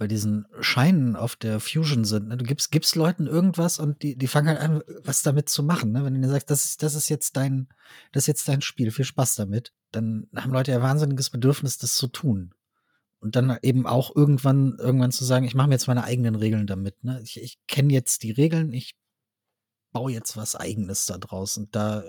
bei 0.00 0.08
diesen 0.08 0.46
Scheinen 0.60 1.14
auf 1.14 1.36
der 1.36 1.60
Fusion 1.60 2.06
sind. 2.06 2.28
Ne? 2.28 2.38
Du 2.38 2.44
gibst, 2.46 2.72
gibst 2.72 2.96
Leuten 2.96 3.26
irgendwas 3.26 3.78
und 3.78 4.02
die, 4.02 4.16
die 4.16 4.28
fangen 4.28 4.48
halt 4.48 4.58
an, 4.58 4.82
was 5.04 5.22
damit 5.22 5.50
zu 5.50 5.62
machen. 5.62 5.92
Ne? 5.92 6.02
Wenn 6.02 6.22
du 6.22 6.26
sagst, 6.26 6.48
das 6.48 6.64
ist, 6.64 6.82
das 6.82 6.94
ist 6.94 7.10
jetzt 7.10 7.36
dein, 7.36 7.68
das 8.10 8.22
ist 8.22 8.26
jetzt 8.28 8.48
dein 8.48 8.62
Spiel, 8.62 8.92
viel 8.92 9.04
Spaß 9.04 9.34
damit, 9.34 9.74
dann 9.92 10.26
haben 10.34 10.52
Leute 10.52 10.72
ja 10.72 10.80
wahnsinniges 10.80 11.28
Bedürfnis, 11.28 11.76
das 11.76 11.98
zu 11.98 12.06
tun. 12.06 12.54
Und 13.18 13.36
dann 13.36 13.58
eben 13.60 13.86
auch 13.86 14.16
irgendwann, 14.16 14.78
irgendwann 14.78 15.12
zu 15.12 15.26
sagen, 15.26 15.44
ich 15.44 15.54
mache 15.54 15.68
mir 15.68 15.74
jetzt 15.74 15.86
meine 15.86 16.04
eigenen 16.04 16.34
Regeln 16.34 16.66
damit. 16.66 17.04
Ne? 17.04 17.20
Ich, 17.22 17.38
ich 17.38 17.58
kenne 17.68 17.92
jetzt 17.92 18.22
die 18.22 18.30
Regeln, 18.30 18.72
ich 18.72 18.96
baue 19.92 20.12
jetzt 20.12 20.34
was 20.38 20.56
Eigenes 20.56 21.04
da 21.04 21.18
draus. 21.18 21.58
Und 21.58 21.76
da 21.76 22.02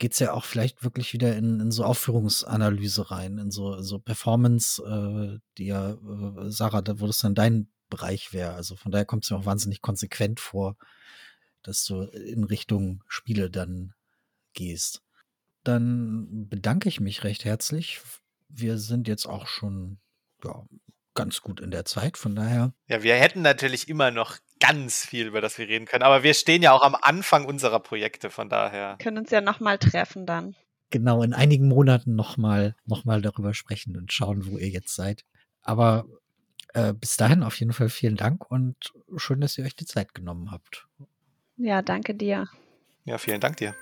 geht 0.00 0.14
es 0.14 0.18
ja 0.18 0.32
auch 0.32 0.46
vielleicht 0.46 0.82
wirklich 0.82 1.12
wieder 1.12 1.36
in, 1.36 1.60
in 1.60 1.70
so 1.70 1.84
Aufführungsanalyse 1.84 3.10
rein, 3.10 3.36
in 3.36 3.50
so, 3.50 3.82
so 3.82 3.98
Performance, 3.98 4.82
äh, 4.82 5.38
die 5.58 5.66
ja, 5.66 5.90
äh, 5.92 6.50
Sarah, 6.50 6.80
da, 6.80 6.98
wo 7.00 7.06
das 7.06 7.18
dann 7.18 7.34
dein 7.34 7.68
Bereich 7.90 8.32
wäre. 8.32 8.54
Also 8.54 8.76
von 8.76 8.90
daher 8.90 9.04
kommt 9.04 9.24
es 9.24 9.30
mir 9.30 9.36
auch 9.36 9.44
wahnsinnig 9.44 9.82
konsequent 9.82 10.40
vor, 10.40 10.76
dass 11.62 11.84
du 11.84 12.02
in 12.02 12.44
Richtung 12.44 13.04
Spiele 13.08 13.50
dann 13.50 13.92
gehst. 14.54 15.02
Dann 15.64 16.48
bedanke 16.48 16.88
ich 16.88 17.00
mich 17.00 17.22
recht 17.22 17.44
herzlich. 17.44 18.00
Wir 18.48 18.78
sind 18.78 19.06
jetzt 19.06 19.26
auch 19.26 19.46
schon 19.46 19.98
ja, 20.42 20.64
ganz 21.12 21.42
gut 21.42 21.60
in 21.60 21.70
der 21.70 21.84
Zeit, 21.84 22.16
von 22.16 22.34
daher. 22.34 22.72
Ja, 22.88 23.02
wir 23.02 23.16
hätten 23.16 23.42
natürlich 23.42 23.86
immer 23.88 24.10
noch 24.10 24.38
ganz 24.60 25.04
viel, 25.04 25.26
über 25.26 25.40
das 25.40 25.58
wir 25.58 25.66
reden 25.66 25.86
können. 25.86 26.04
Aber 26.04 26.22
wir 26.22 26.34
stehen 26.34 26.62
ja 26.62 26.72
auch 26.72 26.82
am 26.82 26.94
Anfang 26.94 27.44
unserer 27.44 27.80
Projekte, 27.80 28.30
von 28.30 28.48
daher. 28.48 28.96
Wir 28.98 29.04
können 29.04 29.18
uns 29.18 29.30
ja 29.30 29.40
nochmal 29.40 29.78
treffen 29.78 30.26
dann. 30.26 30.54
Genau, 30.90 31.22
in 31.22 31.32
einigen 31.32 31.68
Monaten 31.68 32.14
nochmal 32.14 32.76
noch 32.84 33.04
mal 33.04 33.22
darüber 33.22 33.54
sprechen 33.54 33.96
und 33.96 34.12
schauen, 34.12 34.46
wo 34.46 34.58
ihr 34.58 34.68
jetzt 34.68 34.94
seid. 34.94 35.24
Aber 35.62 36.04
äh, 36.74 36.92
bis 36.92 37.16
dahin 37.16 37.42
auf 37.42 37.58
jeden 37.58 37.72
Fall 37.72 37.88
vielen 37.88 38.16
Dank 38.16 38.50
und 38.50 38.92
schön, 39.16 39.40
dass 39.40 39.56
ihr 39.58 39.64
euch 39.64 39.76
die 39.76 39.86
Zeit 39.86 40.14
genommen 40.14 40.50
habt. 40.50 40.86
Ja, 41.56 41.82
danke 41.82 42.14
dir. 42.14 42.48
Ja, 43.04 43.18
vielen 43.18 43.40
Dank 43.40 43.56
dir. 43.56 43.74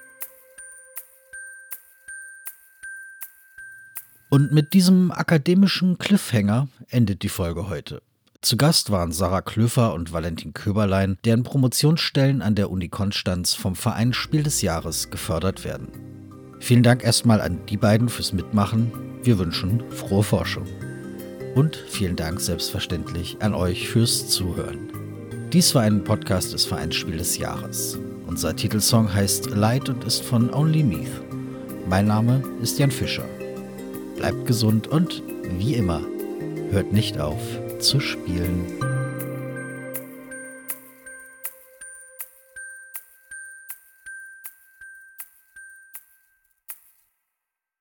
Und 4.31 4.53
mit 4.53 4.75
diesem 4.75 5.11
akademischen 5.11 5.97
Cliffhanger 5.97 6.69
endet 6.91 7.23
die 7.23 7.31
Folge 7.31 7.69
heute. 7.69 8.03
Zu 8.41 8.57
Gast 8.57 8.91
waren 8.93 9.11
Sarah 9.11 9.43
Klöfer 9.43 9.93
und 9.95 10.13
Valentin 10.13 10.53
Köberlein, 10.53 11.19
deren 11.25 11.43
Promotionsstellen 11.43 12.41
an 12.41 12.55
der 12.55 12.71
Uni 12.71 12.89
Konstanz 12.89 13.55
vom 13.55 13.75
Verein 13.75 14.13
Spiel 14.13 14.45
des 14.45 14.63
Jahres 14.63 15.11
gefördert 15.11 15.65
werden. 15.65 15.89
Vielen 16.61 16.85
Dank 16.85 17.03
erstmal 17.03 17.41
an 17.41 17.67
die 17.67 17.77
beiden 17.77 18.09
fürs 18.09 18.33
Mitmachen. 18.33 18.93
Wir 19.25 19.41
wünschen 19.41 19.83
frohe 19.91 20.23
Forschung. 20.23 20.67
Und 21.57 21.77
vielen 21.89 22.15
Dank 22.15 22.41
selbstverständlich 22.41 23.39
an 23.41 23.55
euch 23.55 23.89
fürs 23.89 24.29
Zuhören. 24.29 24.93
Dies 25.53 25.75
war 25.75 25.83
ein 25.83 26.05
Podcast 26.05 26.53
des 26.53 26.65
Vereins 26.65 26.95
Spiel 26.95 27.17
des 27.17 27.39
Jahres. 27.39 27.99
Unser 28.29 28.55
Titelsong 28.55 29.13
heißt 29.13 29.51
Light 29.51 29.89
und 29.89 30.05
ist 30.05 30.23
von 30.23 30.55
Only 30.55 30.85
Meath. 30.85 31.23
Mein 31.89 32.07
Name 32.07 32.45
ist 32.63 32.79
Jan 32.79 32.93
Fischer. 32.93 33.27
Bleibt 34.17 34.47
gesund 34.47 34.87
und 34.87 35.25
wie 35.59 35.75
immer, 35.75 36.03
hört 36.71 36.93
nicht 36.93 37.19
auf 37.19 37.41
zu 37.79 38.01
spielen. 38.01 38.67